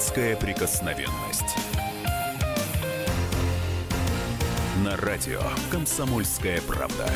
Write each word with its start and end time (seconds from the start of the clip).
Детская 0.00 0.34
прикосновенность. 0.34 1.58
На 4.82 4.96
радио 4.96 5.42
«Комсомольская 5.70 6.62
правда». 6.62 7.06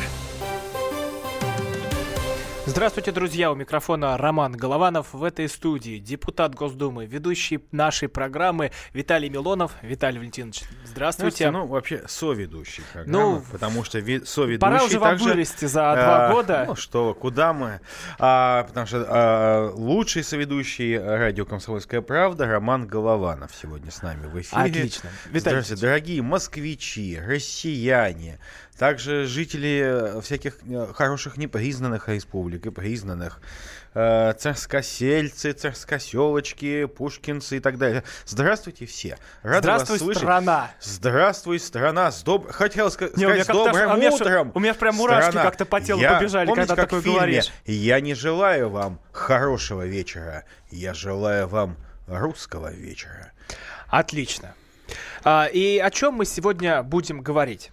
Здравствуйте, 2.74 3.12
друзья! 3.12 3.52
У 3.52 3.54
микрофона 3.54 4.18
Роман 4.18 4.50
Голованов. 4.50 5.12
В 5.12 5.22
этой 5.22 5.48
студии 5.48 6.00
депутат 6.00 6.56
Госдумы, 6.56 7.06
ведущий 7.06 7.60
нашей 7.70 8.08
программы 8.08 8.72
Виталий 8.92 9.28
Милонов. 9.28 9.76
Виталий 9.80 10.18
Валентинович, 10.18 10.64
здравствуйте. 10.84 11.52
Ну, 11.52 11.68
вообще, 11.68 12.02
соведущий 12.08 12.82
программы, 12.92 13.36
ну, 13.36 13.44
потому 13.52 13.84
что 13.84 14.00
ви- 14.00 14.24
соведущий 14.24 14.58
Пора 14.58 14.82
уже 14.82 14.98
также, 14.98 15.24
вам 15.24 15.34
вырасти 15.34 15.66
за 15.66 15.82
два 15.82 16.26
а, 16.26 16.32
года. 16.32 16.64
Ну 16.66 16.74
что, 16.74 17.14
куда 17.14 17.52
мы? 17.52 17.80
А, 18.18 18.64
потому 18.64 18.88
что 18.88 19.06
а, 19.08 19.70
лучший 19.72 20.24
соведущий 20.24 20.98
радио 20.98 21.46
«Комсомольская 21.46 22.00
правда» 22.00 22.46
Роман 22.46 22.88
Голованов 22.88 23.54
сегодня 23.54 23.92
с 23.92 24.02
нами 24.02 24.26
в 24.26 24.40
эфире. 24.40 24.62
Отлично. 24.62 25.10
Виталий 25.26 25.60
Здравствуйте, 25.60 25.80
дорогие 25.80 26.22
москвичи, 26.22 27.20
россияне, 27.24 28.40
также 28.78 29.26
жители 29.26 30.20
всяких 30.20 30.58
э, 30.68 30.92
хороших 30.94 31.36
непризнанных 31.36 32.08
республик 32.08 32.66
и 32.66 32.70
признанных, 32.70 33.40
э, 33.94 34.32
царскосельцы, 34.38 35.52
царскоселочки, 35.52 36.86
пушкинцы 36.86 37.58
и 37.58 37.60
так 37.60 37.78
далее. 37.78 38.04
Здравствуйте 38.26 38.86
все. 38.86 39.18
Рад 39.42 39.62
Здравствуй, 39.62 39.94
вас 39.94 40.04
слышать. 40.04 40.22
страна. 40.22 40.70
Здравствуй, 40.80 41.60
страна. 41.60 42.10
С 42.10 42.22
доб... 42.22 42.50
Хотел 42.50 42.90
сказать 42.90 43.16
Не, 43.16 43.44
с 43.44 43.46
добрым 43.46 43.90
а 43.90 43.96
утром. 43.96 44.52
У 44.54 44.60
меня 44.60 44.74
прям 44.74 44.96
мурашки 44.96 45.32
как-то 45.32 45.64
по 45.64 45.80
телу 45.80 46.00
я, 46.00 46.18
побежали, 46.18 46.46
помните, 46.46 46.68
когда 46.68 46.82
как 46.82 46.90
такое 46.90 47.00
в 47.00 47.04
фильме, 47.04 47.18
говоришь. 47.18 47.52
Я 47.66 48.00
не 48.00 48.14
желаю 48.14 48.70
вам 48.70 49.00
хорошего 49.12 49.86
вечера. 49.86 50.44
Я 50.70 50.94
желаю 50.94 51.46
вам 51.46 51.76
русского 52.06 52.72
вечера. 52.72 53.32
Отлично. 53.88 54.54
А, 55.22 55.46
и 55.46 55.78
о 55.78 55.90
чем 55.90 56.14
мы 56.14 56.26
сегодня 56.26 56.82
будем 56.82 57.22
говорить? 57.22 57.70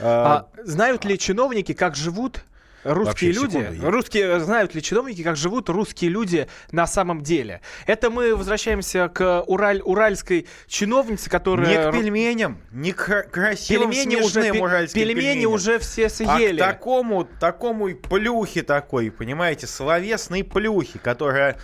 А, 0.00 0.48
а, 0.56 0.62
знают 0.64 1.04
ли 1.04 1.18
чиновники, 1.18 1.72
как 1.72 1.94
живут 1.94 2.44
русские 2.86 3.32
Вообще, 3.32 3.58
люди, 3.58 3.80
русские 3.82 4.40
знают 4.40 4.74
ли 4.74 4.82
чиновники, 4.82 5.22
как 5.22 5.36
живут 5.36 5.68
русские 5.68 6.10
люди 6.10 6.48
на 6.70 6.86
самом 6.86 7.22
деле? 7.22 7.60
Это 7.86 8.10
мы 8.10 8.34
возвращаемся 8.36 9.08
к 9.08 9.42
Ураль, 9.46 9.80
уральской 9.82 10.46
чиновнице, 10.66 11.28
которая... 11.30 11.66
Не 11.66 11.90
к 11.90 11.92
пельменям, 11.92 12.60
не 12.70 12.92
к 12.92 13.24
красивым 13.30 13.90
пельмени 13.90 14.16
уже, 14.16 14.52
уральским 14.52 15.00
пельмени 15.00 15.20
пельменям. 15.20 15.52
уже 15.52 15.78
все 15.78 16.08
съели. 16.08 16.60
А 16.60 16.66
к 16.66 16.72
такому, 16.72 17.24
такому 17.24 17.94
плюхе 17.94 18.62
такой, 18.62 19.10
понимаете, 19.10 19.66
словесной 19.66 20.44
плюхи, 20.44 20.98
которая... 20.98 21.58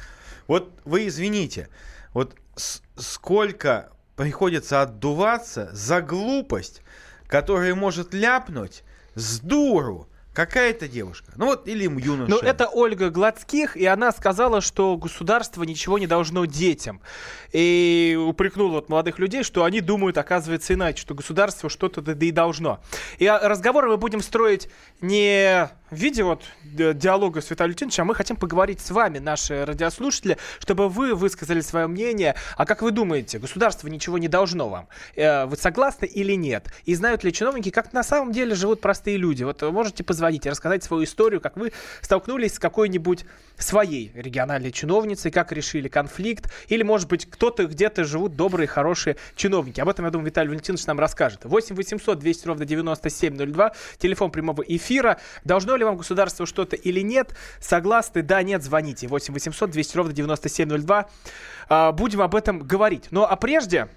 Вот 0.48 0.72
вы 0.84 1.06
извините, 1.06 1.68
вот 2.12 2.34
сколько 2.96 3.90
приходится 4.16 4.82
отдуваться 4.82 5.70
за 5.72 6.02
глупость, 6.02 6.82
которая 7.33 7.75
может 7.75 8.12
ляпнуть 8.12 8.84
с 9.14 9.41
дуру 9.41 10.06
Какая-то 10.34 10.88
девушка. 10.88 11.30
Ну 11.36 11.44
вот, 11.44 11.69
или 11.69 11.83
юноша. 11.83 12.30
Ну, 12.30 12.39
это 12.39 12.66
Ольга 12.66 13.11
Гладских, 13.11 13.77
и 13.77 13.84
она 13.84 14.12
сказала, 14.12 14.62
что 14.62 14.97
государство 14.97 15.62
ничего 15.62 15.98
не 15.98 16.06
должно 16.06 16.47
детям. 16.47 17.02
И 17.52 18.19
упрекнула 18.19 18.72
вот 18.72 18.89
молодых 18.89 19.19
людей, 19.19 19.42
что 19.42 19.64
они 19.64 19.83
думают, 19.83 20.16
оказывается, 20.16 20.72
иначе, 20.72 21.02
что 21.02 21.14
государство 21.14 21.69
что-то 21.69 22.00
да 22.00 22.14
и 22.14 22.30
должно. 22.30 22.80
И 23.19 23.27
а, 23.27 23.46
разговоры 23.46 23.89
мы 23.91 23.98
будем 23.98 24.22
строить 24.22 24.70
не 25.02 25.69
в 25.92 25.96
виде 25.96 26.24
вот 26.24 26.42
диалога 26.64 27.42
с 27.42 27.50
Виталием 27.50 27.72
Лютиновичем, 27.72 28.02
а 28.02 28.06
мы 28.06 28.14
хотим 28.14 28.36
поговорить 28.36 28.80
с 28.80 28.90
вами, 28.90 29.18
наши 29.18 29.64
радиослушатели, 29.64 30.38
чтобы 30.58 30.88
вы 30.88 31.14
высказали 31.14 31.60
свое 31.60 31.86
мнение. 31.86 32.34
А 32.56 32.64
как 32.64 32.80
вы 32.80 32.90
думаете, 32.92 33.38
государство 33.38 33.88
ничего 33.88 34.17
не 34.17 34.28
должно 34.28 34.70
вам? 34.70 34.89
Э, 35.17 35.44
вы 35.44 35.56
согласны 35.56 36.06
или 36.06 36.33
нет? 36.33 36.72
И 36.86 36.94
знают 36.94 37.24
ли 37.24 37.33
чиновники, 37.33 37.70
как 37.70 37.92
на 37.92 38.02
самом 38.02 38.33
деле 38.33 38.55
живут 38.55 38.80
простые 38.80 39.18
люди? 39.18 39.44
Вот 39.44 39.61
можете 39.62 40.02
позвонить 40.02 40.46
и 40.46 40.50
рассказать 40.50 40.83
свою 40.83 41.05
историю, 41.05 41.42
как 41.42 41.58
вы 41.58 41.72
столкнулись 42.00 42.55
с 42.55 42.58
какой-нибудь 42.58 43.27
своей 43.58 44.12
региональной 44.14 44.72
чиновницей, 44.72 45.30
как 45.30 45.52
решили 45.52 45.88
конфликт, 45.88 46.50
или, 46.68 46.83
может 46.83 47.08
быть, 47.08 47.27
кто-то 47.27 47.67
где-то 47.67 48.05
живут 48.05 48.34
добрые, 48.34 48.67
хорошие 48.67 49.17
чиновники. 49.36 49.80
Об 49.80 49.90
этом, 49.90 50.06
я 50.06 50.11
думаю, 50.11 50.27
Виталий 50.27 50.48
Валентинович 50.48 50.86
нам 50.86 50.98
расскажет. 50.98 51.44
8 51.44 51.77
800 51.77 52.18
200 52.18 52.46
ровно 52.46 52.64
9702, 52.64 53.72
телефон 53.98 54.30
прямого 54.30 54.62
эфира. 54.62 55.20
Должно 55.44 55.77
ли 55.77 55.81
вам 55.84 55.96
государство 55.96 56.46
что-то 56.46 56.76
или 56.76 57.00
нет? 57.00 57.34
Согласны? 57.60 58.22
Да, 58.22 58.42
нет, 58.42 58.62
звоните. 58.62 59.08
8 59.08 59.32
800 59.34 59.70
200 59.70 59.96
ровно 59.96 60.12
9702. 60.12 61.08
А, 61.68 61.92
будем 61.92 62.20
об 62.20 62.34
этом 62.34 62.60
говорить. 62.60 63.08
Ну, 63.10 63.22
а 63.22 63.36
прежде... 63.36 63.88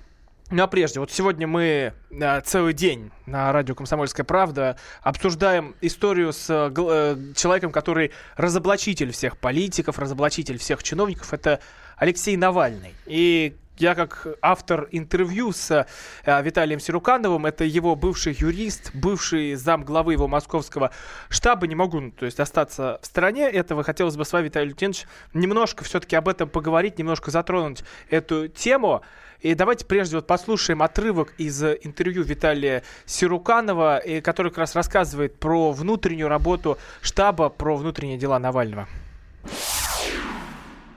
Ну 0.52 0.62
а 0.62 0.68
прежде, 0.68 1.00
вот 1.00 1.12
сегодня 1.12 1.48
мы 1.48 1.94
э, 2.12 2.42
целый 2.42 2.74
день 2.74 3.10
на 3.26 3.52
радио 3.52 3.74
«Комсомольская 3.74 4.24
правда» 4.24 4.78
обсуждаем 5.02 5.76
историю 5.82 6.32
с 6.32 6.48
э, 6.52 6.72
э, 6.72 7.34
человеком, 7.34 7.72
который 7.72 8.12
разоблачитель 8.38 9.12
всех 9.12 9.40
политиков, 9.40 9.98
разоблачитель 9.98 10.60
всех 10.60 10.84
чиновников. 10.84 11.34
Это 11.34 11.62
Алексей 11.98 12.38
Навальный. 12.38 12.94
И 13.08 13.56
я 13.78 13.96
как 13.96 14.28
автор 14.42 14.88
интервью 14.92 15.52
с 15.52 15.86
э, 16.24 16.44
Виталием 16.44 16.80
Сирукановым, 16.80 17.46
это 17.46 17.64
его 17.64 17.96
бывший 17.96 18.34
юрист, 18.34 18.92
бывший 18.94 19.56
зам 19.56 19.84
главы 19.84 20.14
его 20.14 20.28
московского 20.28 20.92
штаба, 21.30 21.68
не 21.68 21.76
могу, 21.76 22.00
ну, 22.00 22.12
то 22.12 22.26
есть 22.26 22.40
остаться 22.40 23.00
в 23.02 23.06
стороне 23.06 23.50
этого. 23.50 23.84
Хотелось 23.84 24.16
бы 24.16 24.26
с 24.26 24.32
вами, 24.32 24.46
Виталий 24.46 24.70
Лютинович, 24.70 25.06
немножко 25.34 25.84
все-таки 25.84 26.16
об 26.16 26.28
этом 26.28 26.50
поговорить, 26.50 26.98
немножко 26.98 27.32
затронуть 27.32 27.84
эту 28.10 28.48
тему. 28.48 29.02
И 29.42 29.54
давайте 29.54 29.86
прежде 29.86 30.16
вот 30.16 30.26
послушаем 30.26 30.82
отрывок 30.82 31.34
из 31.38 31.62
интервью 31.62 32.24
Виталия 32.24 32.84
Сируканова, 33.06 34.02
который 34.24 34.50
как 34.50 34.60
раз 34.60 34.76
рассказывает 34.76 35.38
про 35.38 35.72
внутреннюю 35.72 36.30
работу 36.30 36.78
штаба, 37.02 37.50
про 37.50 37.76
внутренние 37.76 38.18
дела 38.18 38.40
Навального. 38.40 38.88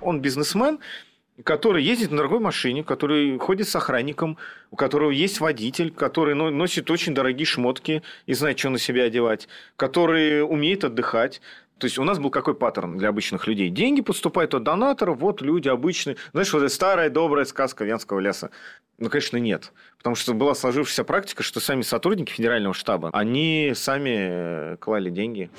Он 0.01 0.23
бизнесмен, 0.23 0.79
который 1.45 1.83
ездит 1.83 2.11
на 2.11 2.19
дорогой 2.19 2.41
машине, 2.41 2.83
который 2.83 3.39
ходит 3.39 3.69
с 3.69 3.77
охранником, 3.77 4.39
у 4.71 4.77
которого 4.77 5.11
есть 5.11 5.41
водитель, 5.41 5.91
который 5.91 6.35
носит 6.35 6.91
очень 6.91 7.15
дорогие 7.15 7.47
шмотки 7.47 8.03
и 8.27 8.35
знает, 8.35 8.59
что 8.59 8.71
на 8.71 8.79
себя 8.79 9.05
одевать, 9.05 9.49
который 9.77 10.43
умеет 10.43 10.85
отдыхать. 10.85 11.41
То 11.79 11.85
есть 11.85 11.97
у 11.97 12.03
нас 12.03 12.19
был 12.19 12.31
какой 12.31 12.55
паттерн 12.55 12.99
для 12.99 13.09
обычных 13.09 13.47
людей? 13.47 13.69
Деньги 13.69 14.01
поступают 14.01 14.53
от 14.53 14.65
донаторов, 14.65 15.19
вот 15.19 15.41
люди 15.43 15.69
обычные. 15.69 16.17
Знаешь, 16.33 16.53
вот 16.53 16.65
эта 16.65 16.75
старая 16.75 17.09
добрая 17.09 17.45
сказка 17.45 17.85
Вянского 17.85 18.19
леса. 18.19 18.51
Ну, 18.99 19.09
конечно, 19.09 19.37
нет. 19.37 19.73
Потому 19.99 20.17
что 20.17 20.35
была 20.35 20.57
сложившаяся 20.57 21.05
практика, 21.05 21.45
что 21.45 21.61
сами 21.61 21.83
сотрудники 21.83 22.33
федерального 22.33 22.75
штаба, 22.75 23.11
они 23.13 23.73
сами 23.77 24.73
э, 24.73 24.77
клали 24.81 25.11
деньги. 25.11 25.51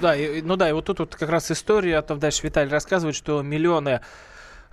Да, 0.00 0.16
ну 0.42 0.56
да, 0.56 0.68
и 0.68 0.72
вот 0.72 0.86
тут 0.86 0.98
вот 0.98 1.14
как 1.14 1.28
раз 1.28 1.52
история, 1.52 1.98
а 1.98 2.02
то 2.02 2.16
дальше 2.16 2.40
Виталий 2.42 2.72
рассказывает, 2.72 3.14
что 3.14 3.42
миллионы 3.42 4.00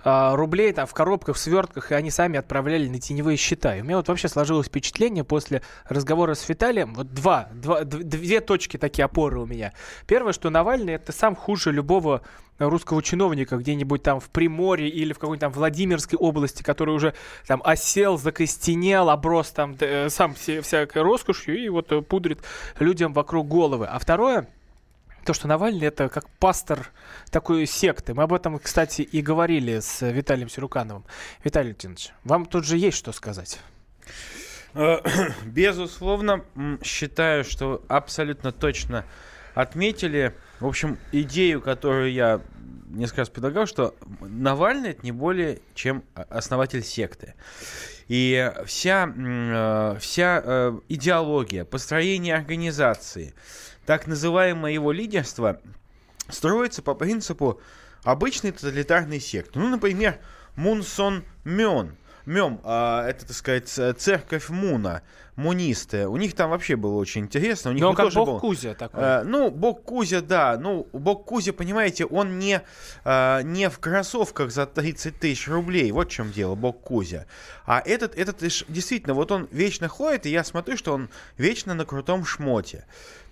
рублей 0.04 0.72
там 0.72 0.86
в 0.86 0.94
коробках, 0.94 1.36
в 1.36 1.38
свертках, 1.38 1.92
и 1.92 1.94
они 1.94 2.10
сами 2.10 2.38
отправляли 2.38 2.88
на 2.88 2.98
теневые 2.98 3.36
счета. 3.36 3.76
И 3.76 3.82
у 3.82 3.84
меня 3.84 3.96
вот 3.96 4.08
вообще 4.08 4.28
сложилось 4.28 4.66
впечатление 4.66 5.24
после 5.24 5.62
разговора 5.86 6.34
с 6.34 6.48
Виталием, 6.48 6.94
вот 6.94 7.12
два, 7.12 7.48
два, 7.52 7.84
две 7.84 8.40
точки 8.40 8.76
такие 8.76 9.04
опоры 9.04 9.40
у 9.40 9.46
меня. 9.46 9.72
Первое, 10.06 10.32
что 10.32 10.50
Навальный 10.50 10.94
это 10.94 11.12
сам 11.12 11.36
хуже 11.36 11.72
любого 11.72 12.22
русского 12.68 13.02
чиновника 13.02 13.56
где-нибудь 13.56 14.02
там 14.02 14.20
в 14.20 14.28
Приморье 14.28 14.88
или 14.88 15.12
в 15.12 15.18
какой-нибудь 15.18 15.40
там 15.40 15.52
Владимирской 15.52 16.18
области, 16.18 16.62
который 16.62 16.94
уже 16.94 17.14
там 17.46 17.62
осел, 17.64 18.18
закостенел, 18.18 19.10
оброс 19.10 19.50
там 19.50 19.76
э, 19.80 20.08
сам 20.10 20.34
все, 20.34 20.60
всякой 20.60 21.02
роскошью 21.02 21.58
и 21.58 21.68
вот 21.68 21.90
э, 21.92 22.02
пудрит 22.02 22.40
людям 22.78 23.12
вокруг 23.12 23.48
головы. 23.48 23.86
А 23.86 23.98
второе, 23.98 24.48
то, 25.24 25.32
что 25.32 25.48
Навальный 25.48 25.86
это 25.86 26.08
как 26.08 26.28
пастор 26.28 26.90
такой 27.30 27.66
секты. 27.66 28.14
Мы 28.14 28.22
об 28.22 28.32
этом, 28.32 28.58
кстати, 28.58 29.02
и 29.02 29.20
говорили 29.22 29.80
с 29.80 30.06
Виталием 30.08 30.48
Сирукановым. 30.48 31.04
Виталий 31.44 31.70
Леонидович, 31.70 32.12
вам 32.24 32.46
тут 32.46 32.64
же 32.64 32.76
есть 32.76 32.96
что 32.96 33.12
сказать? 33.12 33.60
Э, 34.74 34.98
безусловно, 35.44 36.44
считаю, 36.82 37.44
что 37.44 37.84
абсолютно 37.88 38.52
точно 38.52 39.04
отметили, 39.54 40.34
в 40.60 40.66
общем, 40.66 40.98
идею, 41.12 41.60
которую 41.60 42.12
я 42.12 42.40
несколько 42.90 43.22
раз 43.22 43.28
предлагал, 43.28 43.66
что 43.66 43.94
Навальный 44.20 44.90
это 44.90 45.00
не 45.02 45.12
более 45.12 45.60
чем 45.74 46.04
основатель 46.14 46.82
секты. 46.82 47.34
И 48.08 48.52
вся, 48.66 49.12
э, 49.16 49.96
вся 50.00 50.42
э, 50.44 50.78
идеология, 50.88 51.64
построение 51.64 52.34
организации, 52.34 53.34
так 53.90 54.06
называемое 54.06 54.70
его 54.70 54.92
лидерство 54.92 55.60
строится 56.28 56.80
по 56.80 56.94
принципу 56.94 57.60
обычной 58.04 58.52
тоталитарной 58.52 59.18
секты. 59.18 59.58
Ну, 59.58 59.68
например, 59.68 60.20
Мунсон 60.54 61.24
Мён. 61.42 61.96
МЕМ, 62.24 62.60
а, 62.62 63.08
это, 63.08 63.26
так 63.26 63.34
сказать, 63.34 63.68
церковь 63.68 64.48
Муна, 64.48 65.02
мунисты. 65.40 66.06
У 66.06 66.16
них 66.16 66.34
там 66.34 66.50
вообще 66.50 66.76
было 66.76 66.94
очень 66.96 67.22
интересно. 67.22 67.70
У 67.70 67.74
них 67.74 67.82
Но 67.82 67.90
он 67.90 67.96
как 67.96 68.06
тоже 68.06 68.18
бог 68.18 68.28
был- 68.28 68.40
Кузя 68.40 68.74
такой. 68.74 69.02
Э, 69.02 69.22
ну, 69.24 69.50
бог 69.50 69.82
Кузя, 69.82 70.20
да. 70.20 70.56
Ну, 70.56 70.86
бог 70.92 71.24
Кузя, 71.24 71.52
понимаете, 71.52 72.04
он 72.04 72.38
не, 72.38 72.62
э, 73.04 73.42
не 73.42 73.68
в 73.68 73.78
кроссовках 73.78 74.50
за 74.50 74.66
30 74.66 75.18
тысяч 75.18 75.48
рублей. 75.48 75.90
Вот 75.92 76.08
в 76.08 76.12
чем 76.12 76.30
дело, 76.30 76.54
бог 76.54 76.80
Кузя. 76.80 77.26
А 77.66 77.82
этот, 77.84 78.16
этот 78.16 78.38
действительно, 78.68 79.14
вот 79.14 79.32
он 79.32 79.48
вечно 79.50 79.88
ходит, 79.88 80.26
и 80.26 80.30
я 80.30 80.44
смотрю, 80.44 80.76
что 80.76 80.92
он 80.92 81.08
вечно 81.36 81.74
на 81.74 81.84
крутом 81.84 82.24
шмоте. 82.24 82.84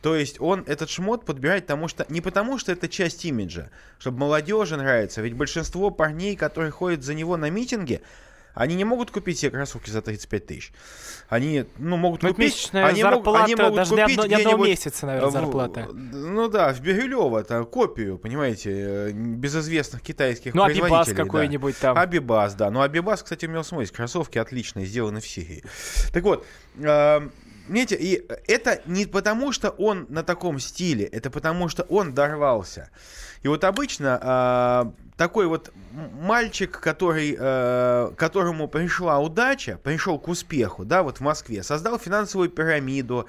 То 0.02 0.14
есть 0.14 0.40
он 0.40 0.64
этот 0.66 0.90
шмот 0.90 1.24
подбирает 1.24 1.64
потому 1.66 1.88
что, 1.88 2.06
не 2.08 2.20
потому, 2.20 2.58
что 2.58 2.72
это 2.72 2.88
часть 2.88 3.24
имиджа, 3.24 3.70
чтобы 3.98 4.18
молодежи 4.18 4.76
нравится. 4.76 5.20
Ведь 5.22 5.34
большинство 5.34 5.90
парней, 5.90 6.36
которые 6.36 6.70
ходят 6.70 7.02
за 7.02 7.14
него 7.14 7.36
на 7.36 7.50
митинги, 7.50 8.00
они 8.58 8.74
не 8.74 8.84
могут 8.84 9.10
купить 9.10 9.38
себе 9.38 9.52
кроссовки 9.52 9.88
за 9.90 10.02
35 10.02 10.46
тысяч. 10.46 10.72
Они, 11.28 11.64
ну, 11.78 11.96
могут 11.96 12.22
Ну, 12.22 12.28
это 12.30 12.36
купить... 12.36 12.70
они 12.72 13.02
могут- 13.04 13.24
зарплата, 13.24 13.44
они 13.44 13.54
могут 13.54 13.76
даже 13.76 13.94
не 13.94 14.00
купить 14.02 14.18
одно- 14.18 14.26
не 14.28 14.34
одного 14.34 14.64
месяца, 14.64 15.06
наверное, 15.06 15.28
в- 15.30 15.32
зарплата. 15.32 15.88
Ну 15.92 16.48
да, 16.48 16.72
в 16.72 16.80
Бирюлево, 16.80 17.44
там, 17.44 17.64
копию, 17.66 18.18
понимаете, 18.18 18.70
э, 18.72 19.10
безызвестных 19.12 20.02
китайских 20.02 20.54
Ну, 20.54 20.62
Абибас 20.64 20.80
производителей. 20.88 21.16
да. 21.16 21.24
какой-нибудь 21.24 21.78
там. 21.78 21.96
Абибас, 21.98 22.54
да. 22.54 22.70
Ну, 22.70 22.80
Абибас, 22.82 23.22
кстати, 23.22 23.46
у 23.46 23.48
меня 23.50 23.62
смотрите, 23.62 23.92
кроссовки 23.94 24.38
отличные, 24.38 24.86
сделаны 24.86 25.20
в 25.20 25.26
Сирии. 25.28 25.62
Так 26.12 26.24
вот, 26.24 26.44
э, 26.80 27.28
Понимаете, 27.68 27.96
и 27.96 28.26
это 28.46 28.80
не 28.86 29.04
потому, 29.04 29.52
что 29.52 29.68
он 29.68 30.06
на 30.08 30.22
таком 30.22 30.58
стиле, 30.58 31.04
это 31.04 31.28
потому, 31.28 31.68
что 31.68 31.82
он 31.82 32.14
дорвался. 32.14 32.88
И 33.42 33.48
вот 33.48 33.62
обычно 33.62 34.18
а, 34.22 34.92
такой 35.18 35.48
вот 35.48 35.72
мальчик, 35.92 36.80
который, 36.80 37.36
э, 37.38 38.12
которому 38.16 38.68
пришла 38.68 39.18
удача, 39.18 39.78
пришел 39.82 40.18
к 40.18 40.28
успеху, 40.28 40.84
да, 40.84 41.02
вот 41.02 41.18
в 41.18 41.20
Москве, 41.20 41.62
создал 41.64 41.98
финансовую 41.98 42.48
пирамиду, 42.48 43.26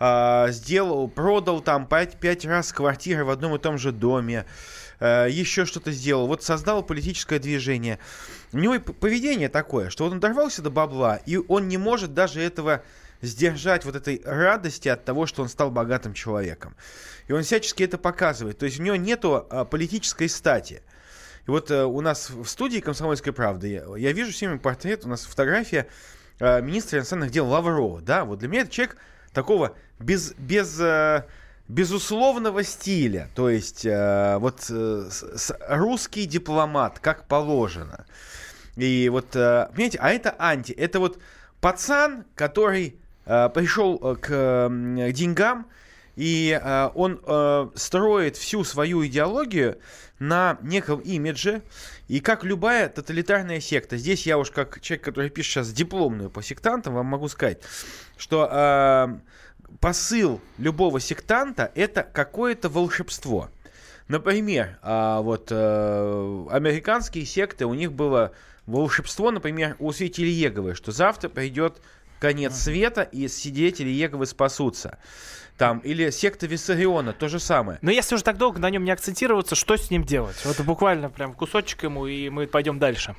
а, 0.00 0.48
сделал, 0.50 1.08
продал 1.08 1.60
там 1.60 1.86
пять, 1.86 2.18
пять 2.18 2.44
раз 2.44 2.72
квартиры 2.72 3.24
в 3.24 3.30
одном 3.30 3.54
и 3.54 3.58
том 3.58 3.78
же 3.78 3.92
доме, 3.92 4.44
э, 4.98 5.28
еще 5.30 5.66
что-то 5.66 5.92
сделал, 5.92 6.26
вот 6.26 6.42
создал 6.42 6.82
политическое 6.82 7.38
движение. 7.38 8.00
У 8.52 8.58
него 8.58 8.74
и 8.74 8.78
поведение 8.80 9.48
такое, 9.48 9.88
что 9.88 10.04
вот 10.04 10.12
он 10.12 10.20
дорвался 10.20 10.62
до 10.62 10.70
бабла, 10.70 11.20
и 11.26 11.36
он 11.36 11.68
не 11.68 11.78
может 11.78 12.12
даже 12.12 12.40
этого 12.40 12.82
сдержать 13.22 13.84
вот 13.84 13.94
этой 13.94 14.20
радости 14.24 14.88
от 14.88 15.04
того, 15.04 15.26
что 15.26 15.42
он 15.42 15.48
стал 15.48 15.70
богатым 15.70 16.12
человеком. 16.12 16.74
И 17.28 17.32
он 17.32 17.44
всячески 17.44 17.84
это 17.84 17.98
показывает. 17.98 18.58
То 18.58 18.66
есть 18.66 18.80
у 18.80 18.82
него 18.82 18.96
нету 18.96 19.46
а, 19.48 19.64
политической 19.64 20.28
стати. 20.28 20.82
И 21.50 21.52
вот 21.52 21.68
э, 21.72 21.84
у 21.84 22.00
нас 22.00 22.30
в 22.30 22.46
студии 22.46 22.78
«Комсомольской 22.78 23.32
правды» 23.32 23.66
я, 23.72 23.96
я 23.96 24.12
вижу 24.12 24.30
все 24.30 24.46
время 24.46 24.60
портрет, 24.60 25.04
у 25.04 25.08
нас 25.08 25.24
фотография 25.24 25.88
э, 26.38 26.62
министра 26.62 26.98
иностранных 27.00 27.32
дел 27.32 27.48
Лаврова. 27.48 28.00
Да, 28.00 28.24
вот 28.24 28.38
для 28.38 28.46
меня 28.48 28.60
это 28.62 28.70
человек 28.70 28.96
такого 29.32 29.74
без, 29.98 30.32
без, 30.38 30.78
э, 30.78 31.24
безусловного 31.66 32.62
стиля. 32.62 33.28
То 33.34 33.50
есть 33.50 33.84
э, 33.84 34.36
вот 34.38 34.64
э, 34.70 35.08
с- 35.10 35.56
русский 35.68 36.26
дипломат, 36.26 37.00
как 37.00 37.26
положено. 37.26 38.06
И 38.76 39.08
вот, 39.08 39.34
э, 39.34 39.70
понимаете, 39.72 39.98
а 40.00 40.10
это 40.12 40.36
анти. 40.38 40.70
Это 40.70 41.00
вот 41.00 41.18
пацан, 41.60 42.26
который 42.36 42.94
э, 43.26 43.48
пришел 43.52 43.98
э, 44.00 44.14
к 44.14 44.30
м, 44.30 45.12
деньгам, 45.12 45.66
и 46.20 46.50
э, 46.52 46.90
он 46.94 47.18
э, 47.24 47.68
строит 47.76 48.36
всю 48.36 48.62
свою 48.62 49.06
идеологию 49.06 49.78
на 50.18 50.58
неком 50.60 51.00
имидже. 51.00 51.62
И 52.08 52.20
как 52.20 52.44
любая 52.44 52.90
тоталитарная 52.90 53.60
секта, 53.60 53.96
здесь 53.96 54.26
я 54.26 54.36
уж 54.36 54.50
как 54.50 54.82
человек, 54.82 55.02
который 55.02 55.30
пишет 55.30 55.52
сейчас 55.52 55.72
дипломную 55.72 56.28
по 56.28 56.42
сектантам, 56.42 56.92
вам 56.92 57.06
могу 57.06 57.28
сказать, 57.28 57.62
что 58.18 58.46
э, 58.52 59.18
посыл 59.80 60.42
любого 60.58 61.00
сектанта 61.00 61.72
это 61.74 62.02
какое-то 62.02 62.68
волшебство. 62.68 63.48
Например, 64.06 64.78
а, 64.82 65.22
вот 65.22 65.48
э, 65.50 66.46
американские 66.50 67.24
секты, 67.24 67.64
у 67.64 67.72
них 67.72 67.94
было 67.94 68.32
волшебство, 68.66 69.30
например, 69.30 69.74
у 69.78 69.90
святителей 69.92 70.32
Еговы, 70.32 70.74
что 70.74 70.92
завтра 70.92 71.30
придет 71.30 71.80
конец 72.18 72.56
света, 72.56 73.00
и 73.00 73.26
свидетели 73.26 73.88
Еговы 73.88 74.26
спасутся. 74.26 74.98
Там, 75.60 75.80
или 75.80 76.08
секта 76.08 76.46
Виссариона, 76.46 77.12
то 77.12 77.28
же 77.28 77.38
самое. 77.38 77.78
Но 77.82 77.90
если 77.90 78.14
уже 78.14 78.24
так 78.24 78.38
долго 78.38 78.58
на 78.58 78.70
нем 78.70 78.82
не 78.82 78.92
акцентироваться, 78.92 79.54
что 79.54 79.76
с 79.76 79.90
ним 79.90 80.04
делать? 80.04 80.42
Вот 80.46 80.58
буквально 80.62 81.10
прям 81.10 81.34
кусочек 81.34 81.82
ему, 81.82 82.06
и 82.06 82.30
мы 82.30 82.46
пойдем 82.46 82.78
дальше. 82.78 83.14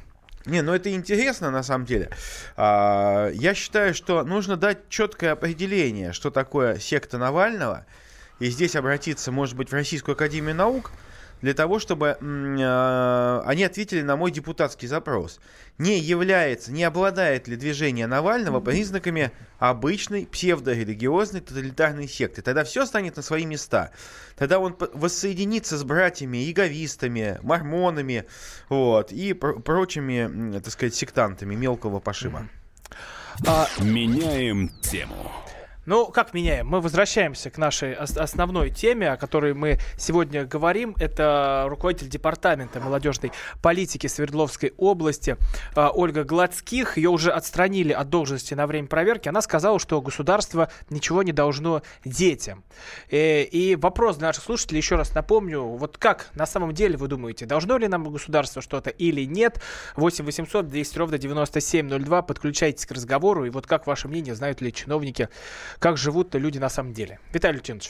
Не, 0.47 0.63
ну 0.63 0.73
это 0.73 0.91
интересно 0.91 1.51
на 1.51 1.61
самом 1.61 1.85
деле. 1.85 2.09
А, 2.57 3.29
я 3.29 3.53
считаю, 3.53 3.93
что 3.93 4.23
нужно 4.23 4.57
дать 4.57 4.89
четкое 4.89 5.33
определение, 5.33 6.13
что 6.13 6.31
такое 6.31 6.79
секта 6.79 7.19
Навального. 7.19 7.85
И 8.39 8.49
здесь 8.49 8.75
обратиться, 8.75 9.31
может 9.31 9.55
быть, 9.55 9.69
в 9.69 9.73
Российскую 9.73 10.13
Академию 10.13 10.55
Наук, 10.55 10.93
для 11.41 11.53
того, 11.53 11.79
чтобы 11.79 12.17
э, 12.19 13.41
они 13.45 13.63
ответили 13.63 14.01
на 14.01 14.15
мой 14.15 14.31
депутатский 14.31 14.88
запрос. 14.88 15.39
Не 15.77 15.99
является, 15.99 16.71
не 16.71 16.83
обладает 16.83 17.47
ли 17.47 17.55
движение 17.55 18.07
Навального 18.07 18.59
признаками 18.59 19.31
обычной 19.57 20.27
псевдорелигиозной 20.27 21.41
тоталитарной 21.41 22.07
секты. 22.07 22.41
Тогда 22.41 22.63
все 22.63 22.85
станет 22.85 23.15
на 23.15 23.21
свои 23.21 23.45
места. 23.45 23.91
Тогда 24.38 24.59
он 24.59 24.77
воссоединится 24.93 25.77
с 25.77 25.83
братьями, 25.83 26.38
яговистами, 26.38 27.39
мормонами 27.41 28.25
вот, 28.69 29.11
и 29.11 29.33
пр- 29.33 29.59
прочими, 29.59 30.59
так 30.59 30.71
сказать, 30.71 30.95
сектантами 30.95 31.55
мелкого 31.55 31.99
пошиба. 31.99 32.47
Меняем 33.79 34.69
тему. 34.81 35.31
Ну, 35.91 36.05
как 36.05 36.33
меняем? 36.33 36.67
Мы 36.67 36.79
возвращаемся 36.79 37.49
к 37.49 37.57
нашей 37.57 37.97
ос- 37.97 38.15
основной 38.15 38.69
теме, 38.69 39.11
о 39.11 39.17
которой 39.17 39.53
мы 39.53 39.77
сегодня 39.97 40.45
говорим. 40.45 40.95
Это 40.97 41.65
руководитель 41.67 42.07
департамента 42.07 42.79
молодежной 42.79 43.33
политики 43.61 44.07
Свердловской 44.07 44.73
области 44.77 45.35
а, 45.75 45.89
Ольга 45.89 46.23
Гладских. 46.23 46.95
Ее 46.95 47.09
уже 47.09 47.33
отстранили 47.33 47.91
от 47.91 48.07
должности 48.07 48.53
на 48.53 48.67
время 48.67 48.88
проверки. 48.88 49.27
Она 49.27 49.41
сказала, 49.41 49.79
что 49.79 49.99
государство 49.99 50.71
ничего 50.89 51.23
не 51.23 51.33
должно 51.33 51.81
детям. 52.05 52.63
Э, 53.09 53.43
И 53.43 53.75
вопрос 53.75 54.15
для 54.15 54.27
наших 54.27 54.45
слушателей, 54.45 54.77
еще 54.77 54.95
раз 54.95 55.13
напомню, 55.13 55.61
вот 55.61 55.97
как 55.97 56.29
на 56.35 56.45
самом 56.45 56.73
деле 56.73 56.95
вы 56.95 57.09
думаете, 57.09 57.45
должно 57.45 57.77
ли 57.77 57.89
нам 57.89 58.09
государство 58.09 58.61
что-то 58.61 58.91
или 58.91 59.25
нет? 59.25 59.61
8 59.97 60.23
800 60.23 60.69
200 60.69 60.97
ровно 60.97 61.17
9702. 61.17 62.21
Подключайтесь 62.21 62.85
к 62.85 62.91
разговору. 62.91 63.43
И 63.43 63.49
вот 63.49 63.67
как 63.67 63.88
ваше 63.88 64.07
мнение, 64.07 64.35
знают 64.35 64.61
ли 64.61 64.71
чиновники, 64.71 65.27
как 65.81 65.98
живут 65.98 66.36
люди 66.36 66.60
на 66.60 66.69
самом 66.69 66.94
деле? 66.94 67.19
Виталий 67.33 67.56
Лютинович, 67.57 67.89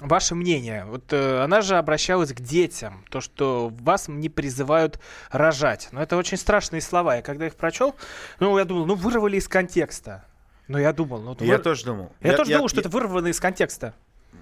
ваше 0.00 0.36
мнение. 0.36 0.84
Вот 0.84 1.12
э, 1.12 1.40
она 1.42 1.60
же 1.60 1.76
обращалась 1.76 2.32
к 2.32 2.40
детям, 2.40 3.04
то, 3.10 3.20
что 3.20 3.72
вас 3.80 4.06
не 4.06 4.28
призывают 4.28 5.00
рожать. 5.32 5.88
Но 5.90 6.00
это 6.00 6.16
очень 6.16 6.36
страшные 6.36 6.80
слова. 6.80 7.16
Я 7.16 7.22
когда 7.22 7.48
их 7.48 7.56
прочел, 7.56 7.96
ну, 8.38 8.56
я 8.56 8.64
думал, 8.64 8.86
ну, 8.86 8.94
вырвали 8.94 9.38
из 9.38 9.48
контекста. 9.48 10.24
Но 10.68 10.78
я 10.78 10.92
думал, 10.92 11.20
ну, 11.20 11.36
Я 11.40 11.56
выр- 11.56 11.62
тоже 11.62 11.84
думал. 11.84 12.12
я 12.20 12.36
тоже 12.36 12.52
думал, 12.52 12.68
что 12.68 12.78
это 12.80 12.88
вырвано 12.88 13.26
из 13.26 13.40
контекста. 13.40 13.92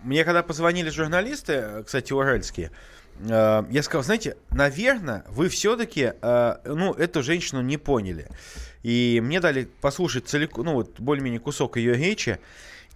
Мне 0.03 0.25
когда 0.25 0.43
позвонили 0.43 0.91
журналисты, 0.91 1.53
э, 1.55 1.83
кстати, 1.85 2.13
уральские, 2.13 2.67
э, 2.67 2.71
я 3.21 3.83
сказал, 3.83 4.03
знаете, 4.03 4.37
наверное, 4.51 5.25
вы 5.29 5.49
все-таки, 5.49 6.13
ну, 6.65 6.93
эту 6.95 7.23
женщину 7.23 7.63
не 7.63 7.77
поняли. 7.77 8.29
И 8.83 9.21
мне 9.23 9.41
дали 9.41 9.69
послушать 9.81 10.27
целиком, 10.27 10.65
ну, 10.65 10.73
вот 10.75 10.99
более-менее 10.99 11.41
кусок 11.41 11.77
ее 11.77 11.95
речи. 11.95 12.39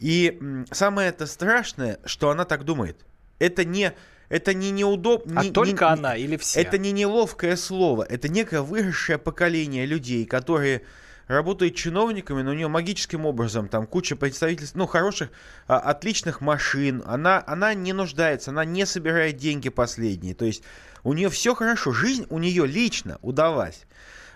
И 0.00 0.38
самое 0.73 1.11
это 1.11 1.26
страшное, 1.26 1.99
что 2.04 2.30
она 2.30 2.44
так 2.44 2.64
думает. 2.64 2.96
Это 3.38 3.64
не, 3.64 3.92
это 4.28 4.52
не 4.52 4.70
неудобно. 4.70 5.40
А 5.40 5.44
только 5.52 5.90
она 5.90 6.16
или 6.16 6.37
все? 6.37 6.61
Это 6.61 6.76
не 6.78 6.92
неловкое 6.92 7.56
слово, 7.56 8.02
это 8.02 8.28
некое 8.28 8.62
выросшее 8.62 9.18
поколение 9.18 9.87
людей, 9.87 10.25
которые 10.25 10.82
работают 11.26 11.75
чиновниками, 11.75 12.42
но 12.42 12.50
у 12.50 12.54
нее 12.54 12.68
магическим 12.68 13.26
образом 13.26 13.68
там 13.68 13.87
куча 13.87 14.16
представительств, 14.16 14.76
ну, 14.76 14.87
хороших, 14.87 15.30
а, 15.66 15.78
отличных 15.78 16.40
машин. 16.40 17.02
Она, 17.06 17.42
она 17.47 17.75
не 17.75 17.92
нуждается, 17.92 18.50
она 18.50 18.64
не 18.64 18.87
собирает 18.87 19.37
деньги 19.37 19.68
последние. 19.68 20.35
То 20.35 20.45
есть 20.45 20.62
у 21.02 21.12
нее 21.12 21.28
все 21.28 21.54
хорошо, 21.54 21.92
жизнь 21.92 22.26
у 22.30 22.38
нее 22.38 22.66
лично 22.66 23.18
удалась. 23.23 23.87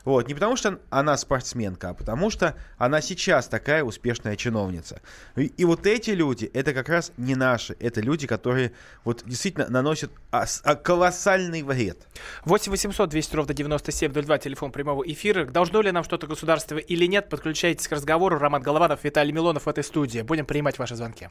Вот, 0.04 0.28
не 0.28 0.34
потому 0.34 0.56
что 0.56 0.80
она 0.90 1.16
спортсменка, 1.16 1.90
а 1.90 1.94
потому 1.94 2.30
что 2.30 2.56
она 2.78 3.00
сейчас 3.00 3.48
такая 3.48 3.84
успешная 3.84 4.36
чиновница. 4.36 5.02
И, 5.36 5.46
и 5.46 5.64
вот 5.64 5.86
эти 5.86 6.10
люди, 6.10 6.50
это 6.54 6.72
как 6.72 6.88
раз 6.88 7.12
не 7.16 7.34
наши, 7.34 7.76
это 7.80 8.00
люди, 8.00 8.26
которые 8.26 8.72
вот 9.04 9.22
действительно 9.26 9.68
наносят 9.68 10.10
ос- 10.32 10.62
а, 10.64 10.74
колоссальный 10.74 11.62
вред. 11.62 11.98
8 12.44 12.70
800 12.70 13.08
200 13.10 13.36
ровно 13.36 13.54
9702, 13.54 14.38
телефон 14.38 14.72
прямого 14.72 15.02
эфира. 15.06 15.44
Должно 15.44 15.82
ли 15.82 15.92
нам 15.92 16.04
что-то 16.04 16.26
государство 16.26 16.78
или 16.78 17.06
нет? 17.06 17.28
Подключайтесь 17.28 17.88
к 17.88 17.92
разговору. 17.92 18.38
Роман 18.38 18.62
Голованов, 18.62 19.04
Виталий 19.04 19.32
Милонов 19.32 19.66
в 19.66 19.68
этой 19.68 19.84
студии. 19.84 20.20
Будем 20.22 20.46
принимать 20.46 20.78
ваши 20.78 20.96
звонки. 20.96 21.28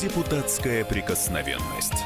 Депутатская 0.00 0.84
прикосновенность. 0.84 2.05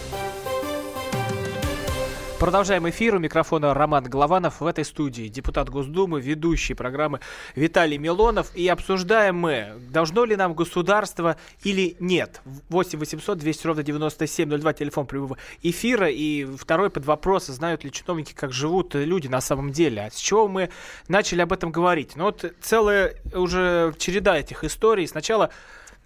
Продолжаем 2.41 2.89
эфир. 2.89 3.13
У 3.13 3.19
микрофона 3.19 3.71
Роман 3.75 4.05
Голованов. 4.05 4.61
В 4.61 4.65
этой 4.65 4.83
студии 4.83 5.27
депутат 5.27 5.69
Госдумы, 5.69 6.19
ведущий 6.19 6.73
программы 6.73 7.19
Виталий 7.53 7.99
Милонов. 7.99 8.49
И 8.55 8.67
обсуждаем 8.67 9.35
мы, 9.35 9.73
должно 9.91 10.25
ли 10.25 10.35
нам 10.35 10.55
государство 10.55 11.37
или 11.63 11.95
нет. 11.99 12.41
8 12.69 12.97
800 12.97 13.37
200 13.37 13.67
ровно 13.67 13.83
9702, 13.83 14.73
телефон 14.73 15.05
прямого 15.05 15.37
эфира. 15.61 16.09
И 16.09 16.45
второй 16.57 16.89
под 16.89 17.05
вопрос, 17.05 17.45
знают 17.45 17.83
ли 17.83 17.91
чиновники, 17.91 18.33
как 18.33 18.51
живут 18.51 18.95
люди 18.95 19.27
на 19.27 19.39
самом 19.39 19.71
деле. 19.71 20.05
А 20.05 20.09
с 20.09 20.15
чего 20.15 20.47
мы 20.47 20.71
начали 21.07 21.41
об 21.41 21.53
этом 21.53 21.71
говорить? 21.71 22.15
Ну 22.15 22.23
вот 22.23 22.51
целая 22.59 23.17
уже 23.35 23.93
череда 23.99 24.39
этих 24.39 24.63
историй. 24.63 25.07
Сначала 25.07 25.51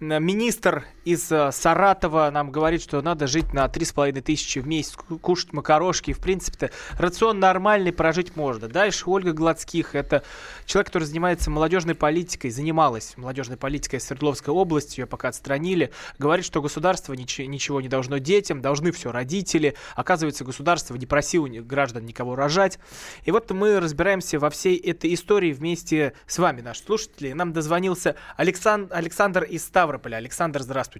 Министр 0.00 0.84
из 1.06 1.30
э, 1.30 1.52
Саратова 1.52 2.30
нам 2.32 2.50
говорит, 2.50 2.82
что 2.82 3.00
надо 3.00 3.28
жить 3.28 3.54
на 3.54 3.66
3,5 3.66 4.20
тысячи 4.22 4.58
в 4.58 4.66
месяц, 4.66 4.96
кушать 5.22 5.52
макарошки. 5.52 6.12
В 6.12 6.18
принципе-то 6.18 6.72
рацион 6.98 7.38
нормальный, 7.38 7.92
прожить 7.92 8.34
можно. 8.34 8.66
Дальше 8.68 9.04
Ольга 9.06 9.32
Гладских, 9.32 9.94
это 9.94 10.24
человек, 10.64 10.88
который 10.88 11.04
занимается 11.04 11.48
молодежной 11.48 11.94
политикой, 11.94 12.50
занималась 12.50 13.16
молодежной 13.16 13.56
политикой 13.56 14.00
Свердловской 14.00 14.52
области, 14.52 14.98
ее 14.98 15.06
пока 15.06 15.28
отстранили. 15.28 15.92
Говорит, 16.18 16.44
что 16.44 16.60
государство 16.60 17.12
ничего, 17.12 17.80
не 17.80 17.88
должно 17.88 18.18
детям, 18.18 18.60
должны 18.60 18.90
все 18.90 19.12
родители. 19.12 19.76
Оказывается, 19.94 20.44
государство 20.44 20.96
не 20.96 21.06
просило 21.06 21.46
граждан 21.46 22.04
никого 22.04 22.34
рожать. 22.34 22.80
И 23.22 23.30
вот 23.30 23.48
мы 23.52 23.78
разбираемся 23.78 24.40
во 24.40 24.50
всей 24.50 24.76
этой 24.76 25.14
истории 25.14 25.52
вместе 25.52 26.14
с 26.26 26.38
вами, 26.38 26.62
наши 26.62 26.82
слушатели. 26.82 27.32
Нам 27.32 27.52
дозвонился 27.52 28.16
Александр, 28.36 28.92
Александр 28.92 29.44
из 29.44 29.64
Ставрополя. 29.64 30.16
Александр, 30.16 30.62
здравствуйте. 30.62 30.95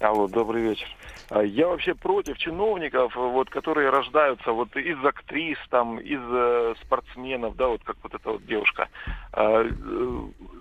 Алло, 0.00 0.28
добрый 0.28 0.62
вечер. 0.62 0.88
А, 1.28 1.42
я 1.42 1.68
вообще 1.68 1.94
против 1.94 2.38
чиновников, 2.38 3.14
вот, 3.14 3.50
которые 3.50 3.90
рождаются 3.90 4.52
вот 4.52 4.74
из 4.74 5.04
актрис, 5.04 5.58
там, 5.68 5.98
из 5.98 6.20
э, 6.22 6.74
спортсменов, 6.80 7.54
да, 7.56 7.68
вот 7.68 7.84
как 7.84 7.96
вот 8.02 8.14
эта 8.14 8.30
вот 8.30 8.46
девушка. 8.46 8.88
А, 9.34 9.62
э, 9.62 9.70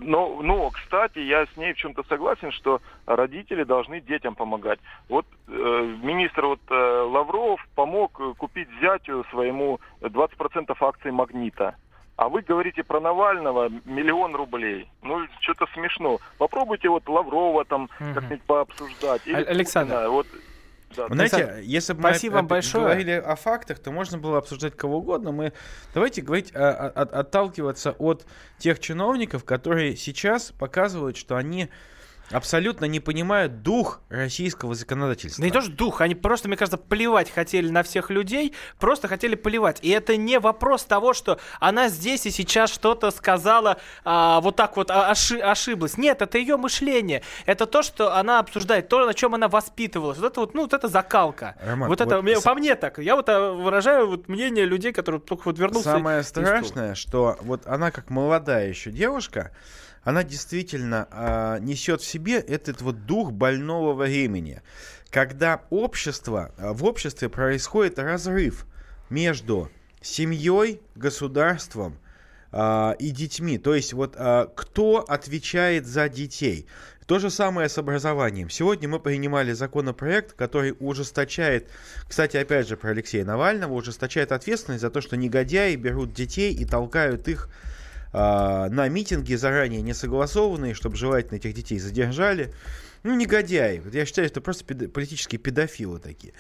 но, 0.02 0.42
но, 0.42 0.70
кстати, 0.72 1.20
я 1.20 1.46
с 1.46 1.56
ней 1.56 1.72
в 1.72 1.78
чем-то 1.78 2.04
согласен, 2.10 2.52
что 2.52 2.82
родители 3.06 3.64
должны 3.64 4.02
детям 4.02 4.36
помогать. 4.36 4.80
Вот 5.08 5.26
э, 5.48 5.98
министр 6.04 6.48
вот 6.48 6.62
э, 6.70 7.02
Лавров 7.10 7.66
помог 7.76 8.22
купить 8.38 8.68
зятю 8.82 9.26
своему 9.32 9.80
20% 10.02 10.76
акций 10.82 11.12
«Магнита». 11.12 11.76
А 12.20 12.28
вы 12.28 12.42
говорите 12.42 12.84
про 12.84 13.00
Навального 13.00 13.70
миллион 13.86 14.36
рублей. 14.36 14.90
Ну, 15.02 15.26
что-то 15.40 15.68
смешно. 15.74 16.20
Попробуйте 16.38 16.90
вот 16.90 17.08
Лаврова 17.08 17.64
там 17.64 17.84
угу. 17.84 18.14
как-нибудь 18.14 18.42
пообсуждать. 18.42 19.22
Или 19.26 19.42
Александр, 19.42 19.94
Путина. 19.94 20.10
вот 20.10 20.28
да, 20.98 21.08
Знаете, 21.08 21.36
Александр, 21.38 21.62
если 21.62 21.94
бы 21.94 22.00
спасибо 22.02 22.34
мы 22.34 22.38
вам 22.40 22.48
большое. 22.48 22.84
говорили 22.84 23.12
о 23.12 23.38
фактах, 23.38 23.80
то 23.80 23.92
можно 23.92 24.18
было 24.18 24.38
обсуждать 24.40 24.76
кого 24.76 24.98
угодно. 24.98 25.32
Мы 25.32 25.54
давайте 25.94 26.22
говорить, 26.22 26.52
а, 26.54 26.92
а, 26.94 27.04
отталкиваться 27.04 27.92
от 27.92 28.26
тех 28.58 28.82
чиновников, 28.82 29.46
которые 29.46 29.96
сейчас 29.96 30.52
показывают, 30.52 31.16
что 31.16 31.38
они 31.38 31.70
абсолютно 32.32 32.86
не 32.86 33.00
понимают 33.00 33.62
дух 33.62 34.02
российского 34.10 34.76
законодательства. 34.76 35.42
Да 35.42 35.48
не 35.48 35.52
то, 35.52 35.62
что 35.62 35.72
дух, 35.72 36.02
они 36.02 36.16
просто, 36.16 36.48
мне 36.48 36.58
кажется, 36.58 36.78
плевать 36.78 37.32
хотели 37.32 37.70
на 37.70 37.84
всех 37.84 38.10
людей, 38.10 38.54
просто 38.80 39.08
хотели 39.08 39.36
плевать. 39.36 39.80
И 39.82 39.90
это 39.90 40.18
не 40.18 40.40
вопрос 40.40 40.84
того, 40.84 41.14
что 41.14 41.40
она 41.60 41.90
здесь 41.90 42.26
и 42.26 42.32
сейчас 42.32 42.72
что-то 42.72 43.12
сказала, 43.12 43.78
а, 44.04 44.42
вот 44.42 44.56
так 44.56 44.78
вот 44.78 44.90
оши- 44.92 45.40
ошиблась. 45.40 45.98
Нет, 45.98 46.22
это 46.22 46.38
ее 46.38 46.58
мышление. 46.58 47.24
Это 47.46 47.66
то, 47.66 47.82
что 47.84 48.16
она 48.16 48.40
обсуждает, 48.40 48.90
то, 48.90 49.06
на 49.06 49.14
чем 49.14 49.36
она 49.36 49.48
воспитывалась. 49.48 50.18
Вот 50.18 50.32
это 50.32 50.40
вот, 50.42 50.54
ну, 50.54 50.64
вот 50.64 50.74
это 50.74 50.88
закалка. 50.88 51.56
Роман, 51.62 51.90
вот 51.90 52.02
это, 52.02 52.22
вот... 52.22 52.44
по 52.44 52.54
мне 52.56 52.76
так. 52.76 53.00
Я 53.00 53.16
вот 53.16 53.30
а, 53.30 53.52
выражаю 53.54 54.08
вот 54.08 54.28
мнение 54.28 54.66
людей, 54.66 54.92
которые 54.92 55.22
только 55.22 55.44
вот 55.46 55.58
вернулся. 55.58 55.92
Самое 55.92 56.24
страшное, 56.24 56.96
что 56.96 57.38
вот 57.42 57.66
она 57.66 57.92
как 57.92 58.10
молодая 58.10 58.68
еще 58.68 58.92
девушка, 58.92 59.52
она 60.10 60.24
действительно 60.24 61.08
э, 61.12 61.60
несет 61.62 62.02
в 62.02 62.06
себе 62.06 62.40
этот 62.40 62.82
вот 62.82 63.06
дух 63.06 63.32
больного 63.32 63.94
времени, 63.94 64.62
когда 65.12 65.62
общество, 65.70 66.52
а, 66.58 66.74
в 66.74 66.84
обществе 66.84 67.30
происходит 67.30 68.00
разрыв 68.00 68.66
между 69.12 69.70
семьей, 70.02 70.82
государством 70.96 72.00
э, 72.52 72.96
и 72.98 73.12
детьми. 73.12 73.60
То 73.60 73.76
есть 73.76 73.94
вот 73.94 74.16
кто 74.56 75.06
отвечает 75.08 75.86
за 75.86 76.10
детей. 76.10 76.66
То 77.06 77.20
же 77.20 77.30
самое 77.30 77.70
с 77.70 77.78
образованием. 77.78 78.50
Сегодня 78.50 78.88
мы 78.90 79.00
принимали 79.00 79.54
законопроект, 79.54 80.34
который 80.34 80.76
ужесточает, 80.80 81.68
кстати, 82.08 82.38
опять 82.38 82.68
же 82.68 82.78
про 82.78 82.92
Алексея 82.92 83.26
Навального, 83.26 83.74
ужесточает 83.74 84.32
ответственность 84.32 84.82
за 84.82 84.90
то, 84.90 85.02
что 85.02 85.18
негодяи 85.18 85.76
берут 85.76 86.14
детей 86.14 86.54
и 86.54 86.66
толкают 86.66 87.28
их 87.28 87.48
а, 87.48 87.70
на 88.12 88.88
митинги 88.90 89.36
заранее 89.36 89.82
не 89.82 89.94
согласованные, 89.94 90.74
чтобы 90.74 90.96
желательно 90.96 91.38
этих 91.38 91.54
детей 91.54 91.80
задержали. 91.80 92.54
Ну, 93.04 93.16
негодяи. 93.16 93.82
Я 93.94 94.06
считаю, 94.06 94.28
что 94.28 94.42
просто 94.42 94.66
пед... 94.66 94.92
политические 94.92 95.40
педофилы 95.40 96.00
такие. 96.00 96.34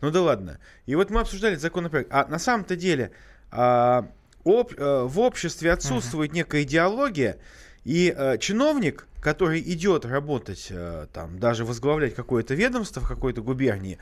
Ну 0.00 0.10
да 0.10 0.22
ладно. 0.22 0.58
И 0.86 0.94
вот 0.94 1.10
мы 1.10 1.20
обсуждали 1.20 1.56
законопроект. 1.56 2.08
А 2.12 2.26
на 2.26 2.38
самом-то 2.38 2.76
деле 2.76 3.10
а, 3.50 4.08
об, 4.44 4.72
а, 4.76 5.04
в 5.06 5.18
обществе 5.18 5.72
отсутствует 5.72 6.32
некая 6.32 6.62
идеология, 6.62 7.38
и 7.84 8.14
а, 8.16 8.38
чиновник, 8.38 9.06
который 9.20 9.60
идет 9.60 10.04
работать, 10.06 10.68
а, 10.70 11.06
там, 11.12 11.38
даже 11.38 11.64
возглавлять 11.64 12.14
какое-то 12.14 12.54
ведомство 12.54 13.00
в 13.00 13.08
какой-то 13.08 13.42
губернии, 13.42 13.98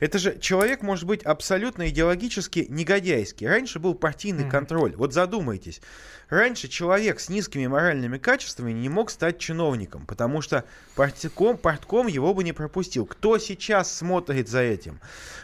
это 0.00 0.18
же 0.18 0.38
человек 0.38 0.82
может 0.82 1.06
быть 1.06 1.22
абсолютно 1.22 1.88
идеологически 1.88 2.66
негодяйский. 2.68 3.48
Раньше 3.48 3.78
был 3.78 3.94
партийный 3.94 4.44
uh-huh. 4.44 4.50
контроль. 4.50 4.94
Вот 4.96 5.14
задумайтесь. 5.14 5.80
Раньше 6.28 6.68
человек 6.68 7.20
с 7.20 7.28
низкими 7.28 7.66
моральными 7.66 8.16
качествами 8.16 8.72
не 8.72 8.88
мог 8.88 9.10
стать 9.10 9.38
чиновником, 9.38 10.06
потому 10.06 10.40
что 10.40 10.64
партком, 10.94 11.58
партком 11.58 12.06
его 12.06 12.32
бы 12.32 12.42
не 12.44 12.52
пропустил. 12.52 13.04
Кто 13.06 13.36
сейчас 13.38 13.94
смотрит 13.94 14.48
за 14.48 14.60
этим? 14.60 15.00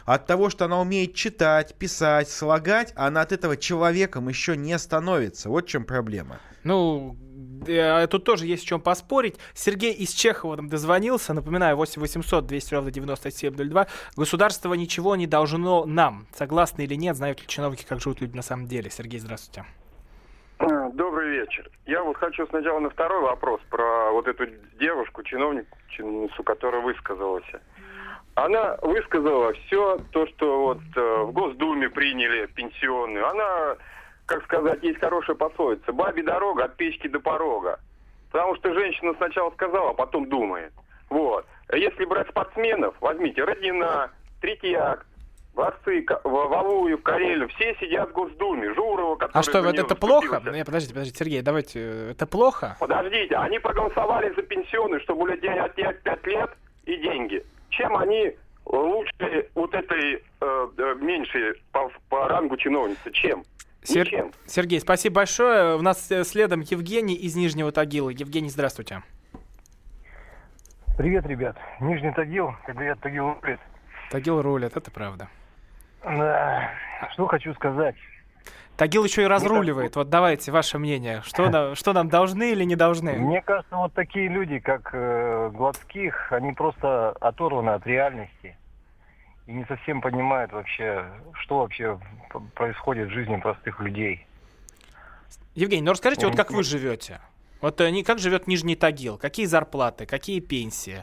От 0.06 0.26
того, 0.26 0.48
что 0.48 0.64
она 0.64 0.80
умеет 0.80 1.14
читать, 1.14 1.74
писать, 1.74 2.30
слагать, 2.30 2.92
она 2.96 3.20
от 3.20 3.32
этого 3.32 3.56
человеком 3.58 4.28
еще 4.28 4.56
не 4.56 4.78
становится. 4.78 5.50
Вот 5.50 5.66
в 5.66 5.68
чем 5.68 5.84
проблема. 5.84 6.40
Ну, 6.64 7.16
э, 7.20 7.27
тут 8.10 8.24
тоже 8.24 8.46
есть 8.46 8.64
о 8.64 8.66
чем 8.66 8.80
поспорить. 8.80 9.36
Сергей 9.54 9.92
из 9.92 10.12
Чехова 10.12 10.56
нам 10.56 10.68
дозвонился. 10.68 11.34
Напоминаю, 11.34 11.76
8 11.76 12.00
800 12.00 12.46
200 12.46 12.74
ровно 12.74 12.90
9702. 12.90 13.86
Государство 14.16 14.74
ничего 14.74 15.16
не 15.16 15.26
должно 15.26 15.84
нам. 15.84 16.26
Согласны 16.34 16.82
или 16.82 16.94
нет, 16.94 17.16
знают 17.16 17.40
ли 17.40 17.46
чиновники, 17.46 17.84
как 17.88 18.00
живут 18.00 18.20
люди 18.20 18.36
на 18.36 18.42
самом 18.42 18.66
деле. 18.66 18.90
Сергей, 18.90 19.20
здравствуйте. 19.20 19.64
Добрый 20.58 21.30
вечер. 21.30 21.70
Я 21.86 22.02
вот 22.02 22.16
хочу 22.16 22.46
сначала 22.48 22.80
на 22.80 22.90
второй 22.90 23.22
вопрос 23.22 23.60
про 23.70 24.10
вот 24.10 24.26
эту 24.26 24.46
девушку, 24.80 25.22
чиновницу, 25.22 26.42
которая 26.42 26.82
высказалась. 26.82 27.44
Она 28.34 28.76
высказала 28.82 29.52
все 29.52 29.98
то, 30.12 30.26
что 30.28 30.62
вот 30.62 30.78
э, 30.94 31.22
в 31.24 31.32
Госдуме 31.32 31.88
приняли 31.90 32.46
пенсионную. 32.46 33.28
Она, 33.28 33.76
как 34.28 34.44
сказать, 34.44 34.82
есть 34.82 35.00
хорошая 35.00 35.36
пословица. 35.36 35.90
Бабе 35.90 36.22
дорога 36.22 36.64
от 36.64 36.76
печки 36.76 37.08
до 37.08 37.18
порога. 37.18 37.80
Потому 38.30 38.54
что 38.56 38.74
женщина 38.74 39.14
сначала 39.16 39.50
сказала, 39.52 39.90
а 39.90 39.94
потом 39.94 40.28
думает. 40.28 40.70
Вот. 41.08 41.46
Если 41.72 42.04
брать 42.04 42.28
спортсменов, 42.28 42.94
возьмите 43.00 43.42
Родина, 43.42 44.10
Третьяк, 44.42 45.06
Вовцы, 45.54 46.04
Валуев, 46.24 47.02
Карелин, 47.02 47.48
все 47.48 47.74
сидят 47.80 48.10
в 48.10 48.12
Госдуме. 48.12 48.74
Журова, 48.74 49.16
который 49.16 49.40
А 49.40 49.42
что, 49.42 49.62
вот 49.62 49.78
это 49.78 49.96
плохо? 49.96 50.28
заступился. 50.28 50.56
Не, 50.58 50.64
подождите, 50.64 50.94
подождите, 50.94 51.18
Сергей, 51.18 51.40
давайте, 51.42 51.80
э, 51.80 52.10
это 52.10 52.26
плохо? 52.26 52.76
Подождите, 52.78 53.34
они 53.34 53.58
проголосовали 53.58 54.32
за 54.34 54.42
пенсионы, 54.42 55.00
чтобы 55.00 55.22
у 55.22 55.26
людей 55.26 55.58
отнять 55.58 56.02
5 56.02 56.26
лет 56.26 56.50
и 56.84 56.96
деньги. 56.98 57.42
Чем 57.70 57.96
они 57.96 58.36
лучше 58.66 59.48
вот 59.54 59.72
этой 59.72 60.22
э, 60.40 60.68
э, 60.76 60.94
меньшей 61.00 61.54
по, 61.72 61.90
по 62.10 62.28
рангу 62.28 62.58
чиновницы? 62.58 63.10
Чем? 63.12 63.42
Сер-. 63.82 64.30
Сергей, 64.46 64.80
спасибо 64.80 65.16
большое. 65.16 65.76
У 65.76 65.82
нас 65.82 66.10
э, 66.10 66.24
следом 66.24 66.60
Евгений 66.60 67.14
из 67.14 67.36
Нижнего 67.36 67.72
Тагила. 67.72 68.10
Евгений, 68.10 68.50
здравствуйте. 68.50 69.02
Привет, 70.96 71.26
ребят. 71.26 71.56
Нижний 71.80 72.12
Тагил, 72.12 72.54
как 72.66 72.74
говорят, 72.74 73.00
Тагил 73.00 73.34
рулит. 73.40 73.60
Тагил 74.10 74.42
рулит, 74.42 74.76
это 74.76 74.90
правда. 74.90 75.28
Да. 76.04 76.70
Что 77.12 77.26
хочу 77.26 77.54
сказать. 77.54 77.94
Тагил 78.76 79.04
еще 79.04 79.22
и 79.22 79.26
разруливает. 79.26 79.96
Вот 79.96 80.08
давайте 80.08 80.52
ваше 80.52 80.78
мнение. 80.78 81.22
Что, 81.24 81.48
на- 81.50 81.74
что 81.76 81.92
нам 81.92 82.08
должны 82.08 82.52
или 82.52 82.64
не 82.64 82.76
должны? 82.76 83.12
Мне 83.12 83.42
кажется, 83.42 83.76
вот 83.76 83.92
такие 83.94 84.28
люди, 84.28 84.58
как 84.58 84.90
э, 84.92 85.50
Гладских, 85.52 86.32
они 86.32 86.52
просто 86.52 87.10
оторваны 87.20 87.70
от 87.70 87.86
реальности 87.86 88.56
и 89.48 89.52
не 89.52 89.64
совсем 89.64 90.02
понимают 90.02 90.52
вообще, 90.52 91.06
что 91.32 91.60
вообще 91.60 91.98
происходит 92.54 93.08
в 93.08 93.12
жизни 93.12 93.36
простых 93.36 93.80
людей. 93.80 94.26
Евгений, 95.54 95.82
ну 95.82 95.92
расскажите, 95.92 96.26
вот 96.26 96.36
как 96.36 96.50
вы 96.50 96.62
живете? 96.62 97.18
Вот 97.62 97.80
э, 97.80 97.90
не- 97.90 98.04
как 98.04 98.18
живет 98.18 98.46
Нижний 98.46 98.76
Тагил? 98.76 99.16
Какие 99.16 99.46
зарплаты, 99.46 100.04
какие 100.04 100.40
пенсии? 100.40 101.02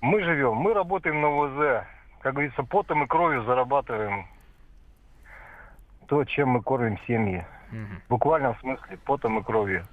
Мы 0.00 0.22
живем, 0.22 0.54
мы 0.54 0.74
работаем 0.74 1.20
на 1.20 1.28
УЗ, 1.28 1.84
как 2.20 2.34
говорится, 2.34 2.62
потом 2.62 3.02
и 3.02 3.06
кровью 3.08 3.42
зарабатываем 3.42 4.28
то, 6.06 6.24
чем 6.24 6.50
мы 6.50 6.62
кормим 6.62 6.98
семьи. 7.08 7.44
Мгм. 7.72 8.00
В 8.06 8.08
буквальном 8.10 8.56
смысле 8.60 8.96
потом 9.04 9.40
и 9.40 9.42
кровью. 9.42 9.84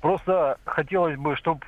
Просто 0.00 0.56
хотелось 0.64 1.18
бы, 1.18 1.34
чтобы 1.34 1.66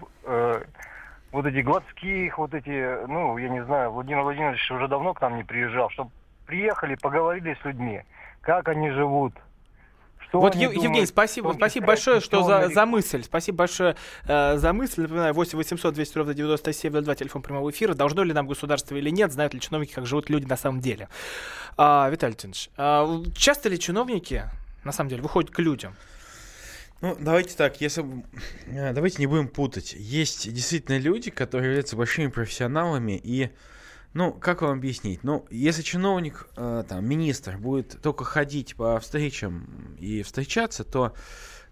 вот 1.34 1.46
эти 1.46 1.58
Гладских, 1.62 2.38
вот 2.38 2.54
эти, 2.54 3.06
ну, 3.08 3.36
я 3.38 3.48
не 3.48 3.64
знаю, 3.64 3.90
Владимир 3.90 4.22
Владимирович 4.22 4.70
уже 4.70 4.86
давно 4.86 5.14
к 5.14 5.20
нам 5.20 5.36
не 5.36 5.42
приезжал, 5.42 5.90
чтобы 5.90 6.10
приехали, 6.46 6.94
поговорили 6.94 7.58
с 7.60 7.64
людьми, 7.64 8.02
как 8.40 8.68
они 8.68 8.90
живут. 8.90 9.34
Что 10.20 10.40
Вот, 10.40 10.54
Ев- 10.54 10.70
думают, 10.70 10.84
Евгений, 10.84 11.06
в 11.06 11.08
спасибо, 11.08 11.48
том 11.48 11.58
спасибо 11.58 11.86
большое, 11.88 12.20
что 12.20 12.44
за, 12.44 12.68
за 12.68 12.86
мысль. 12.86 13.24
Спасибо 13.24 13.58
большое 13.58 13.96
э, 14.28 14.56
за 14.58 14.72
мысль. 14.72 15.02
Напоминаю, 15.02 15.34
8 15.34 15.58
800 15.58 15.92
200 15.92 16.18
ровно 16.18 16.34
9702, 16.34 17.14
телефон 17.16 17.42
прямого 17.42 17.68
эфира. 17.70 17.94
Должно 17.94 18.22
ли 18.22 18.32
нам 18.32 18.46
государство 18.46 18.94
или 18.94 19.10
нет? 19.10 19.32
Знают 19.32 19.54
ли 19.54 19.60
чиновники, 19.60 19.92
как 19.92 20.06
живут 20.06 20.30
люди 20.30 20.46
на 20.46 20.56
самом 20.56 20.78
деле? 20.80 21.08
А, 21.76 22.08
Виталий 22.10 22.36
Леонидович, 22.40 22.70
а 22.76 23.08
часто 23.36 23.68
ли 23.68 23.78
чиновники, 23.80 24.44
на 24.84 24.92
самом 24.92 25.10
деле, 25.10 25.22
выходят 25.22 25.50
к 25.50 25.58
людям? 25.58 25.96
Ну, 27.04 27.14
давайте 27.20 27.54
так, 27.54 27.82
если... 27.82 28.02
э, 28.64 28.94
Давайте 28.94 29.18
не 29.18 29.26
будем 29.26 29.48
путать. 29.48 29.92
Есть 29.92 30.50
действительно 30.50 30.96
люди, 30.96 31.30
которые 31.30 31.66
являются 31.66 31.96
большими 31.96 32.28
профессионалами 32.28 33.20
и... 33.22 33.50
Ну, 34.14 34.32
как 34.32 34.62
вам 34.62 34.78
объяснить? 34.78 35.22
Ну, 35.22 35.44
если 35.50 35.82
чиновник, 35.82 36.48
э, 36.56 36.82
там, 36.88 37.04
министр 37.04 37.58
будет 37.58 38.00
только 38.00 38.24
ходить 38.24 38.74
по 38.74 38.98
встречам 39.00 39.98
и 40.00 40.22
встречаться, 40.22 40.82
то, 40.82 41.12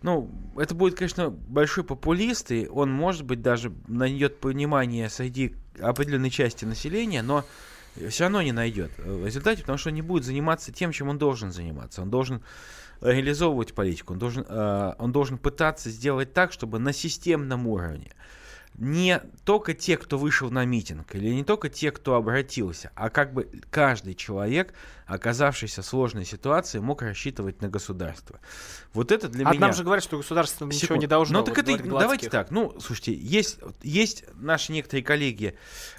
ну, 0.03 0.31
это 0.59 0.75
будет, 0.75 0.99
конечно, 0.99 1.31
большой 1.31 1.85
популист, 1.85 2.53
и 2.53 2.69
он, 2.69 2.93
может 2.93 3.25
быть, 3.25 3.41
даже 3.41 3.73
найдет 3.89 4.39
понимание 4.39 5.09
среди 5.09 5.55
определенной 5.81 6.29
части 6.29 6.67
населения, 6.67 7.23
но 7.23 7.43
все 8.11 8.25
равно 8.25 8.43
не 8.43 8.53
найдет 8.53 8.91
в 8.99 9.25
результате, 9.25 9.63
потому 9.63 9.79
что 9.79 9.89
он 9.89 9.95
не 9.95 10.03
будет 10.03 10.25
заниматься 10.25 10.73
тем, 10.73 10.93
чем 10.93 11.09
он 11.09 11.17
должен 11.17 11.53
заниматься. 11.53 12.03
Он 12.03 12.11
должен 12.11 12.43
реализовывать 13.03 13.75
политику, 13.75 14.15
он 14.15 14.19
должен, 14.19 14.47
э, 14.49 14.95
он 14.99 15.13
должен 15.13 15.39
пытаться 15.39 15.91
сделать 15.91 16.33
так, 16.33 16.53
чтобы 16.53 16.79
на 16.79 16.93
системном 16.93 17.67
уровне 17.67 18.13
не 18.79 19.21
только 19.45 19.75
те, 19.75 19.97
кто 19.97 20.19
вышел 20.19 20.51
на 20.51 20.65
митинг, 20.65 21.15
или 21.15 21.29
не 21.29 21.45
только 21.45 21.69
те, 21.69 21.91
кто 21.91 22.15
обратился, 22.15 22.91
а 22.95 23.11
как 23.11 23.33
бы 23.33 23.49
каждый 23.71 24.15
человек, 24.15 24.73
оказавшийся 25.07 25.83
в 25.83 25.87
сложной 25.87 26.25
ситуации, 26.25 26.79
мог 26.79 27.03
рассчитывать 27.03 27.61
на 27.61 27.69
государство. 27.69 28.41
Вот 28.95 29.13
это 29.13 29.29
для 29.29 29.47
а 29.47 29.51
меня... 29.51 29.61
нам 29.61 29.73
же 29.75 29.85
говорят, 29.85 30.03
что 30.03 30.17
государство 30.17 30.65
ничего 30.65 30.81
Секунду. 30.81 31.03
не 31.03 31.07
должно. 31.07 31.41
Ну 31.41 31.45
так 31.45 31.57
вот 31.57 31.69
это, 31.69 31.85
ну, 31.87 31.99
давайте 31.99 32.31
так. 32.31 32.51
Ну, 32.51 32.75
слушайте, 32.81 33.13
есть, 33.15 33.59
есть 33.83 34.25
наши 34.35 34.73
некоторые 34.73 35.05
коллеги, 35.05 35.55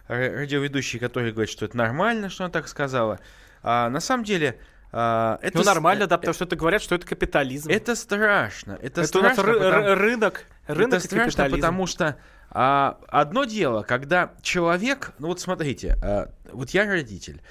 радиоведущие, 0.07 0.99
которые 0.99 1.31
говорят, 1.31 1.51
что 1.51 1.65
это 1.65 1.77
нормально, 1.77 2.29
что 2.29 2.43
она 2.43 2.51
так 2.51 2.67
сказала. 2.67 3.19
А 3.61 3.89
на 3.89 3.99
самом 3.99 4.23
деле... 4.23 4.59
а, 4.95 5.39
это 5.41 5.57
Ну 5.57 5.63
нормально, 5.63 6.05
да, 6.05 6.15
э, 6.15 6.19
потому 6.19 6.35
что 6.35 6.45
это 6.45 6.55
говорят, 6.55 6.81
что 6.81 6.93
это 6.93 7.07
капитализм. 7.07 7.69
Это 7.69 7.95
страшно. 7.95 8.77
Это, 8.81 9.01
Это 9.01 9.17
у 9.17 9.21
нас 9.23 9.33
страшно, 9.33 9.51
ры- 9.51 9.53
потому- 9.59 9.87
ры- 9.87 9.93
рынок, 9.95 10.45
рынок 10.67 10.93
это 10.93 10.99
страшно, 11.07 11.25
капитализм. 11.31 11.55
потому 11.57 11.87
что 11.87 12.17
а, 12.55 12.99
одно 13.07 13.45
дело, 13.45 13.81
когда 13.81 14.33
человек, 14.43 15.13
ну 15.17 15.29
вот 15.29 15.39
смотрите, 15.39 15.97
а, 16.03 16.29
вот 16.51 16.69
я 16.69 16.85
родитель, 16.85 17.41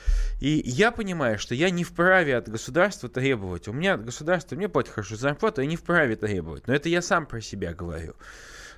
и 0.40 0.62
я 0.64 0.92
понимаю, 0.92 1.40
что 1.40 1.56
я 1.56 1.70
не 1.70 1.82
вправе 1.82 2.36
от 2.36 2.48
государства 2.48 3.08
требовать. 3.08 3.66
У 3.66 3.72
меня 3.72 3.96
государство 3.96 4.54
мне 4.54 4.68
платит 4.68 4.92
хорошую 4.92 5.18
зарплату, 5.18 5.60
я 5.60 5.66
не 5.66 5.76
вправе 5.76 6.14
требовать. 6.14 6.68
Но 6.68 6.74
это 6.74 6.88
я 6.88 7.02
сам 7.02 7.26
про 7.26 7.40
себя 7.40 7.74
говорю. 7.74 8.14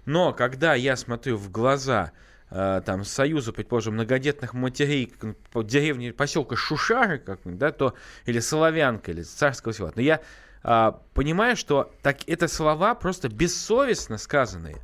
Но 0.06 0.32
когда 0.32 0.74
я 0.74 0.96
смотрю 0.96 1.36
в 1.36 1.50
глаза 1.50 2.12
там 2.50 3.04
союзу, 3.04 3.52
предположим, 3.52 3.94
многодетных 3.94 4.54
матерей 4.54 5.12
по 5.52 5.62
деревне 5.62 6.12
поселка 6.12 6.56
Шушары, 6.56 7.18
как 7.18 7.40
да, 7.44 7.72
то 7.72 7.94
или 8.26 8.38
Соловянка, 8.38 9.10
или 9.10 9.22
Царского 9.22 9.72
села. 9.72 9.92
Но 9.96 10.02
я 10.02 10.20
а, 10.64 11.02
понимаю, 11.12 11.56
что 11.56 11.92
так 12.02 12.26
это 12.26 12.48
слова 12.48 12.94
просто 12.94 13.28
бессовестно 13.28 14.16
сказанные. 14.16 14.78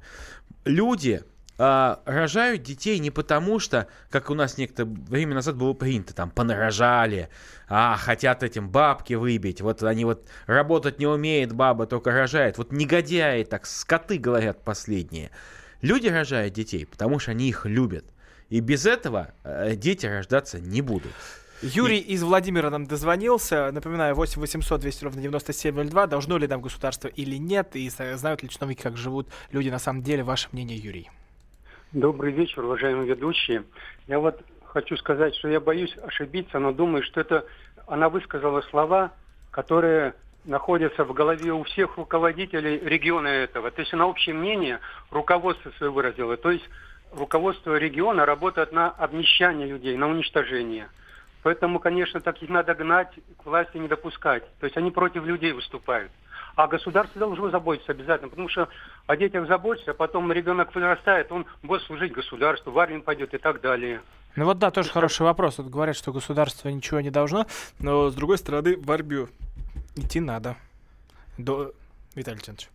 Люди 0.66 1.22
а, 1.56 2.02
рожают 2.04 2.62
детей 2.62 2.98
не 2.98 3.10
потому, 3.10 3.58
что, 3.58 3.86
как 4.10 4.28
у 4.28 4.34
нас 4.34 4.58
некоторое 4.58 4.90
время 4.90 5.34
назад 5.34 5.56
было 5.56 5.72
принято, 5.72 6.14
там, 6.14 6.30
понарожали, 6.30 7.30
а, 7.66 7.96
хотят 7.96 8.42
этим 8.42 8.68
бабки 8.68 9.14
выбить, 9.14 9.62
вот 9.62 9.82
они 9.82 10.04
вот 10.04 10.28
работать 10.46 10.98
не 10.98 11.06
умеет 11.06 11.54
баба, 11.54 11.86
только 11.86 12.12
рожает. 12.12 12.58
Вот 12.58 12.72
негодяи, 12.72 13.44
так, 13.44 13.64
скоты 13.64 14.18
говорят 14.18 14.62
последние. 14.62 15.30
Люди 15.82 16.08
рожают 16.08 16.52
детей, 16.54 16.86
потому 16.86 17.18
что 17.18 17.30
они 17.30 17.48
их 17.48 17.64
любят. 17.66 18.04
И 18.48 18.60
без 18.60 18.84
этого 18.86 19.30
э, 19.44 19.76
дети 19.76 20.06
рождаться 20.06 20.60
не 20.60 20.82
будут. 20.82 21.12
Юрий 21.62 21.98
из 21.98 22.22
Владимира 22.22 22.70
нам 22.70 22.86
дозвонился. 22.86 23.70
Напоминаю, 23.70 24.14
8 24.14 24.40
800 24.40 24.80
200 24.80 25.04
ровно 25.04 25.20
9702. 25.22 26.06
Должно 26.06 26.38
ли 26.38 26.46
нам 26.46 26.60
государство 26.62 27.08
или 27.08 27.36
нет? 27.36 27.76
И 27.76 27.88
с- 27.88 28.16
знают 28.16 28.42
ли 28.42 28.48
чиновники, 28.48 28.82
как 28.82 28.96
живут 28.96 29.28
люди 29.52 29.68
на 29.68 29.78
самом 29.78 30.02
деле? 30.02 30.22
Ваше 30.22 30.48
мнение, 30.52 30.78
Юрий. 30.78 31.10
Добрый 31.92 32.32
вечер, 32.32 32.64
уважаемые 32.64 33.08
ведущие. 33.08 33.64
Я 34.08 34.20
вот 34.20 34.40
хочу 34.64 34.96
сказать, 34.96 35.34
что 35.34 35.48
я 35.48 35.60
боюсь 35.60 35.94
ошибиться, 36.02 36.58
но 36.58 36.72
думаю, 36.72 37.02
что 37.04 37.20
это 37.20 37.44
она 37.86 38.08
высказала 38.08 38.62
слова, 38.70 39.12
которые 39.50 40.14
находятся 40.44 41.04
в 41.04 41.12
голове 41.12 41.52
у 41.52 41.62
всех 41.64 41.96
руководителей 41.96 42.78
региона 42.78 43.28
этого. 43.28 43.70
То 43.70 43.80
есть 43.80 43.92
она 43.92 44.06
общее 44.06 44.34
мнение 44.34 44.80
руководство 45.10 45.70
свое 45.76 45.92
выразила. 45.92 46.36
То 46.36 46.50
есть 46.50 46.68
руководство 47.12 47.76
региона 47.76 48.24
работает 48.24 48.72
на 48.72 48.90
обнищание 48.90 49.66
людей, 49.66 49.96
на 49.96 50.08
уничтожение. 50.08 50.88
Поэтому, 51.42 51.78
конечно, 51.78 52.20
таких 52.20 52.50
надо 52.50 52.74
гнать, 52.74 53.12
к 53.38 53.46
власти 53.46 53.78
не 53.78 53.88
допускать. 53.88 54.44
То 54.58 54.66
есть 54.66 54.76
они 54.76 54.90
против 54.90 55.24
людей 55.24 55.52
выступают. 55.52 56.12
А 56.56 56.66
государство 56.66 57.18
должно 57.18 57.50
заботиться 57.50 57.92
обязательно, 57.92 58.28
потому 58.28 58.48
что 58.48 58.68
о 59.06 59.16
детях 59.16 59.46
заботится, 59.46 59.92
а 59.92 59.94
потом 59.94 60.30
ребенок 60.32 60.74
вырастает, 60.74 61.30
он 61.32 61.46
будет 61.62 61.82
служить 61.82 62.12
государству, 62.12 62.72
в 62.72 62.78
армию 62.78 63.02
пойдет 63.02 63.32
и 63.34 63.38
так 63.38 63.60
далее. 63.60 64.02
Ну 64.36 64.44
вот 64.44 64.58
да, 64.58 64.70
тоже 64.70 64.90
хороший 64.90 65.22
вопрос. 65.22 65.58
Вот 65.58 65.68
говорят, 65.68 65.96
что 65.96 66.12
государство 66.12 66.68
ничего 66.68 67.00
не 67.00 67.10
должно, 67.10 67.46
но 67.78 68.10
с 68.10 68.14
другой 68.14 68.38
стороны 68.38 68.76
в 68.76 68.90
армию 68.90 69.28
идти 69.96 70.20
надо. 70.20 70.56
До... 71.38 71.72
Виталий 72.14 72.38
Леонидович. 72.38 72.70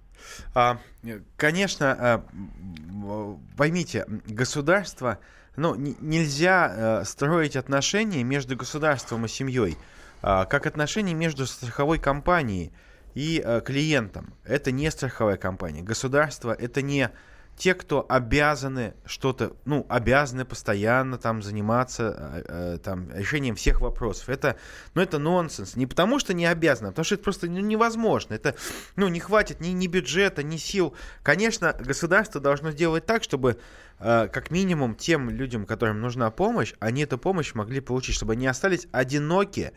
А, 0.53 0.79
э, 1.03 1.19
конечно, 1.37 1.95
а, 1.97 2.25
м, 2.31 3.39
поймите, 3.57 4.05
государство, 4.25 5.19
ну, 5.55 5.75
нельзя 5.75 6.73
э, 7.01 7.05
строить 7.05 7.55
отношения 7.55 8.23
между 8.23 8.55
государством 8.55 9.25
и 9.25 9.27
семьей, 9.27 9.77
а, 10.21 10.45
как 10.45 10.65
отношения 10.65 11.13
между 11.13 11.45
страховой 11.45 11.99
компанией 11.99 12.71
и 13.13 13.41
э, 13.43 13.61
клиентом. 13.61 14.33
Это 14.43 14.71
не 14.71 14.89
страховая 14.91 15.37
компания. 15.37 15.81
Государство 15.81 16.53
это 16.53 16.81
не 16.81 17.11
те, 17.57 17.73
кто 17.73 18.05
обязаны 18.09 18.93
что-то, 19.05 19.53
ну, 19.63 19.85
обязаны 19.87 20.43
постоянно 20.43 21.17
там 21.17 21.41
заниматься 21.41 22.43
э, 22.47 22.77
там, 22.83 23.09
решением 23.11 23.55
всех 23.55 23.79
вопросов. 23.79 24.27
Это, 24.29 24.57
ну, 24.93 25.01
это 25.01 25.19
нонсенс. 25.19 25.75
Не 25.75 25.87
потому, 25.87 26.19
что 26.19 26.33
не 26.33 26.45
обязаны, 26.45 26.87
а 26.87 26.91
потому 26.91 27.05
что 27.05 27.15
это 27.15 27.23
просто 27.23 27.47
ну, 27.47 27.59
невозможно. 27.59 28.33
Это, 28.33 28.55
ну, 28.97 29.07
не 29.07 29.21
хватит 29.21 29.61
ни, 29.61 29.69
ни 29.69 29.87
бюджета, 29.87 30.43
ни 30.43 30.57
сил. 30.57 30.93
Конечно, 31.23 31.73
государство 31.79 32.41
должно 32.41 32.71
сделать 32.71 33.05
так, 33.05 33.23
чтобы 33.23 33.57
э, 33.99 34.27
как 34.27 34.51
минимум 34.51 34.93
тем 34.95 35.29
людям, 35.29 35.65
которым 35.65 36.01
нужна 36.01 36.31
помощь, 36.31 36.73
они 36.79 37.03
эту 37.03 37.17
помощь 37.17 37.53
могли 37.53 37.79
получить, 37.79 38.15
чтобы 38.15 38.33
они 38.33 38.47
остались 38.47 38.87
одиноки 38.91 39.71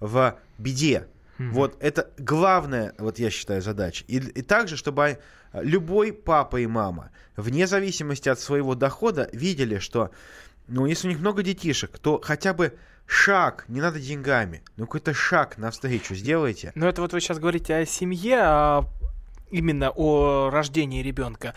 в 0.00 0.36
беде. 0.58 1.06
Mm-hmm. 1.38 1.50
Вот 1.52 1.76
это 1.80 2.10
главная, 2.18 2.92
вот 2.98 3.20
я 3.20 3.30
считаю, 3.30 3.62
задача. 3.62 4.04
И, 4.08 4.16
и 4.16 4.42
также, 4.42 4.76
чтобы 4.76 5.20
любой 5.52 6.12
папа 6.12 6.58
и 6.58 6.66
мама, 6.66 7.10
вне 7.36 7.66
зависимости 7.66 8.28
от 8.28 8.40
своего 8.40 8.74
дохода, 8.74 9.28
видели, 9.32 9.78
что, 9.78 10.10
ну, 10.68 10.86
если 10.86 11.08
у 11.08 11.10
них 11.10 11.20
много 11.20 11.42
детишек, 11.42 11.98
то 11.98 12.20
хотя 12.22 12.54
бы 12.54 12.76
шаг, 13.06 13.64
не 13.68 13.80
надо 13.80 13.98
деньгами, 13.98 14.62
но 14.76 14.86
какой-то 14.86 15.14
шаг 15.14 15.58
навстречу 15.58 16.14
сделайте. 16.14 16.72
Ну, 16.74 16.86
это 16.86 17.02
вот 17.02 17.12
вы 17.12 17.20
сейчас 17.20 17.38
говорите 17.38 17.74
о 17.74 17.84
семье, 17.84 18.38
а 18.40 18.84
именно 19.50 19.90
о 19.90 20.50
рождении 20.50 21.02
ребенка. 21.02 21.54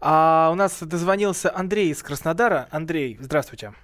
А 0.00 0.48
у 0.50 0.54
нас 0.54 0.82
дозвонился 0.82 1.54
Андрей 1.54 1.90
из 1.90 2.02
Краснодара. 2.02 2.68
Андрей, 2.70 3.18
здравствуйте. 3.20 3.74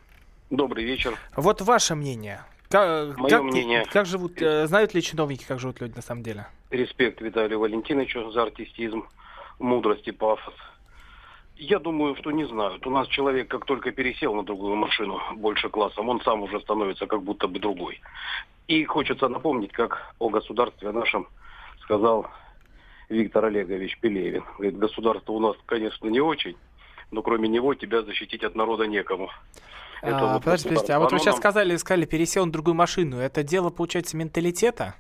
Добрый 0.49 0.85
вечер. 0.85 1.19
Вот 1.35 1.61
ваше 1.61 1.95
мнение. 1.95 2.43
Как, 2.71 3.17
Мое 3.19 3.31
как, 3.31 3.43
мнение. 3.43 3.85
Как 3.93 4.07
живут, 4.07 4.41
э, 4.41 4.67
знают 4.67 4.95
ли 4.95 5.03
чиновники, 5.03 5.45
как 5.47 5.61
живут 5.61 5.81
люди 5.81 5.95
на 5.95 6.03
самом 6.03 6.23
деле? 6.23 6.47
Респект 6.71 7.21
Виталию 7.21 7.61
Валентиновичу 7.61 8.31
за 8.33 8.43
артистизм, 8.43 9.07
мудрость 9.59 10.07
и 10.09 10.13
пафос. 10.13 10.55
Я 11.57 11.79
думаю, 11.79 12.15
что 12.17 12.31
не 12.31 12.45
знают. 12.47 12.87
У 12.87 12.91
нас 12.91 13.09
человек, 13.09 13.49
как 13.49 13.65
только 13.65 13.91
пересел 13.91 14.35
на 14.35 14.43
другую 14.43 14.77
машину 14.77 15.21
больше 15.37 15.71
классом, 15.71 16.09
он 16.09 16.21
сам 16.21 16.43
уже 16.43 16.61
становится 16.61 17.07
как 17.07 17.23
будто 17.23 17.49
бы 17.49 17.59
другой. 17.59 18.01
И 18.69 18.85
хочется 18.85 19.29
напомнить, 19.29 19.73
как 19.73 20.15
о 20.19 20.29
государстве 20.29 20.93
нашем 20.93 21.27
сказал 21.83 22.27
Виктор 23.09 23.47
Олегович 23.47 23.99
Пелевин. 24.01 24.45
Говорит, 24.59 24.77
государство 24.77 25.33
у 25.33 25.41
нас, 25.41 25.57
конечно, 25.65 26.09
не 26.09 26.21
очень, 26.21 26.57
но 27.11 27.23
кроме 27.23 27.49
него 27.49 27.75
тебя 27.75 28.03
защитить 28.03 28.45
от 28.45 28.55
народа 28.55 28.87
некому. 28.87 29.31
Это 30.03 30.19
а, 30.19 30.35
вот 30.35 30.45
подождите, 30.45 30.69
подождите, 30.71 30.93
а 30.93 30.99
вот 30.99 31.13
вы 31.13 31.19
сейчас 31.19 31.37
сказали, 31.37 31.77
сказали, 31.77 32.05
пересел 32.05 32.45
на 32.45 32.53
другую 32.53 32.75
машину. 32.75 33.17
Это 33.19 33.43
дело, 33.43 33.71
получается, 33.71 34.17
менталитета? 34.17 34.95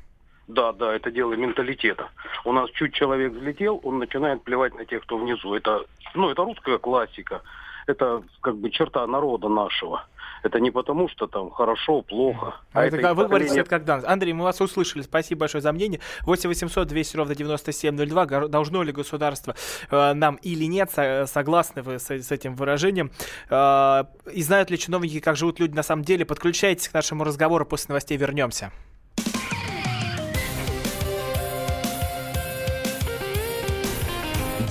Да, 0.48 0.72
да, 0.72 0.94
это 0.94 1.10
дело 1.10 1.34
менталитета. 1.34 2.08
У 2.44 2.52
нас 2.52 2.70
чуть 2.70 2.94
человек 2.94 3.32
взлетел, 3.32 3.80
он 3.82 3.98
начинает 3.98 4.42
плевать 4.42 4.74
на 4.74 4.84
тех, 4.84 5.02
кто 5.02 5.18
внизу. 5.18 5.54
Это, 5.54 5.84
ну, 6.14 6.30
это 6.30 6.44
русская 6.44 6.78
классика. 6.78 7.42
Это 7.86 8.22
как 8.40 8.56
бы 8.56 8.70
черта 8.70 9.06
народа 9.06 9.48
нашего. 9.48 10.04
Это 10.42 10.60
не 10.60 10.70
потому, 10.70 11.08
что 11.08 11.26
там 11.26 11.50
хорошо, 11.50 12.02
плохо. 12.02 12.54
А, 12.72 12.80
а 12.80 12.86
это, 12.86 12.96
это 12.98 13.14
вы 13.14 13.26
говорите, 13.26 13.58
это 13.58 13.70
как 13.70 13.84
данность. 13.84 14.06
Андрей, 14.06 14.32
мы 14.32 14.44
вас 14.44 14.60
услышали. 14.60 15.02
Спасибо 15.02 15.40
большое 15.40 15.62
за 15.62 15.72
мнение. 15.72 16.00
8 16.22 16.48
800 16.48 16.86
200 16.86 17.16
ровно 17.16 17.34
9702. 17.34 18.48
Должно 18.48 18.82
ли 18.82 18.92
государство 18.92 19.56
э, 19.90 20.12
нам 20.12 20.36
или 20.36 20.64
нет? 20.64 20.90
Согласны 21.26 21.82
вы 21.82 21.98
с, 21.98 22.10
с 22.10 22.30
этим 22.30 22.54
выражением? 22.54 23.10
Э, 23.50 24.04
и 24.32 24.42
знают 24.42 24.70
ли 24.70 24.78
чиновники, 24.78 25.18
как 25.20 25.36
живут 25.36 25.58
люди 25.58 25.74
на 25.74 25.82
самом 25.82 26.04
деле? 26.04 26.24
Подключайтесь 26.24 26.88
к 26.88 26.94
нашему 26.94 27.24
разговору. 27.24 27.66
После 27.66 27.88
новостей 27.88 28.16
вернемся. 28.16 28.70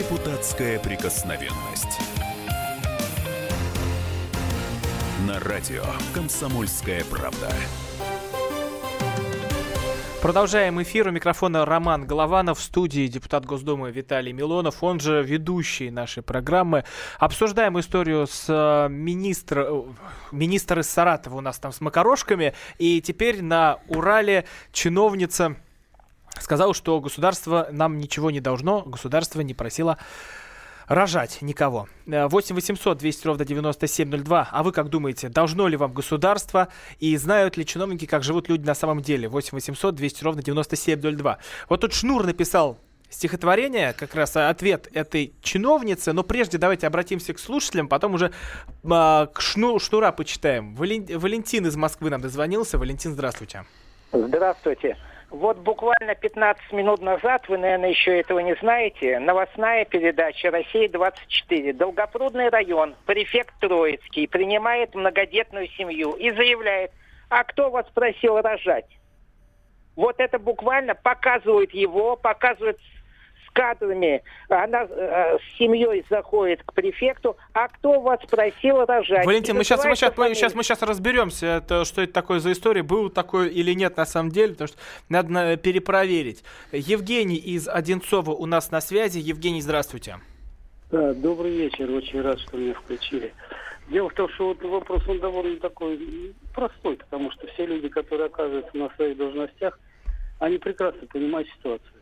Депутатская 0.00 0.78
прикосновенность. 0.78 2.00
На 5.26 5.38
радио 5.40 5.84
«Комсомольская 6.14 7.04
правда». 7.04 7.50
Продолжаем 10.22 10.80
эфир. 10.82 11.08
У 11.08 11.10
микрофона 11.10 11.66
Роман 11.66 12.06
Голованов. 12.06 12.60
В 12.60 12.62
студии 12.62 13.08
депутат 13.08 13.44
Госдумы 13.44 13.90
Виталий 13.90 14.32
Милонов. 14.32 14.82
Он 14.82 15.00
же 15.00 15.22
ведущий 15.22 15.90
нашей 15.90 16.22
программы. 16.22 16.84
Обсуждаем 17.18 17.78
историю 17.78 18.26
с 18.26 18.46
э, 18.48 18.88
министр, 18.88 19.66
э, 19.68 19.82
министр 20.32 20.78
из 20.78 20.88
Саратова 20.88 21.36
у 21.36 21.40
нас 21.42 21.58
там 21.58 21.72
с 21.72 21.82
макарошками. 21.82 22.54
И 22.78 23.02
теперь 23.02 23.42
на 23.42 23.80
Урале 23.88 24.46
чиновница 24.72 25.56
сказала, 26.38 26.74
что 26.74 27.00
государство 27.00 27.68
нам 27.70 27.98
ничего 27.98 28.30
не 28.30 28.40
должно. 28.40 28.82
Государство 28.82 29.40
не 29.40 29.54
просило 29.54 29.98
рожать 30.90 31.40
никого. 31.40 31.88
8 32.06 32.54
800 32.54 32.98
200 32.98 33.26
ровно 33.26 33.44
9702. 33.44 34.48
А 34.50 34.62
вы 34.62 34.72
как 34.72 34.88
думаете, 34.88 35.28
должно 35.28 35.68
ли 35.68 35.76
вам 35.76 35.92
государство 35.92 36.68
и 36.98 37.16
знают 37.16 37.56
ли 37.56 37.64
чиновники, 37.64 38.06
как 38.06 38.24
живут 38.24 38.48
люди 38.48 38.66
на 38.66 38.74
самом 38.74 39.00
деле? 39.00 39.28
8 39.28 39.50
800 39.52 39.94
200 39.94 40.24
ровно 40.24 40.42
9702. 40.42 41.38
Вот 41.68 41.80
тут 41.80 41.92
Шнур 41.92 42.26
написал 42.26 42.78
стихотворение, 43.08 43.92
как 43.92 44.14
раз 44.14 44.36
ответ 44.36 44.88
этой 44.92 45.34
чиновницы. 45.42 46.12
Но 46.12 46.22
прежде 46.22 46.58
давайте 46.58 46.86
обратимся 46.86 47.34
к 47.34 47.38
слушателям, 47.38 47.88
потом 47.88 48.14
уже 48.14 48.32
а, 48.88 49.26
к 49.26 49.40
шну, 49.40 49.78
Шнура 49.78 50.12
почитаем. 50.12 50.74
Вален, 50.74 51.06
Валентин 51.18 51.66
из 51.66 51.76
Москвы 51.76 52.10
нам 52.10 52.20
дозвонился. 52.20 52.78
Валентин, 52.78 53.12
здравствуйте. 53.12 53.64
Здравствуйте. 54.12 54.96
Вот 55.30 55.58
буквально 55.58 56.16
15 56.16 56.72
минут 56.72 57.00
назад, 57.00 57.48
вы, 57.48 57.56
наверное, 57.56 57.90
еще 57.90 58.18
этого 58.18 58.40
не 58.40 58.56
знаете, 58.56 59.20
новостная 59.20 59.84
передача 59.84 60.50
«Россия-24». 60.50 61.72
Долгопрудный 61.72 62.48
район, 62.48 62.96
префект 63.06 63.54
Троицкий, 63.60 64.26
принимает 64.26 64.92
многодетную 64.96 65.68
семью 65.68 66.14
и 66.14 66.32
заявляет, 66.32 66.90
а 67.28 67.44
кто 67.44 67.70
вас 67.70 67.86
просил 67.94 68.40
рожать? 68.40 68.88
Вот 69.94 70.18
это 70.18 70.40
буквально 70.40 70.96
показывает 70.96 71.72
его, 71.72 72.16
показывает 72.16 72.80
кадрами, 73.52 74.22
она 74.48 74.86
э, 74.88 75.38
с 75.38 75.58
семьей 75.58 76.04
заходит 76.08 76.62
к 76.64 76.72
префекту, 76.72 77.36
а 77.52 77.68
кто 77.68 78.00
вас 78.00 78.20
просил 78.30 78.84
рожать? 78.84 79.26
Валентин, 79.26 79.56
мы 79.56 79.64
сейчас, 79.64 79.84
мы, 79.84 79.96
сейчас, 79.96 80.16
мы, 80.16 80.34
сейчас, 80.34 80.54
мы 80.54 80.62
сейчас 80.62 80.82
разберемся, 80.82 81.46
это, 81.46 81.84
что 81.84 82.02
это 82.02 82.12
такое 82.12 82.40
за 82.40 82.52
история, 82.52 82.82
был 82.82 83.10
такой 83.10 83.48
или 83.48 83.72
нет 83.72 83.96
на 83.96 84.06
самом 84.06 84.30
деле, 84.30 84.52
потому 84.52 84.68
что 84.68 84.78
надо 85.08 85.56
перепроверить. 85.56 86.44
Евгений 86.72 87.36
из 87.36 87.68
Одинцова 87.68 88.30
у 88.30 88.46
нас 88.46 88.70
на 88.70 88.80
связи. 88.80 89.18
Евгений, 89.18 89.60
здравствуйте. 89.60 90.16
Да, 90.90 91.14
добрый 91.14 91.52
вечер, 91.52 91.90
очень 91.90 92.20
рад, 92.20 92.38
что 92.40 92.56
меня 92.56 92.74
включили. 92.74 93.32
Дело 93.88 94.08
в 94.08 94.14
том, 94.14 94.28
что 94.30 94.48
вот 94.48 94.62
вопрос 94.62 95.06
он 95.08 95.18
довольно 95.18 95.58
такой 95.58 96.34
простой, 96.54 96.96
потому 96.96 97.30
что 97.32 97.46
все 97.48 97.66
люди, 97.66 97.88
которые 97.88 98.26
оказываются 98.26 98.76
на 98.76 98.88
своих 98.90 99.16
должностях, 99.16 99.78
они 100.38 100.58
прекрасно 100.58 101.06
понимают 101.08 101.48
ситуацию 101.48 101.99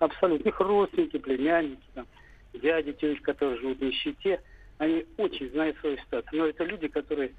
абсолютно. 0.00 0.48
Их 0.48 0.60
родственники, 0.60 1.18
племянники, 1.18 1.82
там, 1.94 2.06
дяди, 2.52 2.92
тети, 2.92 3.20
которые 3.20 3.58
живут 3.60 3.78
в 3.78 3.82
нищете, 3.82 4.42
они 4.78 5.06
очень 5.16 5.50
знают 5.50 5.78
свою 5.78 5.96
ситуацию. 5.98 6.40
Но 6.40 6.46
это 6.46 6.64
люди, 6.64 6.88
которые 6.88 7.32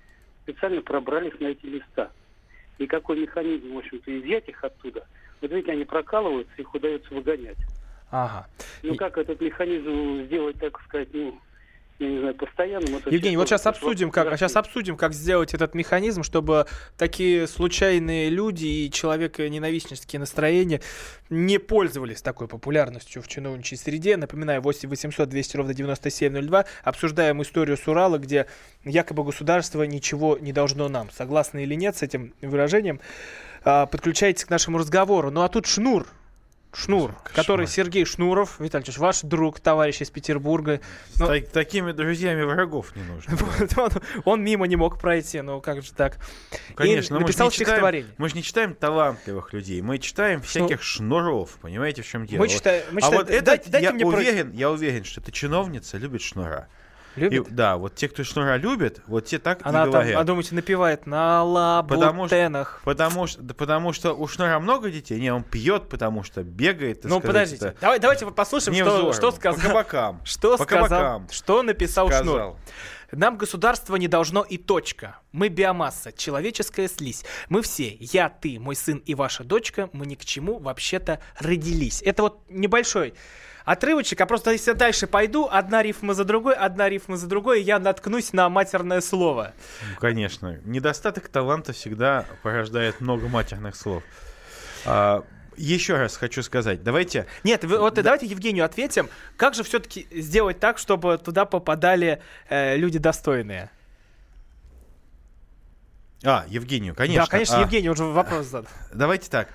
специально 0.43 0.82
пробрались 0.82 1.38
на 1.39 1.47
эти 1.47 1.65
места. 1.65 2.12
Никакой 2.80 3.19
механизм, 3.19 3.74
в 3.74 3.78
общем-то, 3.78 4.19
изъять 4.19 4.47
их 4.47 4.63
оттуда. 4.63 5.06
Вот 5.41 5.52
видите, 5.52 5.71
они 5.71 5.86
прокалываются, 5.86 6.54
их 6.58 6.74
удается 6.74 7.13
выгонять. 7.13 7.58
Ага. 8.12 8.47
Ну, 8.84 8.95
как 8.95 9.17
этот 9.17 9.39
механизм 9.41 10.26
сделать, 10.26 10.58
так 10.60 10.80
сказать, 10.82 11.10
ну, 11.13 11.39
я 12.01 12.09
не 12.09 12.19
знаю, 12.19 12.35
постоянным. 12.35 12.97
Это 12.97 13.09
Евгений, 13.09 13.37
вот 13.37 13.47
сейчас 13.47 13.65
обсудим, 13.67 14.11
как, 14.11 14.35
сейчас 14.37 14.55
обсудим, 14.55 14.97
как 14.97 15.13
сделать 15.13 15.53
этот 15.53 15.75
механизм, 15.75 16.23
чтобы 16.23 16.65
такие 16.97 17.47
случайные 17.47 18.29
люди 18.29 18.65
и 18.65 18.91
человеконенавистнические 18.91 20.19
настроения 20.19 20.81
не 21.29 21.59
пользовались 21.59 22.21
такой 22.21 22.47
популярностью 22.47 23.21
в 23.21 23.27
чиновничьей 23.27 23.77
среде. 23.77 24.17
Напоминаю, 24.17 24.61
8 24.61 24.89
800 24.89 25.29
200 25.29 25.57
ровно 25.57 25.73
9702. 25.73 26.65
Обсуждаем 26.83 27.41
историю 27.41 27.77
с 27.77 27.87
Урала, 27.87 28.17
где 28.17 28.47
якобы 28.83 29.23
государство 29.23 29.83
ничего 29.83 30.37
не 30.39 30.53
должно 30.53 30.89
нам. 30.89 31.09
Согласны 31.11 31.63
или 31.63 31.75
нет 31.75 31.95
с 31.95 32.01
этим 32.01 32.33
выражением? 32.41 32.99
А, 33.63 33.85
подключайтесь 33.85 34.45
к 34.45 34.49
нашему 34.49 34.79
разговору. 34.79 35.29
Ну 35.29 35.43
а 35.43 35.49
тут 35.49 35.67
Шнур 35.67 36.07
Шнур, 36.73 37.13
который 37.34 37.67
Сергей 37.67 38.05
Шнуров, 38.05 38.60
Виталий 38.60 38.86
Ильич, 38.86 38.97
ваш 38.97 39.21
друг, 39.23 39.60
товарищ 39.60 39.99
из 40.01 40.10
Петербурга. 40.10 40.79
С 41.13 41.17
так- 41.19 41.49
такими 41.49 41.91
друзьями 41.91 42.43
врагов 42.43 42.95
не 42.95 43.03
нужно. 43.03 43.38
Он, 43.77 43.89
он 44.23 44.43
мимо 44.43 44.67
не 44.67 44.77
мог 44.77 44.99
пройти, 44.99 45.41
ну 45.41 45.60
как 45.60 45.81
же 45.84 45.91
так? 45.93 46.17
Конечно, 46.75 47.15
И 47.15 47.17
мы 47.17 47.21
написал 47.21 47.51
читаем, 47.51 47.67
стихотворение. 47.67 48.13
мы 48.17 48.29
же 48.29 48.36
не 48.36 48.43
читаем 48.43 48.73
талантливых 48.73 49.51
людей, 49.53 49.81
мы 49.81 49.97
читаем 49.99 50.41
всяких 50.41 50.81
шнуров, 50.81 51.57
понимаете, 51.62 52.03
в 52.03 52.07
чем 52.07 52.25
дело? 52.25 52.39
Мы 52.39 52.47
читаем- 52.47 52.84
мы 52.91 52.99
а 52.99 53.01
читаем- 53.01 53.17
вот 53.17 53.29
это, 53.29 53.45
дайте- 53.45 53.69
дайте 53.69 53.88
я 53.88 53.91
мне 53.93 54.05
про- 54.05 54.15
уверен, 54.17 54.51
я 54.51 54.71
уверен, 54.71 55.03
что 55.03 55.19
эта 55.19 55.31
чиновница 55.31 55.97
любит 55.97 56.21
шнура. 56.21 56.67
Любит? 57.15 57.47
И- 57.47 57.52
да, 57.52 57.78
вот 57.78 57.95
те, 57.95 58.08
кто 58.08 58.24
шнура 58.24 58.56
любит, 58.58 59.02
вот 59.08 59.26
те 59.26 59.38
так 59.39 59.60
Она 59.63 59.82
и 59.82 59.84
там, 59.84 59.91
говорят. 59.91 60.21
а 60.21 60.24
думаете, 60.24 60.56
напевает 60.56 61.06
на 61.06 61.43
Потому 61.88 62.21
лабутенах. 62.21 62.82
потому, 62.86 63.28
что, 63.28 63.41
да 63.41 63.54
потому 63.54 63.93
что 63.93 64.13
у 64.13 64.28
Шнура 64.28 64.60
много 64.60 64.89
детей, 64.89 65.19
не, 65.19 65.32
он 65.34 65.43
пьет, 65.43 65.89
потому 65.89 66.24
что 66.24 66.43
бегает. 66.43 67.04
Ну, 67.04 67.19
сказать, 67.19 67.28
подождите. 67.28 67.65
это 67.67 67.78
Давай, 67.82 68.00
давайте 68.00 68.26
послушаем, 68.32 68.76
что, 68.76 69.13
что 69.13 69.32
сказал. 69.32 69.60
По 69.62 69.67
кабакам. 69.67 70.21
Что 70.26 70.58
По 70.58 70.63
сказал, 70.63 70.88
кабакам. 70.88 71.28
что 71.32 71.63
написал 71.63 72.08
сказал. 72.08 72.26
Шнур. 72.26 72.56
Нам 73.12 73.38
государство 73.38 73.97
не 73.97 74.08
должно 74.08 74.41
и 74.43 74.58
точка. 74.58 75.17
Мы 75.34 75.50
биомасса, 75.50 76.13
человеческая 76.13 76.88
слизь. 76.88 77.26
Мы 77.50 77.62
все, 77.62 77.97
я, 78.00 78.30
ты, 78.30 78.58
мой 78.58 78.74
сын 78.78 79.00
и 79.00 79.15
ваша 79.15 79.43
дочка, 79.43 79.89
мы 79.91 80.06
ни 80.06 80.15
к 80.15 80.24
чему 80.24 80.60
вообще-то 80.60 81.19
родились. 81.38 82.02
Это 82.04 82.24
вот 82.24 82.39
небольшой 82.50 83.13
отрывочек, 83.65 84.19
а 84.21 84.26
просто 84.26 84.52
если 84.52 84.71
я 84.71 84.76
дальше 84.76 85.08
пойду, 85.08 85.47
одна 85.52 85.84
рифма 85.84 86.13
за 86.13 86.24
другой, 86.24 86.56
одна 86.56 86.89
рифма 86.89 87.17
за 87.17 87.28
другой, 87.28 87.62
и 87.62 87.63
я 87.63 87.80
наткнусь 87.80 88.34
на 88.34 88.50
матерное 88.50 89.02
слово. 89.02 89.54
Ну, 89.89 90.00
конечно. 90.00 90.60
Недостаток 90.65 91.28
таланта 91.30 91.74
всегда 91.74 92.26
порождает 92.43 93.02
много 93.02 93.28
матерных 93.28 93.76
слов. 93.76 94.04
А, 94.86 95.24
еще 95.58 95.97
раз 95.97 96.17
хочу 96.17 96.41
сказать, 96.43 96.84
давайте... 96.84 97.28
Нет, 97.43 97.63
вы- 97.63 97.78
вот 97.78 97.95
давайте 97.95 98.26
Евгению 98.26 98.65
ответим. 98.65 99.10
Как 99.38 99.54
же 99.54 99.63
все-таки 99.63 100.08
сделать 100.12 100.60
так, 100.60 100.78
чтобы 100.78 101.17
туда 101.17 101.45
попадали 101.45 102.21
э, 102.50 102.78
люди 102.78 102.97
достойные? 103.00 103.69
А, 106.24 106.45
Евгению, 106.47 106.95
конечно. 106.95 107.26
Да, 107.26 107.30
конечно, 107.32 107.58
А, 107.58 107.62
Евгений 107.62 107.89
уже 107.89 108.04
вопрос 108.06 108.45
задал. 108.47 108.71
Давайте 108.93 109.30
так. 109.30 109.50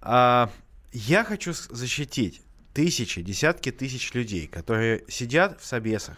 А, 0.00 0.50
я 0.92 1.24
хочу 1.24 1.52
защитить 1.52 2.42
тысячи, 2.78 3.22
десятки 3.22 3.72
тысяч 3.72 4.14
людей, 4.14 4.46
которые 4.46 5.02
сидят 5.08 5.60
в 5.60 5.66
собесах, 5.66 6.16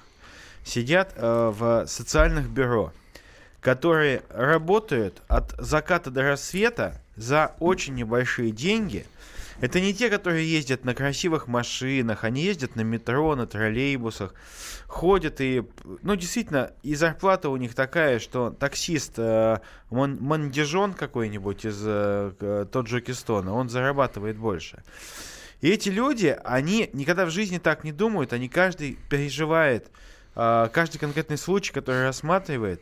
сидят 0.62 1.14
э, 1.16 1.52
в 1.56 1.86
социальных 1.86 2.50
бюро, 2.50 2.92
которые 3.62 4.24
работают 4.28 5.22
от 5.26 5.54
заката 5.56 6.10
до 6.10 6.20
рассвета 6.22 7.00
за 7.16 7.54
очень 7.60 7.94
небольшие 7.94 8.50
деньги. 8.50 9.06
Это 9.62 9.80
не 9.80 9.94
те, 9.94 10.10
которые 10.10 10.52
ездят 10.52 10.84
на 10.84 10.94
красивых 10.94 11.48
машинах, 11.48 12.24
они 12.24 12.42
ездят 12.42 12.76
на 12.76 12.82
метро, 12.82 13.34
на 13.36 13.46
троллейбусах, 13.46 14.34
ходят 14.86 15.40
и, 15.40 15.62
ну, 16.02 16.14
действительно, 16.14 16.72
и 16.82 16.94
зарплата 16.94 17.48
у 17.48 17.56
них 17.56 17.74
такая, 17.74 18.18
что 18.18 18.50
таксист 18.50 19.14
э, 19.16 19.60
Мон- 19.88 20.18
Мандижон 20.20 20.92
какой-нибудь 20.92 21.64
из 21.64 21.82
э, 21.86 22.32
к- 22.38 22.66
Таджикистана, 22.70 23.54
он 23.54 23.70
зарабатывает 23.70 24.36
больше. 24.36 24.82
И 25.60 25.68
эти 25.68 25.88
люди, 25.88 26.38
они 26.44 26.88
никогда 26.92 27.26
в 27.26 27.30
жизни 27.30 27.58
так 27.58 27.84
не 27.84 27.92
думают, 27.92 28.32
они 28.32 28.48
каждый 28.48 28.98
переживает 29.08 29.88
э, 30.34 30.68
каждый 30.72 30.98
конкретный 30.98 31.36
случай, 31.36 31.72
который 31.72 32.04
рассматривает. 32.04 32.80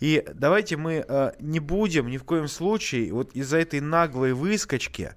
И 0.00 0.24
давайте 0.32 0.76
мы 0.76 1.04
э, 1.06 1.32
не 1.40 1.58
будем 1.58 2.08
ни 2.08 2.18
в 2.18 2.24
коем 2.24 2.48
случае 2.48 3.12
вот 3.12 3.32
из-за 3.32 3.58
этой 3.58 3.80
наглой 3.80 4.32
выскочки, 4.32 5.14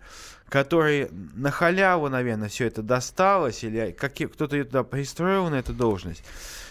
которой 0.50 1.10
на 1.12 1.52
халяву, 1.52 2.10
наверное, 2.10 2.50
все 2.50 2.66
это 2.66 2.82
досталось, 2.82 3.64
или 3.64 3.96
как 3.98 4.14
кто-то 4.14 4.56
ее 4.56 4.64
туда 4.64 4.84
пристроил 4.84 5.50
на 5.50 5.56
эту 5.56 5.74
должность, 5.74 6.24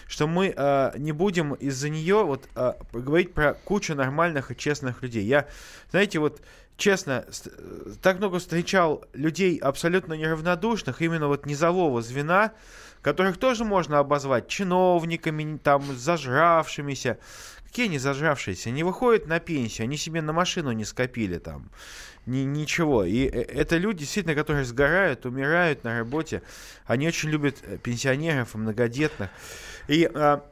что 0.07 0.27
мы 0.27 0.53
э, 0.55 0.91
не 0.97 1.13
будем 1.13 1.53
из-за 1.53 1.89
нее 1.89 2.23
вот 2.23 2.49
э, 2.55 2.73
говорить 2.91 3.33
про 3.33 3.53
кучу 3.53 3.95
нормальных 3.95 4.51
и 4.51 4.57
честных 4.57 5.01
людей. 5.01 5.23
Я, 5.23 5.47
знаете, 5.91 6.19
вот 6.19 6.41
честно, 6.81 7.25
э, 7.45 7.93
так 8.01 8.17
много 8.17 8.39
встречал 8.39 9.05
людей 9.13 9.57
абсолютно 9.57 10.13
неравнодушных, 10.13 11.01
именно 11.01 11.27
вот 11.27 11.45
низового 11.45 12.01
звена, 12.01 12.53
которых 13.03 13.37
тоже 13.37 13.63
можно 13.63 13.99
обозвать 13.99 14.47
чиновниками, 14.47 15.57
там, 15.57 15.83
зажравшимися. 15.95 17.19
Какие 17.65 17.85
они 17.85 17.99
зажравшиеся? 17.99 18.69
Они 18.69 18.83
выходят 18.83 19.27
на 19.27 19.39
пенсию, 19.39 19.85
они 19.85 19.95
себе 19.95 20.21
на 20.21 20.33
машину 20.33 20.71
не 20.71 20.83
скопили 20.83 21.37
там. 21.37 21.69
Ни, 22.25 22.39
ничего. 22.39 23.05
И 23.05 23.27
э, 23.27 23.41
это 23.41 23.77
люди, 23.77 23.99
действительно, 23.99 24.35
которые 24.35 24.65
сгорают, 24.65 25.25
умирают 25.25 25.83
на 25.83 25.99
работе. 25.99 26.41
Они 26.85 27.07
очень 27.07 27.29
любят 27.29 27.57
э, 27.61 27.77
пенсионеров 27.77 28.55
и 28.55 28.57
многодетных. 28.57 29.29
И, 29.87 30.09
а, 30.11 30.43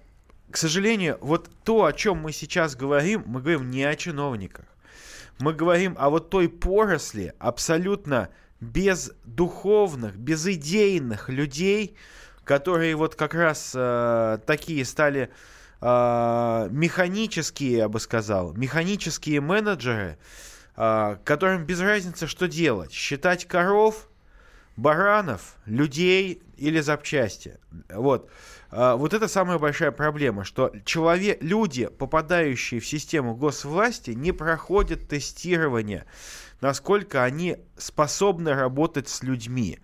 к 0.52 0.58
сожалению, 0.58 1.18
вот 1.22 1.50
то, 1.64 1.86
о 1.86 1.94
чем 1.94 2.18
мы 2.18 2.34
сейчас 2.34 2.76
говорим, 2.76 3.24
мы 3.26 3.42
говорим 3.42 3.72
не 3.72 3.84
о 3.84 3.96
чиновниках. 3.96 4.66
Мы 5.40 5.54
говорим 5.54 5.96
о 5.98 6.10
вот 6.10 6.30
той 6.30 6.50
поросли 6.50 7.32
абсолютно 7.40 8.30
бездуховных, 8.60 10.18
безидейных 10.18 11.30
людей, 11.30 11.96
которые 12.44 12.96
вот 12.96 13.16
как 13.16 13.34
раз 13.34 13.72
э, 13.74 14.40
такие 14.46 14.84
стали 14.84 15.30
э, 15.80 16.68
механические, 16.72 17.72
я 17.78 17.88
бы 17.88 18.02
сказал, 18.02 18.54
механические 18.54 19.40
менеджеры, 19.40 20.18
э, 20.76 21.18
которым 21.24 21.64
без 21.64 21.80
разницы, 21.80 22.28
что 22.28 22.50
делать. 22.50 22.92
Считать 22.92 23.46
коров, 23.46 24.10
баранов, 24.80 25.56
людей 25.66 26.42
или 26.58 26.80
запчасти. 26.80 27.58
Вот. 27.90 28.30
А, 28.72 28.96
Вот 28.96 29.14
это 29.14 29.28
самая 29.28 29.58
большая 29.60 29.92
проблема, 29.92 30.44
что 30.44 30.72
человек, 30.86 31.38
люди, 31.42 31.88
попадающие 31.88 32.80
в 32.80 32.86
систему 32.88 33.36
госвласти, 33.36 34.12
не 34.12 34.32
проходят 34.32 35.08
тестирование, 35.08 36.06
насколько 36.62 37.24
они 37.24 37.58
способны 37.78 38.54
работать 38.54 39.10
с 39.10 39.24
людьми. 39.24 39.80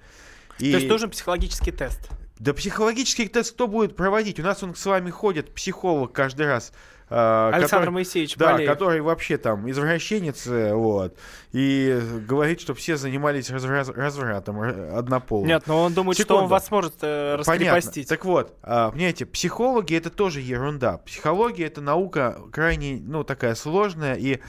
И- 0.59 0.71
То 0.71 0.77
есть 0.77 0.89
нужен 0.89 1.09
психологический 1.09 1.71
тест. 1.71 2.09
да 2.39 2.53
психологический 2.53 3.27
тест 3.27 3.53
кто 3.53 3.67
будет 3.67 3.95
проводить? 3.95 4.39
У 4.39 4.43
нас 4.43 4.63
он 4.63 4.75
с 4.75 4.85
вами 4.85 5.09
ходит, 5.09 5.53
психолог 5.53 6.13
каждый 6.13 6.45
раз. 6.47 6.71
Э, 7.09 7.49
Александр 7.53 7.85
который- 7.85 7.89
Моисеевич 7.93 8.35
Да, 8.37 8.51
Балеев. 8.53 8.69
который 8.69 9.01
вообще 9.01 9.37
там 9.37 9.69
извращенец, 9.69 10.47
э, 10.47 10.73
вот. 10.73 11.17
И 11.51 11.99
говорит, 12.27 12.59
что 12.61 12.73
все 12.73 12.97
занимались 12.97 13.49
развра- 13.49 13.93
развратом 13.93 14.61
э, 14.61 14.89
однополым. 14.97 15.47
Нет, 15.47 15.63
но 15.67 15.83
он 15.83 15.93
думает, 15.93 16.17
что 16.19 16.33
он 16.35 16.39
Секунду. 16.41 16.51
вас 16.51 16.71
может 16.71 16.93
э, 17.01 17.37
Понятно. 17.45 17.53
раскрепостить. 17.53 18.09
Так 18.09 18.25
вот, 18.25 18.53
а, 18.63 18.91
понимаете, 18.91 19.25
психологи 19.25 19.95
это 19.95 20.09
тоже 20.09 20.41
ерунда. 20.41 20.97
Психология 20.99 21.65
это 21.65 21.81
наука 21.81 22.37
крайне, 22.51 22.99
ну, 23.01 23.23
такая 23.23 23.55
сложная, 23.55 24.15
и 24.15 24.39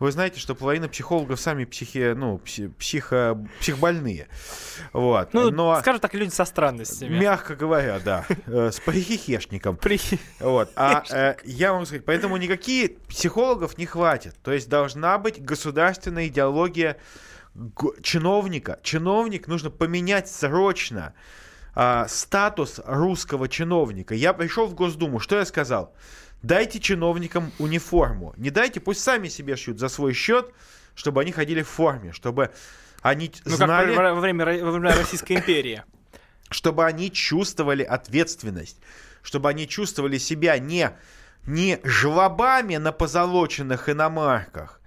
вы 0.00 0.10
знаете, 0.12 0.40
что 0.40 0.54
половина 0.54 0.88
психологов 0.88 1.38
сами 1.38 1.64
психи, 1.66 2.14
ну, 2.16 2.40
пси- 2.42 2.72
психо, 2.78 3.38
психбольные. 3.60 4.28
Вот. 4.92 5.34
Ну, 5.34 5.50
Но, 5.50 5.78
скажем 5.80 6.00
так, 6.00 6.14
люди 6.14 6.30
со 6.30 6.46
странностями. 6.46 7.18
мягко 7.18 7.54
говоря, 7.54 8.00
да, 8.00 8.24
э, 8.46 8.70
с 8.72 8.80
прихихешником. 8.80 9.78
Вот. 10.40 10.70
А 10.74 11.04
э, 11.10 11.36
я 11.44 11.72
вам 11.74 11.84
скажу, 11.84 12.02
поэтому 12.04 12.38
никакие 12.38 12.96
психологов 13.08 13.76
не 13.76 13.84
хватит. 13.86 14.34
То 14.42 14.52
есть 14.52 14.68
должна 14.68 15.18
быть 15.18 15.44
государственная 15.44 16.28
идеология 16.28 16.96
чиновника. 18.02 18.78
Чиновник 18.82 19.48
нужно 19.48 19.70
поменять 19.70 20.30
срочно 20.30 21.14
а, 21.74 22.06
статус 22.08 22.80
русского 22.84 23.48
чиновника. 23.48 24.14
Я 24.14 24.32
пришел 24.32 24.66
в 24.66 24.74
Госдуму, 24.74 25.20
что 25.20 25.36
я 25.36 25.44
сказал? 25.44 25.94
Дайте 26.42 26.80
чиновникам 26.80 27.52
униформу. 27.58 28.34
Не 28.36 28.50
дайте, 28.50 28.80
пусть 28.80 29.00
сами 29.00 29.28
себе 29.28 29.56
шьют 29.56 29.78
за 29.78 29.88
свой 29.88 30.14
счет, 30.14 30.52
чтобы 30.94 31.20
они 31.20 31.32
ходили 31.32 31.62
в 31.62 31.68
форме, 31.68 32.12
чтобы 32.12 32.50
они 33.02 33.32
Ну, 33.44 33.56
как 33.56 33.66
знали 33.66 33.94
во 33.94 34.14
во 34.14 34.20
время, 34.20 34.44
во 34.64 34.70
времена 34.70 34.96
Российской 34.96 35.34
империи. 35.34 35.82
чтобы 36.50 36.84
они 36.84 37.10
чувствовали 37.10 37.82
ответственность, 37.82 38.78
чтобы 39.22 39.48
они 39.48 39.68
чувствовали 39.68 40.18
себя 40.18 40.58
не, 40.58 40.90
не 41.46 41.80
жлобами 41.84 42.76
на 42.76 42.92
позолоченных 42.92 43.88
иномарках, 43.88 44.80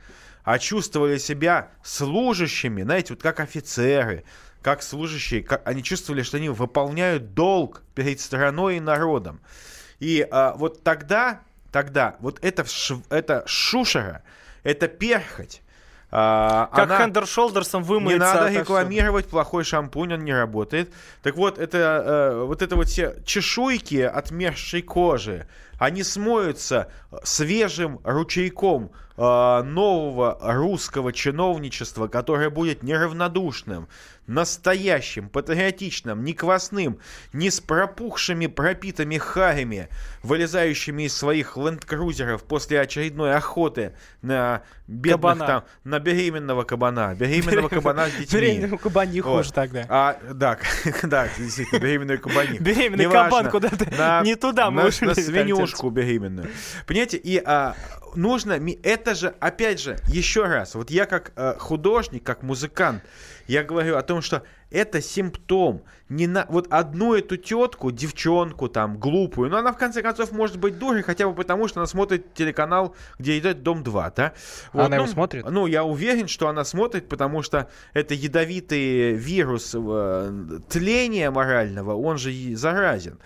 а 0.43 0.59
чувствовали 0.59 1.17
себя 1.17 1.71
служащими, 1.83 2.83
знаете, 2.83 3.13
вот 3.13 3.23
как 3.23 3.39
офицеры, 3.39 4.25
как 4.61 4.83
служащие, 4.83 5.41
как, 5.41 5.65
они 5.67 5.83
чувствовали, 5.83 6.21
что 6.21 6.37
они 6.37 6.49
выполняют 6.49 7.33
долг 7.33 7.81
перед 7.95 8.19
страной 8.19 8.77
и 8.77 8.81
народом. 8.81 9.39
И 9.99 10.27
а, 10.29 10.53
вот 10.57 10.83
тогда, 10.83 11.41
тогда, 11.71 12.15
вот 12.19 12.39
это, 12.43 12.65
это 13.09 13.43
шушера, 13.45 14.23
это 14.63 14.87
перхоть, 14.87 15.61
а, 16.15 16.69
Как 16.73 16.85
она- 16.85 16.99
Хендер 16.99 17.25
Шолдерсом 17.25 17.81
не 17.81 17.87
вымыется. 17.87 18.19
надо 18.19 18.39
отовсюду. 18.41 18.59
рекламировать 18.61 19.27
плохой 19.27 19.63
шампунь, 19.63 20.13
он 20.13 20.19
не 20.23 20.33
работает. 20.33 20.93
Так 21.23 21.35
вот, 21.35 21.57
это 21.57 21.77
э, 22.37 22.43
вот 22.45 22.61
это 22.61 22.75
вот 22.75 22.87
все 22.87 23.15
чешуйки 23.25 24.01
отмерзшей 24.01 24.83
кожи, 24.83 25.47
они 25.79 26.03
смоются 26.03 26.91
свежим 27.23 27.99
ручейком 28.03 28.91
нового 29.17 30.37
русского 30.41 31.13
чиновничества, 31.13 32.07
которое 32.07 32.49
будет 32.49 32.81
неравнодушным, 32.81 33.87
настоящим, 34.25 35.29
патриотичным, 35.29 36.23
не 36.23 36.33
квасным, 36.33 36.99
не 37.33 37.49
с 37.49 37.59
пропухшими, 37.59 38.47
пропитыми 38.47 39.17
харями, 39.17 39.89
вылезающими 40.23 41.03
из 41.03 41.15
своих 41.15 41.57
ленд-крузеров 41.57 42.43
после 42.43 42.79
очередной 42.79 43.35
охоты 43.35 43.93
на 44.21 44.63
бедных 44.87 45.13
Кабана. 45.13 45.45
там, 45.45 45.63
на 45.83 45.99
беременного 45.99 46.63
кабана, 46.63 47.13
беременного 47.15 47.69
кабана 47.69 48.07
с 48.07 48.13
детьми. 48.13 48.39
Беременному 48.39 48.77
кабани 48.77 49.21
Вот. 49.21 49.53
тогда. 49.53 49.85
А, 49.89 50.17
да, 50.31 50.57
да, 51.03 51.27
действительно, 51.37 51.79
беременную 51.79 52.19
кабани. 52.19 52.57
Беременный 52.59 53.09
кабан 53.09 53.49
куда-то 53.49 54.21
не 54.23 54.35
туда 54.35 54.71
мы 54.71 54.83
на, 54.83 54.91
свинюшку 54.91 55.89
беременную. 55.89 56.49
Понимаете, 56.87 57.17
и 57.17 57.41
а, 57.43 57.75
нужно, 58.15 58.59
ми- 58.59 58.79
это 59.03 59.15
же, 59.15 59.33
опять 59.41 59.81
же, 59.81 59.97
еще 60.07 60.45
раз, 60.45 60.75
вот 60.75 60.89
я 60.89 61.05
как 61.05 61.33
э, 61.35 61.55
художник, 61.59 62.23
как 62.23 62.41
музыкант, 62.41 63.03
я 63.47 63.63
говорю 63.63 63.97
о 63.97 64.01
том, 64.01 64.21
что 64.21 64.43
это 64.71 65.01
симптом. 65.01 65.83
Не 66.09 66.27
на, 66.27 66.45
вот 66.47 66.67
одну 66.71 67.13
эту 67.13 67.37
тетку, 67.37 67.91
девчонку 67.91 68.69
там, 68.69 68.97
глупую, 68.97 69.49
но 69.49 69.57
она 69.57 69.73
в 69.73 69.77
конце 69.77 70.01
концов 70.01 70.31
может 70.31 70.57
быть 70.57 70.77
дурой, 70.79 71.01
хотя 71.01 71.27
бы 71.27 71.35
потому, 71.35 71.67
что 71.67 71.79
она 71.79 71.87
смотрит 71.87 72.33
телеканал, 72.33 72.95
где 73.19 73.37
идет 73.37 73.63
Дом-2, 73.63 74.13
да? 74.15 74.33
А 74.71 74.85
она 74.85 74.89
ну, 74.89 74.95
его 74.95 75.07
смотрит? 75.07 75.49
Ну, 75.49 75.67
я 75.67 75.83
уверен, 75.83 76.27
что 76.27 76.47
она 76.47 76.63
смотрит, 76.63 77.09
потому 77.09 77.41
что 77.41 77.67
это 77.93 78.13
ядовитый 78.13 79.13
вирус 79.13 79.75
э, 79.75 80.59
тления 80.69 81.29
морального, 81.29 81.95
он 81.95 82.17
же 82.17 82.33
и 82.33 82.55
заразен. 82.55 83.19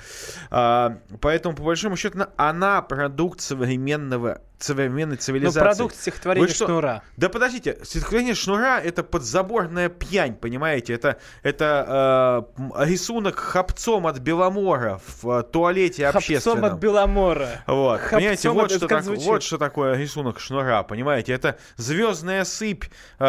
А, 0.50 0.98
поэтому, 1.22 1.56
по 1.56 1.64
большому 1.64 1.96
счету, 1.98 2.18
на- 2.18 2.30
она 2.38 2.82
продукт 2.82 3.42
современного 3.42 4.42
современной 4.60 5.16
Ну, 5.16 5.22
цивилизации. 5.22 5.60
продукт 5.60 5.96
стихотворения 5.96 6.48
Вы 6.48 6.54
что? 6.54 6.66
Шнура. 6.66 7.04
Да 7.16 7.30
подождите, 7.30 7.78
стихотворение 7.84 8.34
Шнура 8.34 8.80
это 8.80 9.04
подзаборная 9.04 9.90
пьянь, 9.90 10.36
понимаете? 10.36 10.94
Это, 10.94 11.18
это 11.44 12.46
э, 12.58 12.86
рисунок 12.86 13.36
хапцом 13.38 14.08
от 14.08 14.20
Беломора 14.20 15.00
в 15.22 15.30
э, 15.30 15.44
туалете 15.44 16.06
Хапцом 16.06 16.18
общественном. 16.18 16.66
от 16.66 16.80
Беломора. 16.80 17.50
Вот, 17.68 18.00
Хапцом 18.00 18.18
понимаете, 18.20 18.50
вот 18.50 18.72
что, 18.72 18.88
так- 18.88 19.04
звучит? 19.04 19.26
вот 19.28 19.44
что 19.44 19.58
такое 19.58 19.96
рисунок 19.96 20.40
шнура, 20.40 20.82
понимаете? 20.84 21.34
Это 21.34 21.58
звездная 21.76 22.44
сыпь 22.44 22.86
э, 23.20 23.24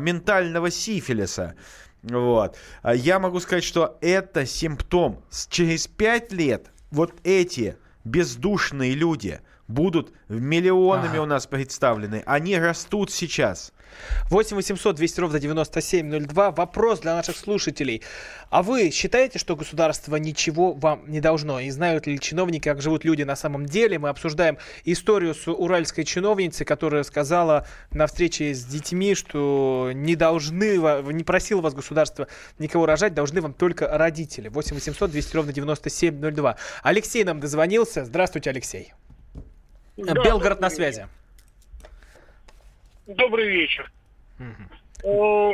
ментального 0.00 0.70
сифилиса. 0.70 1.54
Вот. 2.04 2.56
А 2.82 2.94
Я 2.94 3.18
могу 3.18 3.40
сказать, 3.40 3.64
что 3.64 3.98
это 4.00 4.46
симптом. 4.46 5.24
Через 5.50 5.88
пять 5.88 6.32
лет 6.32 6.70
вот 6.92 7.12
эти 7.24 7.76
бездушные 8.04 8.94
люди 8.94 9.40
будут 9.68 10.12
миллионами 10.28 11.14
Ага. 11.18 11.22
у 11.22 11.26
нас 11.26 11.46
представлены. 11.46 12.22
Они 12.26 12.58
растут 12.58 13.12
сейчас. 13.12 13.72
8 14.30 14.56
800 14.56 14.96
200 14.96 15.20
ровно 15.20 15.40
9702. 15.40 16.50
Вопрос 16.52 17.00
для 17.00 17.14
наших 17.14 17.36
слушателей. 17.36 18.02
А 18.50 18.62
вы 18.62 18.90
считаете, 18.90 19.38
что 19.38 19.56
государство 19.56 20.16
ничего 20.16 20.72
вам 20.72 21.10
не 21.10 21.20
должно? 21.20 21.58
И 21.60 21.70
знают 21.70 22.06
ли 22.06 22.18
чиновники, 22.20 22.64
как 22.64 22.80
живут 22.80 23.04
люди 23.04 23.22
на 23.22 23.34
самом 23.36 23.66
деле? 23.66 23.98
Мы 23.98 24.08
обсуждаем 24.08 24.58
историю 24.84 25.34
с 25.34 25.48
уральской 25.50 26.04
чиновницей, 26.04 26.64
которая 26.64 27.02
сказала 27.02 27.66
на 27.90 28.06
встрече 28.06 28.54
с 28.54 28.64
детьми, 28.64 29.14
что 29.14 29.90
не 29.94 30.16
должны, 30.16 30.76
не 31.12 31.24
просило 31.24 31.60
вас 31.60 31.74
государство 31.74 32.28
никого 32.58 32.86
рожать, 32.86 33.14
должны 33.14 33.40
вам 33.40 33.52
только 33.52 33.88
родители. 33.88 34.48
8 34.48 34.74
800 34.76 35.10
200 35.10 35.36
ровно 35.36 35.52
9702. 35.52 36.56
Алексей 36.82 37.24
нам 37.24 37.40
дозвонился. 37.40 38.04
Здравствуйте, 38.04 38.50
Алексей. 38.50 38.92
Да, 39.98 40.14
Белгород 40.14 40.60
на 40.60 40.70
связи. 40.70 41.06
Добрый 43.06 43.48
вечер. 43.48 43.90
Э, 45.04 45.52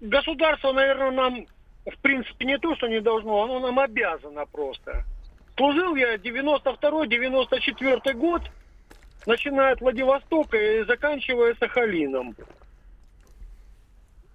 Государство, 0.00 0.72
наверное, 0.72 1.10
нам, 1.12 1.46
в 1.86 1.96
принципе, 1.98 2.44
не 2.44 2.58
то, 2.58 2.76
что 2.76 2.88
не 2.88 3.00
должно, 3.00 3.44
оно 3.44 3.60
нам 3.60 3.78
обязано 3.78 4.44
просто. 4.46 5.04
Служил 5.56 5.94
я 5.94 6.16
92-94 6.16 8.12
год, 8.14 8.42
начиная 9.26 9.72
от 9.72 9.80
Владивостока 9.80 10.56
и 10.56 10.84
заканчивая 10.84 11.54
Сахалином. 11.54 12.34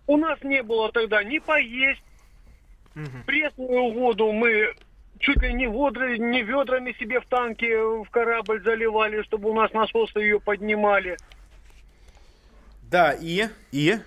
У 0.08 0.17
нас 0.17 0.41
не 0.41 0.63
было 0.63 0.91
тогда 0.91 1.23
ни 1.23 1.38
поесть, 1.39 2.02
пресную 3.26 3.93
воду 3.93 4.32
мы 4.32 4.73
чуть 5.19 5.41
ли 5.41 5.53
не, 5.53 5.67
водры, 5.67 6.17
не 6.17 6.43
ведрами 6.43 6.93
себе 6.99 7.19
в 7.19 7.25
танке 7.27 7.77
в 7.77 8.08
корабль 8.10 8.62
заливали, 8.63 9.21
чтобы 9.23 9.49
у 9.49 9.53
нас 9.53 9.71
насосы 9.73 10.19
ее 10.19 10.39
поднимали. 10.39 11.17
Да, 12.84 13.13
и? 13.13 13.47
И? 13.71 13.97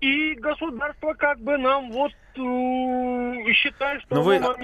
И 0.00 0.34
государство 0.34 1.14
как 1.14 1.38
бы 1.40 1.56
нам 1.56 1.90
вот 1.90 2.12
э, 2.12 3.52
считает, 3.52 4.02
что 4.02 4.16
Ну 4.16 4.22
вы 4.22 4.38
два 4.38 4.54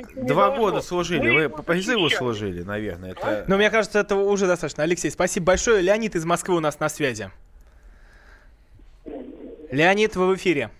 должно. 0.48 0.56
года 0.56 0.80
служили, 0.82 1.30
Мы 1.30 1.48
вы 1.48 1.48
по 1.48 1.62
призыву 1.62 2.10
служили, 2.10 2.62
наверное. 2.62 3.12
Это... 3.12 3.44
Но 3.48 3.56
мне 3.56 3.70
кажется, 3.70 3.98
этого 4.00 4.20
уже 4.28 4.46
достаточно. 4.46 4.82
Алексей, 4.82 5.10
спасибо 5.10 5.46
большое. 5.46 5.80
Леонид 5.80 6.14
из 6.16 6.24
Москвы 6.26 6.56
у 6.56 6.60
нас 6.60 6.78
на 6.80 6.88
связи. 6.88 7.30
Леонид, 9.70 10.16
вы 10.16 10.28
в 10.28 10.36
эфире. 10.36 10.70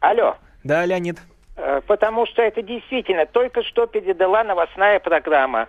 Алло. 0.00 0.36
Да, 0.64 0.84
Леонид. 0.86 1.18
Э, 1.56 1.80
Потому 1.86 2.26
что 2.26 2.42
это 2.42 2.62
действительно 2.62 3.26
только 3.26 3.62
что 3.62 3.86
передала 3.86 4.42
новостная 4.42 5.00
программа. 5.00 5.68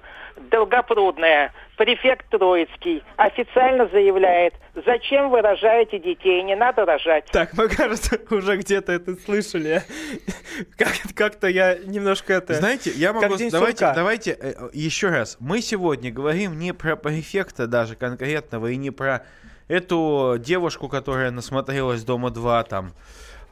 Долгопрудная. 0.49 1.51
Префект 1.77 2.27
Троицкий 2.29 3.03
официально 3.17 3.87
заявляет, 3.87 4.53
зачем 4.85 5.29
вы 5.29 5.41
рожаете 5.41 5.99
детей, 5.99 6.41
не 6.43 6.55
надо 6.55 6.85
рожать. 6.85 7.25
Так, 7.31 7.53
мы, 7.53 7.67
кажется, 7.75 8.19
уже 8.29 8.57
где-то 8.57 8.91
это 8.93 9.15
слышали. 9.15 9.81
Как- 10.77 11.15
Как-то 11.15 11.47
я 11.47 11.75
немножко 11.79 12.33
это... 12.33 12.53
Знаете, 12.53 12.91
я 12.91 13.11
могу... 13.11 13.35
Давайте, 13.51 13.91
давайте 13.93 14.37
э, 14.39 14.53
еще 14.73 15.09
раз. 15.09 15.37
Мы 15.39 15.61
сегодня 15.61 16.11
говорим 16.11 16.57
не 16.57 16.73
про 16.73 16.95
префекта 16.95 17.67
даже 17.67 17.95
конкретного 17.95 18.67
и 18.67 18.77
не 18.77 18.91
про 18.91 19.25
эту 19.67 20.35
девушку, 20.39 20.87
которая 20.89 21.31
насмотрелась 21.31 22.03
«Дома-2» 22.03 22.67
там. 22.69 22.93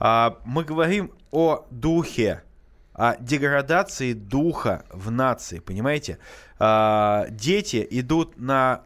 А, 0.03 0.39
мы 0.45 0.63
говорим 0.63 1.11
о 1.29 1.67
духе, 1.69 2.41
о 2.93 3.15
деградации 3.17 4.13
духа 4.13 4.83
в 4.89 5.11
нации, 5.11 5.59
понимаете? 5.59 6.17
А, 6.57 7.27
дети 7.29 7.85
идут 7.91 8.35
на 8.37 8.81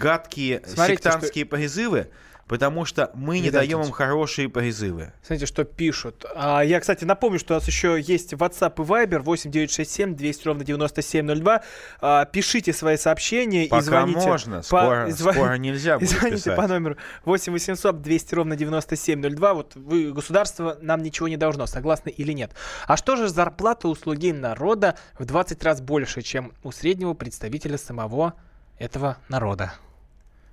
гадкие 0.00 0.62
Смотрите, 0.64 1.02
сектантские 1.02 1.44
призывы, 1.44 2.08
потому 2.48 2.84
что 2.84 3.10
мы 3.14 3.38
не 3.38 3.46
Видать, 3.46 3.62
даем 3.68 3.82
им 3.82 3.90
хорошие 3.90 4.48
призывы. 4.48 5.12
Смотрите, 5.22 5.46
что 5.46 5.64
пишут. 5.64 6.24
А, 6.34 6.60
я, 6.62 6.80
кстати, 6.80 7.04
напомню, 7.04 7.38
что 7.38 7.54
у 7.54 7.56
нас 7.56 7.66
еще 7.66 8.00
есть 8.00 8.32
WhatsApp 8.34 8.74
и 8.76 8.86
Viber 8.86 9.18
8967 9.20 10.14
200 10.16 10.46
ровно 10.46 10.64
9702. 10.64 11.62
А, 12.00 12.24
пишите 12.26 12.72
свои 12.72 12.96
сообщения 12.96 13.66
Пока 13.68 13.78
и 13.80 13.82
звоните. 13.82 14.20
можно, 14.20 14.56
по- 14.58 14.62
скоро- 14.62 15.08
и 15.08 15.12
зва- 15.12 15.32
скоро 15.32 15.54
нельзя 15.58 15.98
будет 15.98 16.10
звоните 16.10 16.36
писать. 16.36 16.56
по 16.56 16.66
номеру 16.68 16.96
8 17.24 17.52
800 17.52 18.00
200 18.02 18.34
ровно 18.34 18.56
9702. 18.56 19.54
Вот 19.54 19.72
вы, 19.74 20.12
государство 20.12 20.78
нам 20.80 21.02
ничего 21.02 21.28
не 21.28 21.36
должно, 21.36 21.66
согласны 21.66 22.10
или 22.10 22.32
нет. 22.32 22.52
А 22.86 22.96
что 22.96 23.16
же 23.16 23.28
зарплата 23.28 23.88
у 23.88 23.94
слуги 23.94 24.32
народа 24.32 24.96
в 25.18 25.24
20 25.24 25.62
раз 25.64 25.80
больше, 25.80 26.22
чем 26.22 26.52
у 26.62 26.70
среднего 26.72 27.14
представителя 27.14 27.78
самого 27.78 28.34
этого 28.78 29.16
народа? 29.28 29.72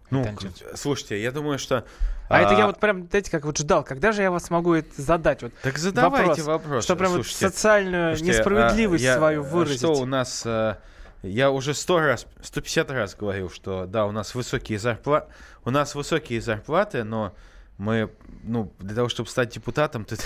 Ну, 0.09 0.27
слушайте, 0.75 1.21
я 1.21 1.31
думаю, 1.31 1.57
что... 1.59 1.85
А, 2.29 2.39
это 2.39 2.53
я 2.53 2.67
вот 2.67 2.79
прям, 2.79 3.07
знаете, 3.09 3.29
как 3.29 3.45
вот 3.45 3.57
ждал, 3.57 3.83
когда 3.83 4.11
же 4.11 4.21
я 4.21 4.31
вас 4.31 4.45
смогу 4.45 4.73
это 4.73 5.01
задать? 5.01 5.43
Вот 5.43 5.53
Так 5.61 5.77
задавайте 5.77 6.41
вопросы. 6.41 6.85
Что 6.85 6.95
прям 6.95 7.11
вот 7.11 7.25
Слушайте, 7.25 7.49
социальную 7.49 8.15
слушайте, 8.15 8.37
несправедливость 8.39 9.03
а, 9.03 9.07
я- 9.07 9.17
свою 9.17 9.41
а 9.41 9.43
выразить. 9.43 9.79
Что 9.79 9.93
у 9.93 10.05
нас... 10.05 10.43
а, 10.45 10.79
Я 11.21 11.51
уже 11.51 11.73
сто 11.73 11.99
раз, 11.99 12.25
150 12.41 12.91
раз 12.91 13.15
говорил, 13.15 13.49
что 13.49 13.85
да, 13.85 14.05
у 14.05 14.11
нас 14.11 14.35
высокие 14.35 14.79
зарплаты, 14.79 15.27
у 15.65 15.69
нас 15.69 15.95
высокие 15.95 16.41
зарплаты, 16.41 17.03
но 17.03 17.33
мы, 17.77 18.09
ну, 18.43 18.71
для 18.79 18.95
того, 18.95 19.09
чтобы 19.09 19.29
стать 19.29 19.49
депутатом, 19.49 20.05
ты, 20.05 20.17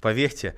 поверьте, 0.00 0.54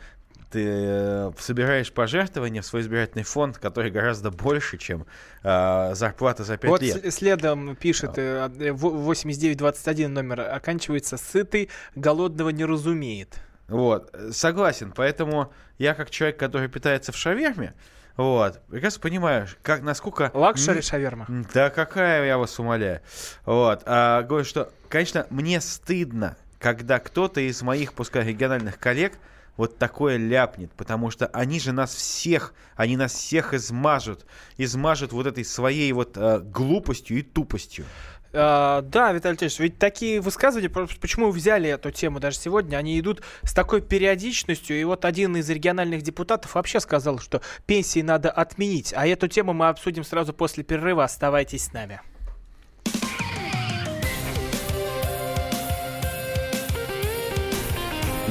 ты 0.50 0.64
э, 0.66 1.30
собираешь 1.38 1.92
пожертвования 1.92 2.62
в 2.62 2.66
свой 2.66 2.82
избирательный 2.82 3.24
фонд, 3.24 3.58
который 3.58 3.90
гораздо 3.90 4.30
больше, 4.30 4.78
чем 4.78 5.06
э, 5.42 5.94
зарплата 5.94 6.44
за 6.44 6.56
5 6.56 6.70
Вот 6.70 6.82
лет. 6.82 7.04
с- 7.04 7.14
следом 7.16 7.76
пишет 7.76 8.12
э, 8.16 8.50
э, 8.58 8.72
в- 8.72 8.88
8921 9.04 10.12
номер 10.14 10.40
оканчивается 10.40 11.16
«Сытый 11.16 11.68
голодного 11.94 12.48
не 12.50 12.64
разумеет». 12.64 13.34
Вот, 13.68 14.10
э, 14.14 14.30
согласен. 14.32 14.92
Поэтому 14.96 15.52
я 15.78 15.94
как 15.94 16.10
человек, 16.10 16.38
который 16.38 16.68
питается 16.68 17.12
в 17.12 17.16
шаверме, 17.16 17.74
вот, 18.16 18.60
прекрасно 18.68 19.00
понимаю, 19.02 19.46
как, 19.62 19.82
насколько... 19.82 20.30
Luxury 20.34 20.80
шаверма. 20.80 21.26
Да 21.54 21.70
какая, 21.70 22.24
я 22.26 22.36
вас 22.38 22.58
умоляю. 22.58 23.00
Вот, 23.44 23.82
а, 23.86 24.22
говорю, 24.22 24.44
что, 24.44 24.72
конечно, 24.88 25.26
мне 25.30 25.60
стыдно, 25.60 26.36
когда 26.58 26.98
кто-то 26.98 27.40
из 27.40 27.62
моих, 27.62 27.92
пускай 27.92 28.24
региональных 28.24 28.78
коллег, 28.78 29.12
вот 29.58 29.76
такое 29.76 30.16
ляпнет, 30.16 30.72
потому 30.72 31.10
что 31.10 31.26
они 31.26 31.60
же 31.60 31.72
нас 31.72 31.94
всех, 31.94 32.54
они 32.76 32.96
нас 32.96 33.12
всех 33.12 33.52
измажут, 33.52 34.24
измажут 34.56 35.12
вот 35.12 35.26
этой 35.26 35.44
своей 35.44 35.92
вот 35.92 36.16
э, 36.16 36.38
глупостью 36.40 37.18
и 37.18 37.22
тупостью. 37.22 37.84
А, 38.32 38.82
да, 38.82 39.12
Виталий 39.12 39.36
Ильич, 39.36 39.58
ведь 39.58 39.78
такие 39.78 40.20
высказывания, 40.20 40.68
почему 40.68 41.30
взяли 41.30 41.68
эту 41.68 41.90
тему 41.90 42.20
даже 42.20 42.38
сегодня, 42.38 42.76
они 42.76 42.98
идут 43.00 43.22
с 43.42 43.52
такой 43.52 43.82
периодичностью, 43.82 44.80
и 44.80 44.84
вот 44.84 45.04
один 45.04 45.36
из 45.36 45.50
региональных 45.50 46.02
депутатов 46.02 46.54
вообще 46.54 46.78
сказал, 46.78 47.18
что 47.18 47.42
пенсии 47.66 48.00
надо 48.00 48.30
отменить, 48.30 48.94
а 48.96 49.06
эту 49.06 49.26
тему 49.26 49.54
мы 49.54 49.68
обсудим 49.68 50.04
сразу 50.04 50.32
после 50.32 50.62
перерыва, 50.62 51.04
оставайтесь 51.04 51.64
с 51.64 51.72
нами. 51.72 52.00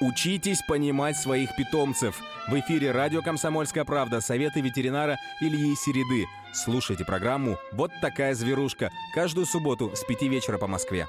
Учитесь 0.00 0.62
понимать 0.62 1.18
своих 1.18 1.54
питомцев. 1.56 2.22
В 2.48 2.58
эфире 2.58 2.90
радио 2.90 3.20
«Комсомольская 3.20 3.84
правда» 3.84 4.22
советы 4.22 4.62
ветеринара 4.62 5.18
Ильи 5.42 5.76
Середы. 5.76 6.24
Слушайте 6.54 7.04
программу 7.04 7.58
«Вот 7.72 7.92
такая 8.00 8.34
зверушка» 8.34 8.90
каждую 9.14 9.44
субботу 9.44 9.94
с 9.94 10.02
5 10.04 10.22
вечера 10.22 10.56
по 10.56 10.66
Москве. 10.66 11.06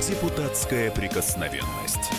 Депутатская 0.00 0.90
прикосновенность. 0.90 2.10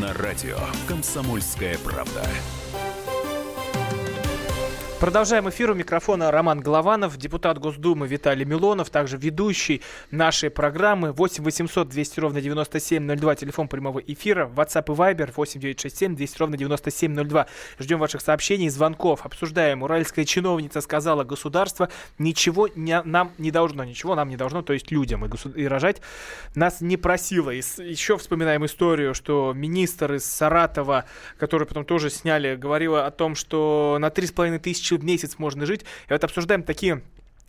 На 0.00 0.14
радио 0.14 0.56
«Комсомольская 0.86 1.76
правда». 1.78 2.24
Продолжаем 5.00 5.48
эфир. 5.48 5.70
У 5.70 5.74
микрофона 5.74 6.30
Роман 6.30 6.60
Голованов, 6.60 7.16
депутат 7.16 7.58
Госдумы 7.58 8.06
Виталий 8.06 8.44
Милонов, 8.44 8.90
также 8.90 9.16
ведущий 9.16 9.80
нашей 10.10 10.50
программы 10.50 11.12
8 11.12 11.42
800 11.42 11.88
200 11.88 12.20
ровно 12.20 12.42
9702, 12.42 13.34
телефон 13.36 13.66
прямого 13.68 14.00
эфира, 14.00 14.46
WhatsApp 14.54 14.92
и 14.92 14.96
Viber 14.96 15.32
8 15.34 15.58
967 15.58 16.16
200 16.16 16.38
ровно 16.38 16.56
9702. 16.58 17.46
Ждем 17.78 17.98
ваших 17.98 18.20
сообщений 18.20 18.68
звонков. 18.68 19.24
Обсуждаем. 19.24 19.82
Уральская 19.82 20.26
чиновница 20.26 20.82
сказала, 20.82 21.24
государство 21.24 21.88
ничего 22.18 22.68
не, 22.74 23.00
нам 23.02 23.32
не 23.38 23.50
должно, 23.50 23.84
ничего 23.84 24.14
нам 24.14 24.28
не 24.28 24.36
должно, 24.36 24.60
то 24.60 24.74
есть 24.74 24.90
людям 24.90 25.24
и, 25.24 25.28
госу- 25.28 25.56
и 25.56 25.66
рожать 25.66 26.02
нас 26.54 26.82
не 26.82 26.98
просила. 26.98 27.48
И 27.48 27.62
с- 27.62 27.82
еще 27.82 28.18
вспоминаем 28.18 28.66
историю, 28.66 29.14
что 29.14 29.54
министр 29.56 30.14
из 30.16 30.26
Саратова, 30.26 31.06
который 31.38 31.66
потом 31.66 31.86
тоже 31.86 32.10
сняли, 32.10 32.54
говорила 32.54 33.06
о 33.06 33.10
том, 33.10 33.34
что 33.34 33.96
на 33.98 34.10
3,5 34.10 34.58
тысячи 34.58 34.89
в 34.96 35.04
месяц 35.04 35.38
можно 35.38 35.66
жить. 35.66 35.82
И 36.08 36.12
вот 36.12 36.24
обсуждаем 36.24 36.62
такие 36.62 37.02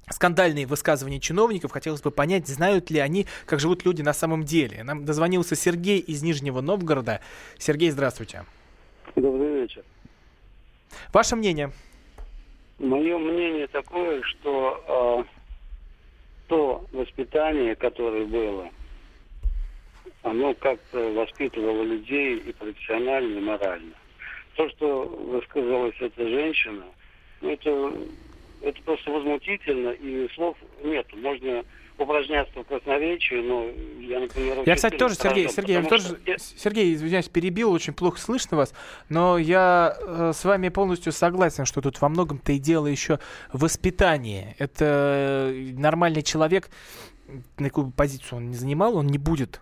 скандальные 0.10 0.66
высказывания 0.66 1.20
чиновников. 1.20 1.72
Хотелось 1.72 2.02
бы 2.02 2.12
понять, 2.12 2.48
знают 2.48 2.90
ли 2.90 3.00
они, 3.00 3.28
как 3.46 3.60
живут 3.60 3.86
люди 3.86 4.02
на 4.02 4.14
самом 4.14 4.44
деле. 4.44 4.84
Нам 4.84 5.06
дозвонился 5.06 5.56
Сергей 5.56 6.00
из 6.00 6.22
Нижнего 6.24 6.62
Новгорода. 6.62 7.22
Сергей, 7.58 7.90
здравствуйте. 7.92 8.46
Добрый 9.16 9.62
вечер. 9.62 9.84
Ваше 11.14 11.36
мнение? 11.36 11.72
Мое 12.80 13.18
мнение 13.18 13.68
такое, 13.68 14.22
что 14.24 15.26
э, 15.28 15.42
то 16.48 16.86
воспитание, 16.92 17.76
которое 17.76 18.26
было, 18.26 18.70
оно 20.24 20.54
как-то 20.56 21.12
воспитывало 21.14 21.84
людей 21.84 22.38
и 22.38 22.54
профессионально, 22.54 23.38
и 23.38 23.42
морально. 23.42 23.94
То, 24.56 24.70
что 24.70 25.06
высказалась 25.06 25.96
эта 26.00 26.28
женщина, 26.28 26.84
это, 27.42 27.94
это 28.62 28.82
просто 28.84 29.12
возмутительно, 29.12 29.90
и 29.90 30.28
слов 30.34 30.58
нет. 30.84 31.08
Можно 31.14 31.64
упражняться 31.98 32.60
в 32.60 32.64
красноречии, 32.66 33.36
но 33.36 33.68
я, 34.00 34.20
например... 34.20 34.64
Я, 34.66 34.76
кстати, 34.76 34.98
тоже, 34.98 35.16
Сергей, 35.16 35.48
страдал, 35.50 35.54
Сергей, 35.54 35.76
я 35.76 35.84
тоже, 35.84 36.04
что- 36.38 36.58
Сергей, 36.58 36.96
извиняюсь, 36.96 37.30
перебил, 37.30 37.72
очень 37.72 37.94
плохо 37.94 38.20
слышно 38.20 38.58
вас, 38.58 38.74
но 39.10 39.38
я 39.38 39.96
э, 40.00 40.32
с 40.34 40.44
вами 40.44 40.70
полностью 40.70 41.12
согласен, 41.12 41.66
что 41.66 41.82
тут 41.82 42.02
во 42.02 42.10
многом-то 42.10 42.52
и 42.54 42.60
дело 42.60 42.88
еще 42.88 43.20
в 43.54 43.62
воспитании. 43.62 44.56
Это 44.58 45.52
э, 45.54 45.74
нормальный 45.78 46.24
человек, 46.24 46.70
на 47.58 47.70
какую 47.70 47.88
бы 47.88 47.92
позицию 47.94 48.40
он 48.40 48.50
не 48.50 48.56
занимал, 48.56 48.98
он 48.98 49.08
не 49.08 49.18
будет 49.18 49.62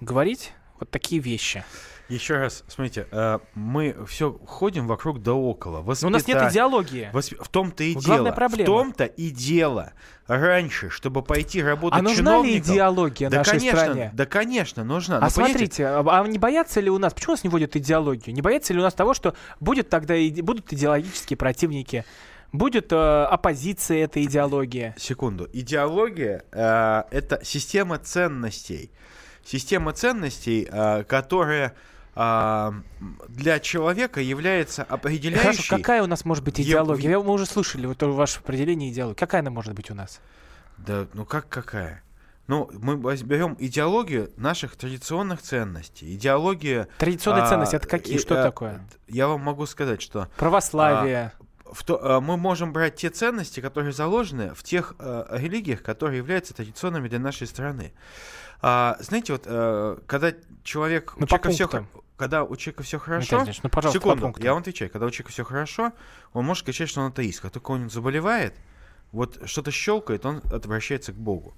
говорить 0.00 0.52
вот 0.80 0.90
такие 0.90 1.20
вещи. 1.20 1.64
Еще 2.08 2.38
раз, 2.38 2.64
смотрите, 2.66 3.06
э, 3.12 3.38
мы 3.54 3.94
все 4.08 4.32
ходим 4.44 4.88
вокруг 4.88 5.22
да 5.22 5.32
около. 5.32 5.76
Но 5.82 6.08
у 6.08 6.10
нас 6.10 6.26
нет 6.26 6.38
Воспита- 6.38 6.48
идеологии. 6.50 7.08
Восп- 7.12 7.36
В 7.40 7.48
том-то 7.48 7.84
и 7.84 7.94
Вот 7.94 8.02
дело. 8.02 8.14
главная 8.16 8.32
проблема. 8.32 8.62
В 8.64 8.66
том-то 8.66 9.04
и 9.04 9.30
дело. 9.30 9.92
Раньше, 10.26 10.90
чтобы 10.90 11.22
пойти 11.22 11.62
работать 11.62 12.00
А 12.00 12.02
нужна 12.02 12.38
ли 12.42 12.54
чиновником- 12.56 12.72
идеология 12.74 13.30
да, 13.30 13.38
нашей 13.38 13.50
конечно, 13.58 13.78
стране? 13.80 14.10
Да, 14.12 14.26
конечно, 14.26 14.82
нужна. 14.82 15.18
А 15.18 15.20
Но 15.20 15.30
смотрите, 15.30 15.86
а 15.86 16.00
а 16.04 16.26
не 16.26 16.38
боятся 16.38 16.80
ли 16.80 16.90
у 16.90 16.98
нас, 16.98 17.14
почему 17.14 17.32
у 17.32 17.36
нас 17.36 17.44
не 17.44 17.50
вводят 17.50 17.76
идеологию? 17.76 18.34
Не 18.34 18.42
боятся 18.42 18.72
ли 18.72 18.80
у 18.80 18.82
нас 18.82 18.92
того, 18.94 19.14
что 19.14 19.34
будет 19.60 19.88
тогда 19.88 20.16
иде- 20.16 20.42
будут 20.42 20.72
идеологические 20.72 21.36
противники, 21.36 22.04
будет 22.52 22.92
э, 22.92 22.96
оппозиция 22.96 24.02
этой 24.04 24.24
идеологии? 24.24 24.94
Секунду. 24.98 25.48
Идеология 25.52 26.42
э, 26.50 27.02
это 27.12 27.40
система 27.44 27.98
ценностей. 27.98 28.90
Система 29.50 29.92
ценностей, 29.92 30.68
э, 30.70 31.02
которая 31.02 31.74
э, 32.14 32.72
для 33.26 33.58
человека 33.58 34.20
является 34.20 34.84
определяющей. 34.84 35.42
Хорошо, 35.42 35.76
какая 35.76 36.04
у 36.04 36.06
нас 36.06 36.24
может 36.24 36.44
быть 36.44 36.60
Е- 36.60 36.66
идеология? 36.66 37.10
Я- 37.10 37.18
Мы 37.18 37.32
уже 37.32 37.46
слышали 37.46 37.86
вот 37.86 38.00
ваше 38.00 38.38
определение 38.38 38.92
идеологии. 38.92 39.16
Какая 39.16 39.40
она 39.40 39.50
может 39.50 39.74
быть 39.74 39.90
у 39.90 39.94
нас? 39.94 40.20
Да, 40.78 41.08
ну 41.14 41.24
как 41.24 41.48
какая? 41.48 42.04
Ну, 42.46 42.70
мы 42.74 42.96
берем 42.96 43.56
идеологию 43.58 44.30
наших 44.36 44.76
традиционных 44.76 45.42
ценностей. 45.42 46.14
Идеология... 46.14 46.86
Традиционные 46.98 47.42
а, 47.42 47.48
ценности 47.48 47.74
это 47.74 47.88
какие? 47.88 48.16
и, 48.16 48.18
Что 48.20 48.40
а, 48.40 48.44
такое? 48.44 48.80
Я 49.08 49.26
вам 49.26 49.40
могу 49.40 49.66
сказать, 49.66 50.00
что... 50.00 50.28
Православие. 50.36 51.32
а, 51.38 51.72
в 51.72 51.82
то, 51.84 51.98
а, 52.00 52.20
мы 52.20 52.36
можем 52.36 52.72
брать 52.72 52.94
те 52.96 53.10
ценности, 53.10 53.58
которые 53.58 53.92
заложены 53.92 54.54
в 54.54 54.62
тех 54.62 54.94
а, 55.00 55.26
религиях, 55.36 55.82
которые 55.82 56.18
являются 56.18 56.54
традиционными 56.54 57.08
для 57.08 57.18
нашей 57.18 57.48
страны. 57.48 57.92
А, 58.62 58.96
знаете, 59.00 59.32
вот 59.32 59.42
а, 59.46 59.98
когда 60.06 60.32
человек... 60.62 61.14
Ну, 61.16 61.24
у 61.24 61.26
по 61.26 61.38
человека 61.38 61.86
хо- 61.92 62.04
когда 62.16 62.44
у 62.44 62.54
человека 62.56 62.82
все 62.82 62.98
хорошо, 62.98 63.46
ну, 63.62 63.70
пожалуйста, 63.70 63.70
по 63.70 63.82
секунду, 63.90 64.22
пунктам. 64.24 64.44
я 64.44 64.52
вам 64.52 64.60
отвечаю, 64.60 64.90
когда 64.90 65.06
у 65.06 65.10
человека 65.10 65.32
все 65.32 65.42
хорошо, 65.42 65.92
он 66.34 66.44
может 66.44 66.66
кричать, 66.66 66.90
что 66.90 67.00
он 67.00 67.06
атеист. 67.12 67.40
Как 67.40 67.50
только 67.50 67.70
он 67.70 67.88
заболевает, 67.88 68.54
вот 69.12 69.40
что-то 69.46 69.70
щелкает, 69.70 70.26
он 70.26 70.42
обращается 70.52 71.12
к 71.12 71.16
Богу. 71.16 71.54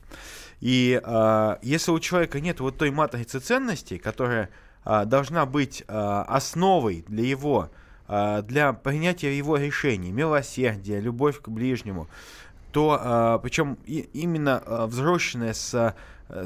И 0.61 1.01
а, 1.03 1.59
если 1.63 1.91
у 1.91 1.99
человека 1.99 2.41
нет 2.41 2.61
вот 2.61 2.79
той 2.79 2.93
матрицы 2.93 3.41
ценностей, 3.41 3.99
которая 3.99 4.51
а, 4.85 5.05
должна 5.05 5.47
быть 5.47 5.83
а, 5.89 6.23
основой 6.29 7.05
для 7.09 7.25
его, 7.25 7.71
а, 8.07 8.43
для 8.43 8.73
принятия 8.73 9.37
его 9.37 9.57
решений, 9.57 10.13
милосердие, 10.13 11.01
любовь 11.01 11.41
к 11.41 11.49
ближнему, 11.49 12.09
то, 12.71 12.99
а, 13.01 13.39
причем 13.39 13.75
именно 13.85 14.63
а, 14.65 14.87
взросшенная 14.87 15.53
с, 15.55 15.95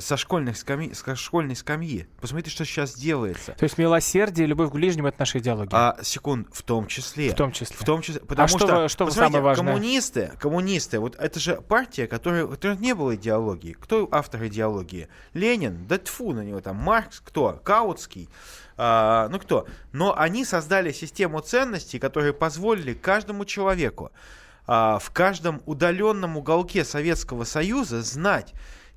со, 0.01 0.17
школьных 0.17 0.57
скамьи, 0.57 0.93
со 0.93 1.17
школьной 1.17 1.57
скамьи. 1.57 2.07
Посмотрите, 2.21 2.51
что 2.51 2.65
сейчас 2.65 2.95
делается. 2.95 3.53
То 3.53 3.65
есть 3.65 3.79
милосердие, 3.79 4.47
любовь 4.47 4.71
к 4.71 4.75
ближнему 4.75 5.09
это 5.09 5.17
наша 5.21 5.39
идеология. 5.39 5.71
А, 5.73 5.99
секунд, 6.03 6.49
в 6.53 6.63
том 6.63 6.87
числе. 6.87 7.31
В 7.31 7.35
том 7.35 7.53
числе. 7.53 7.77
В 7.77 7.85
том 7.85 8.03
числе. 8.03 8.21
Потому 8.21 8.49
что 8.49 8.59
что, 8.59 8.89
что 8.89 9.07
посмотрите, 9.07 9.33
самое 9.33 9.43
важное? 9.43 9.73
коммунисты, 9.73 10.33
коммунисты, 10.39 10.99
вот 10.99 11.17
это 11.17 11.39
же 11.41 11.61
партия, 11.61 12.07
которая, 12.07 12.45
у 12.45 12.49
которой 12.49 12.77
не 12.79 12.95
было 12.95 13.15
идеологии. 13.15 13.73
Кто 13.73 14.09
автор 14.11 14.47
идеологии? 14.47 15.09
Ленин, 15.35 15.87
да 15.87 15.99
тьфу 15.99 16.33
на 16.33 16.43
него 16.43 16.61
там, 16.61 16.77
Маркс, 16.77 17.21
кто? 17.21 17.61
Каутский. 17.65 18.29
А, 18.77 19.29
ну 19.29 19.39
кто? 19.39 19.67
Но 19.93 20.17
они 20.17 20.45
создали 20.45 20.93
систему 20.93 21.41
ценностей, 21.41 21.99
которые 21.99 22.33
позволили 22.33 22.93
каждому 22.93 23.45
человеку 23.45 24.11
а, 24.67 24.99
в 24.99 25.11
каждом 25.11 25.63
удаленном 25.67 26.37
уголке 26.37 26.85
Советского 26.85 27.45
Союза 27.45 28.03
знать 28.03 28.53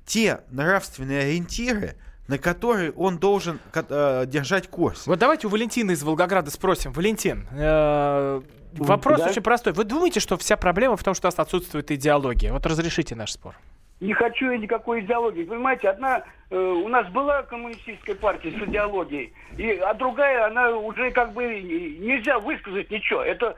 те 0.06 0.40
нравственные 0.50 1.22
ориентиры, 1.22 1.96
на 2.28 2.38
которые 2.38 2.92
он 2.92 3.18
должен 3.18 3.58
э, 3.74 4.24
держать 4.26 4.68
курс. 4.68 5.06
Вот 5.06 5.18
давайте 5.18 5.46
у 5.46 5.50
Валентины 5.50 5.92
из 5.92 6.02
Волгограда 6.02 6.50
спросим. 6.50 6.92
Валентин, 6.92 7.46
э, 7.52 8.40
вопрос 8.74 9.18
Да. 9.20 9.26
очень 9.30 9.42
простой. 9.42 9.72
Вы 9.72 9.84
думаете, 9.84 10.20
что 10.20 10.36
вся 10.36 10.56
проблема 10.56 10.96
в 10.96 11.02
том, 11.04 11.14
что 11.14 11.26
у 11.26 11.30
нас 11.30 11.38
отсутствует 11.38 11.90
идеология? 11.90 12.52
Вот 12.52 12.64
разрешите 12.66 13.14
наш 13.16 13.32
спор. 13.32 13.54
Не 14.00 14.14
хочу 14.14 14.50
я 14.50 14.56
никакой 14.56 15.00
идеологии. 15.00 15.44
Понимаете, 15.44 15.90
одна 15.90 16.22
э, 16.50 16.56
у 16.56 16.88
нас 16.88 17.06
была 17.12 17.42
коммунистическая 17.42 18.14
партия 18.14 18.50
с 18.50 18.68
идеологией, 18.68 19.32
и, 19.58 19.72
а 19.72 19.92
другая, 19.92 20.46
она 20.46 20.70
уже 20.70 21.10
как 21.10 21.32
бы 21.34 21.58
и- 21.58 21.98
нельзя 21.98 22.38
высказать 22.38 22.90
ничего. 22.90 23.20
Это 23.22 23.54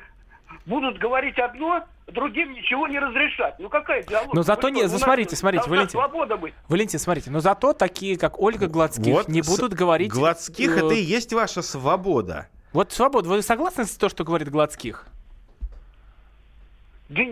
будут 0.66 0.98
говорить 0.98 1.38
одно, 1.38 1.84
другим 2.07 2.53
ничего 2.53 2.86
не 2.88 2.98
разрешать. 2.98 3.55
Ну 3.59 3.68
какая 3.68 4.03
диалог? 4.03 4.34
Но 4.34 4.42
зато 4.42 4.68
Вы 4.68 4.70
не, 4.72 4.80
что, 4.80 4.88
у 4.88 4.92
нас 4.92 5.03
смотрите, 5.03 5.36
смотрите, 5.36 5.68
Валентин. 5.68 5.90
свобода 5.90 6.36
быть. 6.36 6.55
Валентин, 6.68 6.98
смотрите, 6.98 7.30
но 7.30 7.40
зато 7.40 7.72
такие, 7.72 8.18
как 8.18 8.40
Ольга 8.40 8.66
Гладских, 8.66 9.12
Вот 9.12 9.28
не 9.28 9.42
с- 9.42 9.48
будут 9.48 9.74
говорить... 9.74 10.12
Гладских 10.12 10.76
э, 10.76 10.78
это 10.78 10.94
и 10.94 11.00
есть 11.03 11.32
ваша 11.32 11.62
свобода. 11.62 12.48
Вот 12.72 12.92
свобода. 12.92 13.28
Вы 13.28 13.42
согласны 13.42 13.84
с 13.84 13.96
то, 13.96 14.09
что 14.09 14.24
говорит 14.24 14.50
Гладских? 14.50 15.07
Да, 17.09 17.22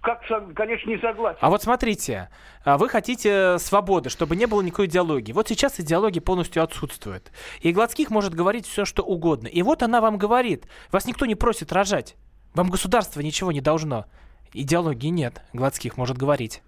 как, 0.00 0.20
конечно, 0.54 0.90
не 0.90 0.98
согласен. 0.98 1.38
А 1.40 1.48
вот 1.50 1.62
смотрите, 1.62 2.28
а 2.62 2.76
вы 2.76 2.88
хотите 2.88 3.58
свободы, 3.58 4.10
чтобы 4.10 4.36
не 4.36 4.46
было 4.46 4.60
никакой 4.60 4.86
идеологии. 4.86 5.32
Вот 5.32 5.48
сейчас 5.48 5.80
идеология 5.80 6.20
полностью 6.20 6.62
отсутствует. 6.62 7.32
И 7.60 7.72
Гладских 7.72 8.10
может 8.10 8.34
говорить 8.34 8.66
все, 8.66 8.84
что 8.84 9.02
угодно. 9.02 9.48
И 9.48 9.62
вот 9.62 9.82
она 9.82 10.00
вам 10.00 10.18
говорит, 10.18 10.66
вас 10.92 11.06
никто 11.06 11.24
не 11.26 11.34
просит 11.34 11.72
рожать. 11.72 12.16
Вам 12.54 12.70
государство 12.70 13.20
ничего 13.20 13.50
не 13.50 13.60
должно. 13.60 14.06
Идеологии 14.52 15.08
нет. 15.08 15.42
Гладских 15.52 15.96
может 15.96 16.16
говорить. 16.16 16.62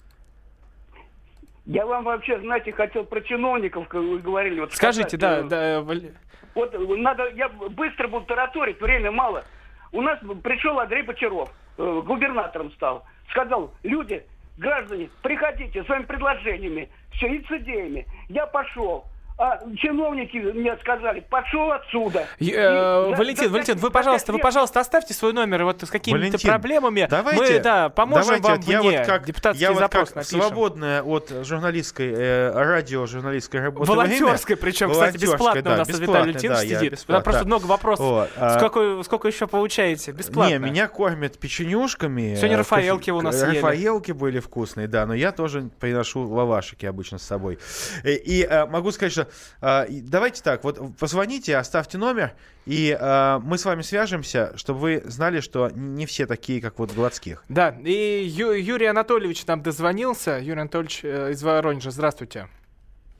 Я 1.64 1.86
вам 1.86 2.04
вообще, 2.04 2.40
знаете, 2.40 2.72
хотел 2.72 3.04
про 3.04 3.20
чиновников, 3.20 3.88
как 3.88 4.00
вы 4.00 4.18
говорили. 4.18 4.60
Вот 4.60 4.72
Скажите, 4.72 5.16
да, 5.16 5.34
сказать, 5.34 5.48
да, 5.48 5.56
э, 5.56 5.78
э, 5.78 5.80
Валь- 5.82 6.12
Вот 6.54 6.74
э, 6.74 6.78
надо, 6.78 7.28
я 7.30 7.48
быстро 7.48 8.08
буду 8.08 8.26
тараторить, 8.26 8.80
время 8.80 9.10
мало. 9.10 9.44
У 9.92 10.00
нас 10.00 10.18
пришел 10.42 10.78
Андрей 10.78 11.02
Бочаров, 11.02 11.50
э, 11.78 12.02
губернатором 12.04 12.72
стал. 12.72 13.04
Сказал, 13.30 13.72
люди, 13.82 14.24
граждане, 14.58 15.08
приходите 15.22 15.82
с 15.82 15.86
своими 15.86 16.04
предложениями, 16.04 16.88
все, 17.12 17.26
и 17.28 17.44
с 17.44 17.50
идеями. 17.50 18.06
Я 18.28 18.46
пошел. 18.46 19.04
А 19.38 19.58
чиновники 19.76 20.38
мне 20.38 20.74
сказали, 20.80 21.20
пошел 21.28 21.70
отсюда. 21.70 22.26
И 22.38 22.52
э, 22.52 23.14
Валентин, 23.14 23.52
Валентин, 23.52 23.76
вы, 23.76 23.90
пожалуйста, 23.90 24.32
вы, 24.32 24.38
пожалуйста, 24.38 24.80
оставьте 24.80 25.12
свой 25.12 25.34
номер 25.34 25.64
вот 25.64 25.82
с 25.82 25.90
какими-то 25.90 26.38
проблемами. 26.38 27.06
Давайте, 27.10 27.54
Мы, 27.54 27.60
да, 27.60 27.90
поможем 27.90 28.40
давайте 28.40 28.48
вам 28.48 28.56
вот 28.56 28.66
я 28.66 28.80
вне. 28.80 28.98
вот 28.98 29.06
как, 29.06 29.26
Депутатский 29.26 29.62
я 29.62 29.72
вот 29.72 29.80
запрос 29.80 30.08
как 30.08 30.16
напишем. 30.16 30.40
свободная 30.40 31.02
от 31.02 31.30
журналистской, 31.42 32.14
э, 32.16 32.50
радио 32.50 33.04
журналистской 33.04 33.60
работы 33.60 33.90
Волонтерской, 33.90 34.54
время. 34.56 34.62
причем, 34.62 34.90
кстати, 34.90 35.18
бесплатно 35.18 35.62
да, 35.62 35.74
у 35.74 35.76
нас 35.76 35.88
Виталий 35.88 36.32
да, 36.32 36.62
я 36.62 36.78
сидит. 36.78 36.92
бесплатно, 36.92 37.14
Там 37.16 37.22
просто 37.24 37.40
да. 37.42 37.46
много 37.46 37.66
вопросов. 37.66 38.06
Вот, 38.06 38.30
а- 38.38 38.58
Сколько, 38.58 39.02
сколько 39.02 39.28
еще 39.28 39.46
получаете? 39.46 40.12
Бесплатно. 40.12 40.52
Не, 40.52 40.58
меня 40.58 40.88
кормят 40.88 41.38
печенюшками. 41.38 42.36
Сегодня 42.36 42.56
э, 42.56 42.60
Рафаэлки 42.60 43.10
у 43.10 43.20
нас. 43.20 43.42
Рафаэлки 43.42 44.12
были 44.12 44.40
вкусные, 44.40 44.88
да, 44.88 45.04
но 45.04 45.12
я 45.12 45.30
тоже 45.32 45.68
приношу 45.78 46.26
лавашики 46.26 46.86
обычно 46.86 47.18
с 47.18 47.22
собой. 47.22 47.58
И, 48.02 48.14
и, 48.14 48.48
могу 48.70 48.92
сказать, 48.92 49.12
что 49.12 49.25
э, 49.62 49.86
давайте 50.02 50.42
так, 50.42 50.64
вот 50.64 50.78
позвоните, 50.98 51.56
оставьте 51.56 51.98
номер, 51.98 52.32
и 52.66 52.96
э, 52.98 53.38
мы 53.42 53.58
с 53.58 53.64
вами 53.64 53.82
свяжемся, 53.82 54.52
чтобы 54.56 54.80
вы 54.80 55.02
знали, 55.04 55.40
что 55.40 55.70
не 55.74 56.06
все 56.06 56.26
такие, 56.26 56.60
как 56.60 56.78
вот 56.78 56.92
Гладских. 56.92 57.44
Да, 57.48 57.76
и 57.84 58.24
Ю- 58.26 58.52
Юрий 58.52 58.86
Анатольевич 58.86 59.46
нам 59.46 59.62
дозвонился. 59.62 60.38
Юрий 60.38 60.60
Анатольевич 60.60 61.00
э, 61.04 61.30
из 61.32 61.42
Воронежа. 61.42 61.90
Здравствуйте. 61.90 62.48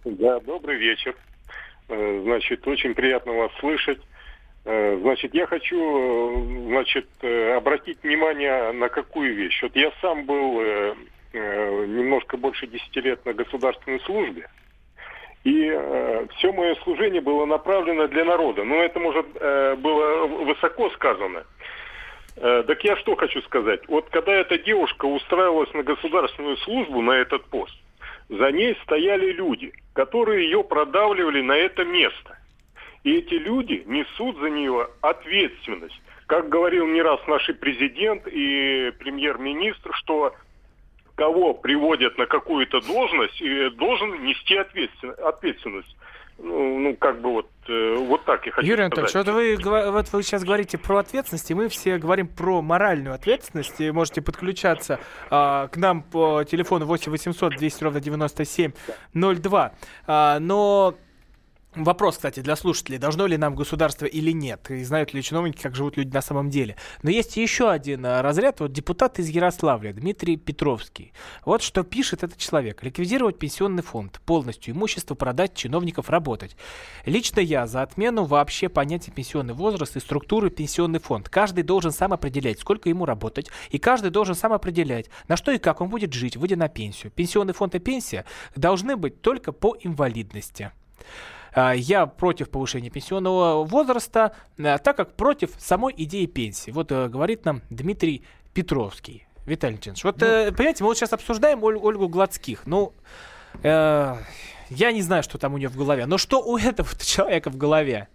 Да, 0.05 0.41
добрый 0.41 0.77
вечер. 0.79 1.15
Э, 1.89 2.21
Значит, 2.25 2.67
очень 2.67 2.95
приятно 2.95 3.33
вас 3.33 3.53
слышать. 3.61 4.01
Э, 4.65 4.99
Значит, 5.01 5.35
я 5.35 5.47
хочу, 5.47 5.77
э, 5.79 6.67
значит, 6.69 7.07
обратить 7.57 7.99
внимание 8.03 8.73
на 8.73 8.89
какую 8.89 9.35
вещь. 9.35 9.61
Вот 9.63 9.75
я 9.77 9.91
сам 10.01 10.25
был 10.27 10.61
немножко 11.33 12.37
больше 12.39 12.67
10 12.67 12.97
лет 12.97 13.27
на 13.27 13.35
государственной 13.35 14.01
службе. 14.01 14.49
И 15.47 16.27
все 16.37 16.51
мое 16.51 16.75
служение 16.83 17.21
было 17.21 17.47
направлено 17.47 18.09
для 18.09 18.25
народа. 18.25 18.65
Но 18.65 18.83
это, 18.83 18.99
может, 18.99 19.27
э, 19.37 19.77
было 19.77 20.27
высоко 20.27 20.91
сказано. 20.91 21.45
Э, 22.37 22.65
Так 22.67 22.83
я 22.83 22.97
что 22.97 23.15
хочу 23.15 23.41
сказать. 23.43 23.87
Вот 23.87 24.11
когда 24.11 24.33
эта 24.33 24.59
девушка 24.59 25.05
устраивалась 25.05 25.73
на 25.73 25.85
государственную 25.85 26.57
службу, 26.57 27.01
на 27.01 27.13
этот 27.13 27.45
пост, 27.45 27.77
за 28.29 28.51
ней 28.51 28.77
стояли 28.83 29.31
люди, 29.31 29.73
которые 29.93 30.47
ее 30.47 30.65
продавливали 30.65 31.43
на 31.43 31.57
это 31.57 31.85
место. 31.85 32.37
И 33.05 33.19
эти 33.19 33.35
люди 33.35 33.85
несут 33.87 34.39
за 34.39 34.51
нее 34.51 34.89
ответственность. 35.01 36.03
Как 36.27 36.49
говорил 36.49 36.89
не 36.89 37.03
раз 37.03 37.21
наш 37.29 37.47
президент 37.61 38.27
и 38.27 38.91
премьер-министр, 38.99 39.93
что 39.95 40.35
кого 41.17 41.55
приводят 41.55 42.17
на 42.19 42.27
какую-то 42.27 42.81
должность, 42.81 43.43
должен 43.77 44.23
нести 44.23 44.55
ответствен- 44.55 45.19
ответственность. 45.23 45.97
Ну, 46.39 46.79
ну, 46.79 46.97
как 46.97 47.23
бы 47.23 47.31
вот, 47.33 47.49
э, 47.67 47.97
вот 47.99 48.27
так 48.27 48.45
я 48.45 48.53
хочу 48.53 48.69
Юрий 48.69 48.87
сказать. 48.89 49.15
Анатольевич, 49.15 49.65
вот 49.65 49.73
вы, 49.73 49.91
вот 49.91 50.13
вы 50.13 50.23
сейчас 50.23 50.45
говорите 50.45 50.77
про 50.77 50.99
ответственность, 50.99 51.51
и 51.51 51.55
мы 51.55 51.69
все 51.71 51.97
говорим 51.97 52.29
про 52.29 52.61
моральную 52.61 53.15
ответственность. 53.15 53.81
И 53.81 53.91
можете 53.91 54.21
подключаться 54.21 55.01
а, 55.31 55.69
к 55.69 55.79
нам 55.79 56.03
по 56.03 56.45
телефону 56.45 56.85
8 56.85 57.11
800 57.11 57.57
200 57.57 57.85
ровно 57.85 58.01
9702. 58.01 59.73
А, 60.07 60.39
но 60.39 60.95
Вопрос, 61.77 62.17
кстати, 62.17 62.41
для 62.41 62.57
слушателей, 62.57 62.97
должно 62.97 63.27
ли 63.27 63.37
нам 63.37 63.55
государство 63.55 64.07
или 64.07 64.31
нет, 64.31 64.71
и 64.71 64.83
знают 64.83 65.13
ли 65.13 65.23
чиновники, 65.23 65.61
как 65.61 65.75
живут 65.75 65.99
люди 65.99 66.11
на 66.11 66.23
самом 66.23 66.49
деле. 66.49 66.77
Но 67.03 67.11
есть 67.11 67.37
еще 67.37 67.71
один 67.71 68.07
а, 68.07 68.23
разряд, 68.23 68.61
вот 68.61 68.73
депутат 68.73 69.19
из 69.19 69.29
Ярославля, 69.29 69.93
Дмитрий 69.93 70.39
Петровский. 70.39 71.13
Вот 71.45 71.61
что 71.61 71.83
пишет 71.83 72.23
этот 72.23 72.39
человек. 72.39 72.83
Ликвидировать 72.83 73.39
пенсионный 73.39 73.83
фонд, 73.83 74.23
полностью 74.25 74.73
имущество 74.73 75.15
продать, 75.15 75.55
чиновников 75.55 76.09
работать. 76.09 76.57
Лично 77.05 77.41
я 77.41 77.67
за 77.67 77.83
отмену 77.83 78.25
вообще 78.25 78.71
понятия 78.71 79.11
пенсионный 79.11 79.53
возраст 79.53 79.97
и 79.97 80.01
структуры 80.01 80.49
пенсионный 80.49 80.99
фонд. 80.99 81.29
Каждый 81.29 81.63
должен 81.63 81.93
сам 81.93 82.15
определять, 82.15 82.59
сколько 82.59 82.89
ему 82.89 83.05
работать, 83.05 83.51
и 83.69 83.79
каждый 83.79 84.11
должен 84.11 84.35
сам 84.35 84.55
определять, 84.55 85.11
на 85.29 85.37
что 85.37 85.53
и 85.53 85.59
как 85.59 85.83
он 85.83 85.91
будет 85.91 86.15
жить, 86.15 86.39
выйдя 86.39 86.57
на 86.57 86.69
пенсию. 86.69 87.13
Пенсионный 87.13 87.53
фонд 87.53 87.75
и 87.75 87.81
пенсия 87.81 88.25
должны 88.55 88.97
быть 88.97 89.21
только 89.21 89.53
по 89.53 89.77
инвалидности. 89.79 90.73
А, 91.59 91.73
Я 91.75 92.05
против 92.07 92.51
повышения 92.51 92.91
пенсионного 92.91 93.65
возраста, 93.65 94.33
а, 94.59 94.77
так 94.77 94.95
как 94.97 95.15
против 95.15 95.53
самой 95.59 95.95
идеи 95.97 96.27
пенсии. 96.27 96.71
Вот 96.71 96.93
э, 96.93 97.09
говорит 97.09 97.47
нам 97.47 97.63
Дмитрий 97.71 98.23
Петровский. 98.53 99.27
Виталий 99.47 99.77
Леонидович, 99.77 100.05
вот, 100.05 100.23
э, 100.23 100.53
понимаете, 100.53 100.85
мы 100.85 100.89
вот 100.89 100.99
сейчас 100.99 101.13
обсуждаем 101.15 101.65
Оль- 101.65 101.79
Ольгу 101.79 102.09
Гладских. 102.09 102.67
Ну, 102.67 102.93
э, 103.63 104.17
я 104.71 104.93
не 104.93 105.01
знаю, 105.01 105.23
что 105.23 105.39
там 105.39 105.55
у 105.55 105.59
нее 105.59 105.69
в 105.69 105.77
голове. 105.77 106.05
Но 106.05 106.19
что 106.19 106.43
у 106.43 106.59
этого 106.59 106.89
человека 107.01 107.49
в 107.51 107.57
голове? 107.57 108.09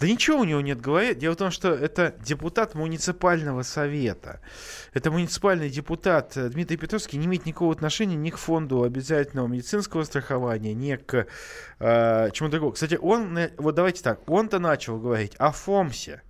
Да 0.00 0.06
ничего 0.06 0.38
у 0.38 0.44
него 0.44 0.60
нет 0.60 0.78
в 0.78 0.82
голове. 0.82 1.14
Дело 1.14 1.34
в 1.34 1.38
том, 1.38 1.50
что 1.50 1.72
это 1.72 2.14
депутат 2.24 2.74
муниципального 2.74 3.62
совета. 3.62 4.40
Это 4.92 5.10
муниципальный 5.10 5.70
депутат 5.70 6.36
э, 6.36 6.48
Дмитрий 6.50 6.76
Петровский 6.76 7.16
не 7.16 7.26
имеет 7.26 7.46
никакого 7.46 7.72
отношения 7.72 8.14
ни 8.14 8.30
к 8.30 8.36
фонду 8.36 8.84
обязательного 8.84 9.48
медицинского 9.48 10.04
страхования, 10.04 10.72
ни 10.72 10.94
к 10.94 11.26
э, 11.80 12.30
чему 12.32 12.48
другому. 12.48 12.72
Кстати, 12.72 12.94
он, 13.00 13.36
э, 13.36 13.50
вот 13.58 13.74
давайте 13.74 14.02
так, 14.02 14.28
он-то 14.30 14.60
начал 14.60 14.98
говорить 14.98 15.34
о 15.38 15.50
ФОМСе. 15.50 16.22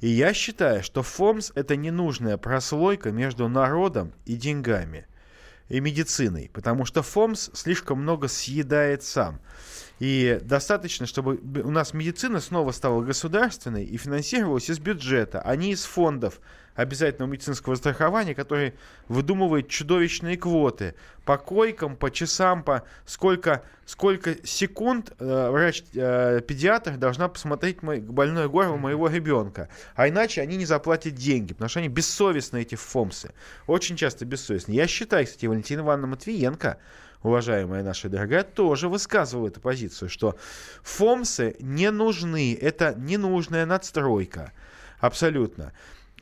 И 0.00 0.08
я 0.08 0.32
считаю, 0.32 0.82
что 0.82 1.02
ФОМС 1.02 1.52
это 1.54 1.76
ненужная 1.76 2.36
прослойка 2.36 3.10
между 3.10 3.48
народом 3.48 4.12
и 4.24 4.34
деньгами 4.34 5.06
и 5.68 5.80
медициной, 5.80 6.50
потому 6.52 6.84
что 6.84 7.02
ФОМС 7.02 7.50
слишком 7.54 8.02
много 8.02 8.28
съедает 8.28 9.02
сам. 9.02 9.40
И 10.00 10.40
достаточно, 10.42 11.06
чтобы 11.06 11.36
у 11.62 11.70
нас 11.70 11.94
медицина 11.94 12.40
снова 12.40 12.72
стала 12.72 13.02
государственной 13.02 13.84
и 13.84 13.96
финансировалась 13.96 14.68
из 14.68 14.78
бюджета, 14.78 15.40
а 15.40 15.54
не 15.54 15.72
из 15.72 15.84
фондов 15.84 16.40
обязательного 16.74 17.30
медицинского 17.30 17.76
страхования, 17.76 18.34
которые 18.34 18.74
выдумывают 19.06 19.68
чудовищные 19.68 20.36
квоты 20.36 20.94
по 21.24 21.38
койкам, 21.38 21.96
по 21.96 22.10
часам, 22.10 22.64
по 22.64 22.82
сколько, 23.06 23.62
сколько 23.86 24.36
секунд 24.44 25.12
э, 25.20 25.50
врач-педиатр 25.50 26.96
должна 26.96 27.28
посмотреть 27.28 27.82
мой, 27.82 28.00
больное 28.00 28.48
горло 28.48 28.76
моего 28.76 29.08
ребенка. 29.08 29.68
А 29.94 30.08
иначе 30.08 30.42
они 30.42 30.56
не 30.56 30.66
заплатят 30.66 31.14
деньги, 31.14 31.52
потому 31.52 31.68
что 31.68 31.78
они 31.78 31.88
бессовестны, 31.88 32.62
эти 32.62 32.74
ФОМСы. 32.74 33.30
Очень 33.68 33.96
часто 33.96 34.24
бессовестны. 34.24 34.72
Я 34.72 34.88
считаю, 34.88 35.24
кстати, 35.26 35.46
Валентина 35.46 35.80
Ивановна 35.80 36.08
Матвиенко, 36.08 36.78
уважаемая 37.24 37.82
наша 37.82 38.08
дорогая, 38.08 38.44
тоже 38.44 38.88
высказывала 38.88 39.48
эту 39.48 39.60
позицию, 39.60 40.08
что 40.08 40.36
ФОМСы 40.82 41.56
не 41.58 41.90
нужны, 41.90 42.56
это 42.60 42.94
ненужная 42.96 43.66
надстройка. 43.66 44.52
Абсолютно. 45.00 45.72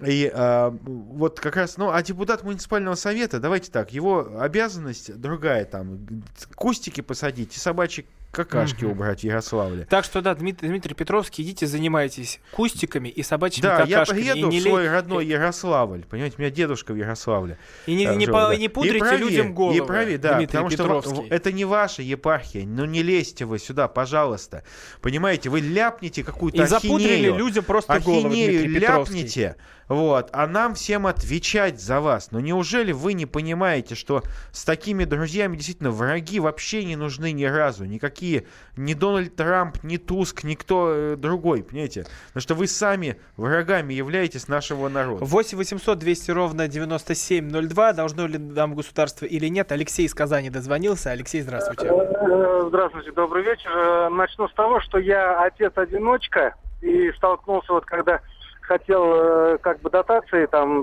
И 0.01 0.31
а, 0.33 0.71
вот 0.71 1.39
как 1.39 1.57
раз, 1.57 1.77
ну, 1.77 1.91
а 1.91 2.03
депутат 2.03 2.43
муниципального 2.45 2.95
совета, 2.95 3.39
давайте 3.39 3.71
так, 3.71 3.93
его 3.93 4.41
обязанность 4.41 5.15
другая, 5.21 5.65
там, 5.65 6.25
кустики 6.55 7.03
посадить 7.03 7.55
и 7.57 7.61
собачьи 7.61 8.07
какашки 8.33 8.85
Мгм. 8.85 8.93
убрать 8.93 9.21
в 9.21 9.25
Ярославле. 9.25 9.85
Так 9.85 10.05
что 10.05 10.23
да, 10.23 10.35
Дмитрий, 10.35 10.69
Дмитрий 10.69 10.95
Петровский, 10.95 11.43
идите 11.43 11.67
занимайтесь 11.67 12.41
кустиками 12.53 13.09
и 13.09 13.23
собачьими 13.23 13.63
Да, 13.63 13.81
я 13.81 13.99
какашками. 13.99 14.19
приеду 14.21 14.49
и 14.49 14.53
не 14.53 14.59
в 14.61 14.63
свой 14.63 14.83
лей- 14.85 14.89
родной 14.91 15.27
Ярославль. 15.27 16.05
Понимаете, 16.09 16.37
у 16.39 16.41
меня 16.41 16.51
дедушка 16.51 16.93
в 16.93 16.97
Ярославле. 16.97 17.59
И 17.87 17.95
не- 17.95 18.07
э, 18.07 18.15
не 18.17 18.25
жил, 18.25 18.35
по- 18.35 18.49
да. 18.49 18.57
не 18.57 18.69
пудрите 18.69 18.97
И 18.97 19.01
правее, 19.01 19.19
людям 19.19 19.55
головы, 19.55 19.77
И 19.77 19.81
правее, 19.83 20.19
да, 20.19 20.35
Дмитрий 20.35 20.47
потому 20.47 20.71
что 20.71 20.83
Петровский. 20.83 21.15
ва- 21.15 21.27
это 21.31 21.53
не 21.53 21.65
ваша 21.67 22.03
епархия. 22.03 22.65
Ну 22.67 22.87
не 22.87 23.03
лезьте 23.03 23.45
вы 23.45 23.59
сюда, 23.59 23.87
пожалуйста. 23.89 24.65
Понимаете, 25.03 25.51
вы 25.51 25.61
ляпните 25.61 26.25
какую-то 26.25 26.63
И 26.63 26.67
запудрили 26.67 27.13
ахинею. 27.13 27.37
людям 27.37 27.65
просто 27.65 27.93
Ахинею 27.93 28.31
Дмитрий 28.63 28.79
ляпните, 28.81 29.57
вот, 29.89 30.31
а 30.33 30.47
нам 30.47 30.75
всем 30.75 31.07
отвечать 31.07 31.81
за 31.81 32.01
вас. 32.01 32.31
Но 32.31 32.41
неужели 32.41 32.93
вы 32.93 33.13
не 33.13 33.27
понимаете, 33.27 33.95
что 33.95 34.23
с 34.53 34.65
такими 34.65 35.05
друзьями 35.05 35.57
действительно 35.57 35.91
враги 35.91 36.41
вообще 36.41 36.85
не 36.85 36.97
нужны 36.97 37.33
ни 37.33 37.45
разу? 37.45 37.85
Никакие, 37.85 38.22
ни 38.77 38.95
Дональд 38.95 39.37
Трамп, 39.37 39.83
ни 39.83 39.97
Туск, 39.97 40.45
никто 40.45 40.93
э, 40.93 41.17
другой, 41.17 41.63
понимаете? 41.63 42.07
Потому 42.29 42.41
что 42.43 42.55
вы 42.55 42.67
сами 42.67 43.21
врагами 43.37 43.93
являетесь 43.93 44.49
нашего 44.49 44.89
народа. 44.89 45.25
8 45.25 45.59
800 45.59 45.99
200 45.99 46.31
ровно 46.31 46.69
9702. 46.69 47.93
Должно 47.93 48.27
ли 48.27 48.39
нам 48.39 48.75
государство 48.75 49.27
или 49.27 49.49
нет? 49.49 49.73
Алексей 49.73 50.07
из 50.07 50.15
Казани 50.15 50.51
дозвонился. 50.51 51.11
Алексей, 51.11 51.43
здравствуйте. 51.43 51.87
Э, 51.87 52.65
Здравствуйте, 52.69 53.13
добрый 53.13 53.43
вечер. 53.43 53.71
Э, 53.71 54.09
Начну 54.09 54.49
с 54.49 54.53
того, 54.55 54.81
что 54.81 54.99
я 54.99 55.43
отец-одиночка 55.43 56.55
и 56.81 57.13
столкнулся 57.13 57.73
вот 57.73 57.85
когда 57.85 58.21
хотел 58.63 59.59
как 59.59 59.81
бы 59.81 59.91
дотации 59.91 60.47
там 60.47 60.83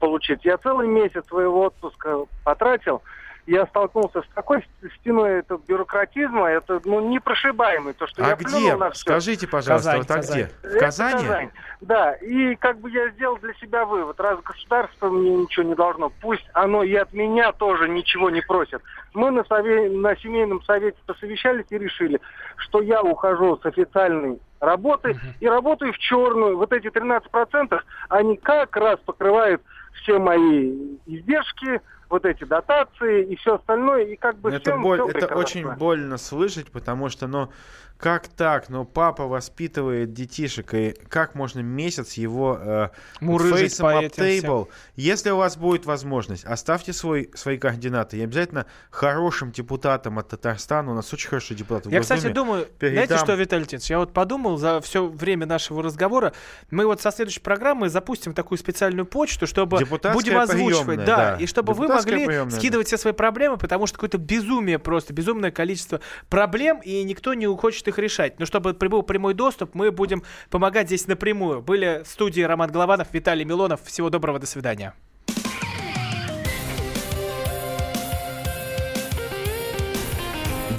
получить. 0.00 0.44
Я 0.44 0.56
целый 0.58 0.88
месяц 0.88 1.26
своего 1.26 1.66
отпуска 1.66 2.24
потратил. 2.44 3.02
Я 3.50 3.66
столкнулся 3.66 4.20
с 4.20 4.26
такой 4.34 4.60
ст- 4.60 4.92
стеной 5.00 5.38
этого 5.38 5.58
бюрократизма, 5.66 6.48
это 6.48 6.82
ну 6.84 7.00
непрошибаемый, 7.08 7.94
то 7.94 8.06
что 8.06 8.22
А 8.22 8.28
я 8.28 8.36
где? 8.36 8.76
на 8.76 8.90
всё. 8.90 9.00
Скажите, 9.10 9.48
пожалуйста, 9.48 9.92
Казань, 9.92 9.98
вот 10.02 10.10
а 10.10 10.14
Казань. 10.16 10.36
где? 10.42 10.46
В 10.60 10.64
Это 10.66 10.78
Казани? 10.80 11.12
Казань. 11.22 11.50
Да, 11.80 12.12
и 12.12 12.54
как 12.56 12.78
бы 12.78 12.90
я 12.90 13.08
сделал 13.10 13.38
для 13.38 13.54
себя 13.54 13.86
вывод, 13.86 14.20
раз 14.20 14.38
государство 14.42 15.08
мне 15.08 15.34
ничего 15.34 15.64
не 15.64 15.74
должно, 15.74 16.10
пусть 16.20 16.44
оно 16.52 16.82
и 16.82 16.94
от 16.94 17.14
меня 17.14 17.52
тоже 17.52 17.88
ничего 17.88 18.28
не 18.28 18.42
просит. 18.42 18.82
Мы 19.14 19.30
на, 19.30 19.40
сове- 19.40 19.96
на 19.96 20.14
семейном 20.16 20.62
совете 20.64 20.98
посовещались 21.06 21.64
и 21.70 21.78
решили, 21.78 22.20
что 22.58 22.82
я 22.82 23.00
ухожу 23.00 23.56
с 23.62 23.64
официальной 23.64 24.38
работы 24.60 25.18
и 25.40 25.48
работаю 25.48 25.94
в 25.94 25.98
черную. 25.98 26.58
Вот 26.58 26.70
эти 26.74 26.88
13% 26.88 27.80
они 28.10 28.36
как 28.36 28.76
раз 28.76 28.98
покрывают 29.06 29.62
все 30.02 30.18
мои 30.18 30.96
издержки, 31.06 31.80
вот 32.10 32.24
эти 32.24 32.44
дотации 32.44 33.24
и 33.26 33.36
все 33.36 33.56
остальное, 33.56 34.04
и 34.04 34.16
как 34.16 34.38
бы 34.38 34.50
Ну, 34.50 34.56
это, 34.56 34.70
всем 34.70 34.82
боль- 34.82 34.98
всё 34.98 35.08
это 35.08 35.18
прекрасно. 35.18 35.36
очень 35.36 35.70
больно 35.76 36.16
слышать, 36.18 36.70
потому 36.70 37.08
что, 37.08 37.26
ну, 37.26 37.50
как 37.98 38.28
так? 38.28 38.68
Ну, 38.68 38.84
папа 38.84 39.26
воспитывает 39.26 40.12
детишек, 40.12 40.72
и 40.72 40.94
как 41.08 41.34
можно 41.34 41.58
месяц 41.60 42.12
его 42.14 42.56
э, 42.60 42.88
фейсом 43.20 43.86
по 43.86 43.92
up 43.96 44.04
этим 44.04 44.22
table? 44.22 44.64
всем. 44.66 44.74
Если 44.94 45.30
у 45.30 45.36
вас 45.36 45.56
будет 45.56 45.84
возможность, 45.84 46.44
оставьте 46.44 46.92
свой, 46.92 47.28
свои 47.34 47.58
координаты. 47.58 48.16
Я 48.18 48.24
обязательно 48.24 48.66
хорошим 48.90 49.50
депутатам 49.50 50.18
от 50.20 50.28
Татарстана, 50.28 50.92
у 50.92 50.94
нас 50.94 51.12
очень 51.12 51.28
хороший 51.28 51.56
депутат 51.56 51.86
в 51.86 51.90
Я, 51.90 52.00
кстати, 52.00 52.20
Госдуме, 52.20 52.34
думаю, 52.34 52.66
передам. 52.78 53.06
знаете 53.06 53.24
что, 53.24 53.34
Виталий 53.34 53.62
Леонидович, 53.64 53.90
я 53.90 53.98
вот 53.98 54.12
подумал 54.12 54.58
за 54.58 54.80
все 54.80 55.04
время 55.08 55.46
нашего 55.46 55.82
разговора, 55.82 56.32
мы 56.70 56.86
вот 56.86 57.00
со 57.00 57.10
следующей 57.10 57.40
программы 57.40 57.88
запустим 57.88 58.32
такую 58.32 58.58
специальную 58.58 59.06
почту, 59.06 59.48
чтобы 59.48 59.78
Депутатская 59.78 60.14
будем 60.14 60.38
озвучивать, 60.38 60.86
приемная, 60.86 61.06
да, 61.06 61.16
да. 61.16 61.36
и 61.42 61.46
чтобы 61.48 61.72
вы 61.72 61.86
Депутатская 61.86 61.97
могли 61.98 62.26
приемная, 62.26 62.58
скидывать 62.58 62.86
все 62.86 62.96
свои 62.96 63.12
проблемы, 63.12 63.56
потому 63.56 63.86
что 63.86 63.96
какое-то 63.96 64.18
безумие 64.18 64.78
просто, 64.78 65.12
безумное 65.12 65.50
количество 65.50 66.00
проблем, 66.28 66.80
и 66.84 67.02
никто 67.02 67.34
не 67.34 67.46
хочет 67.56 67.86
их 67.88 67.98
решать. 67.98 68.38
Но 68.38 68.46
чтобы 68.46 68.72
был 68.72 69.02
прямой 69.02 69.34
доступ, 69.34 69.74
мы 69.74 69.90
будем 69.90 70.22
помогать 70.50 70.86
здесь 70.86 71.06
напрямую. 71.06 71.62
Были 71.62 72.02
в 72.04 72.08
студии 72.08 72.42
Роман 72.42 72.70
Голованов, 72.70 73.08
Виталий 73.12 73.44
Милонов. 73.44 73.80
Всего 73.84 74.10
доброго, 74.10 74.38
до 74.38 74.46
свидания. 74.46 74.94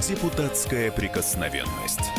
Депутатская 0.08 0.92
прикосновенность. 0.92 2.19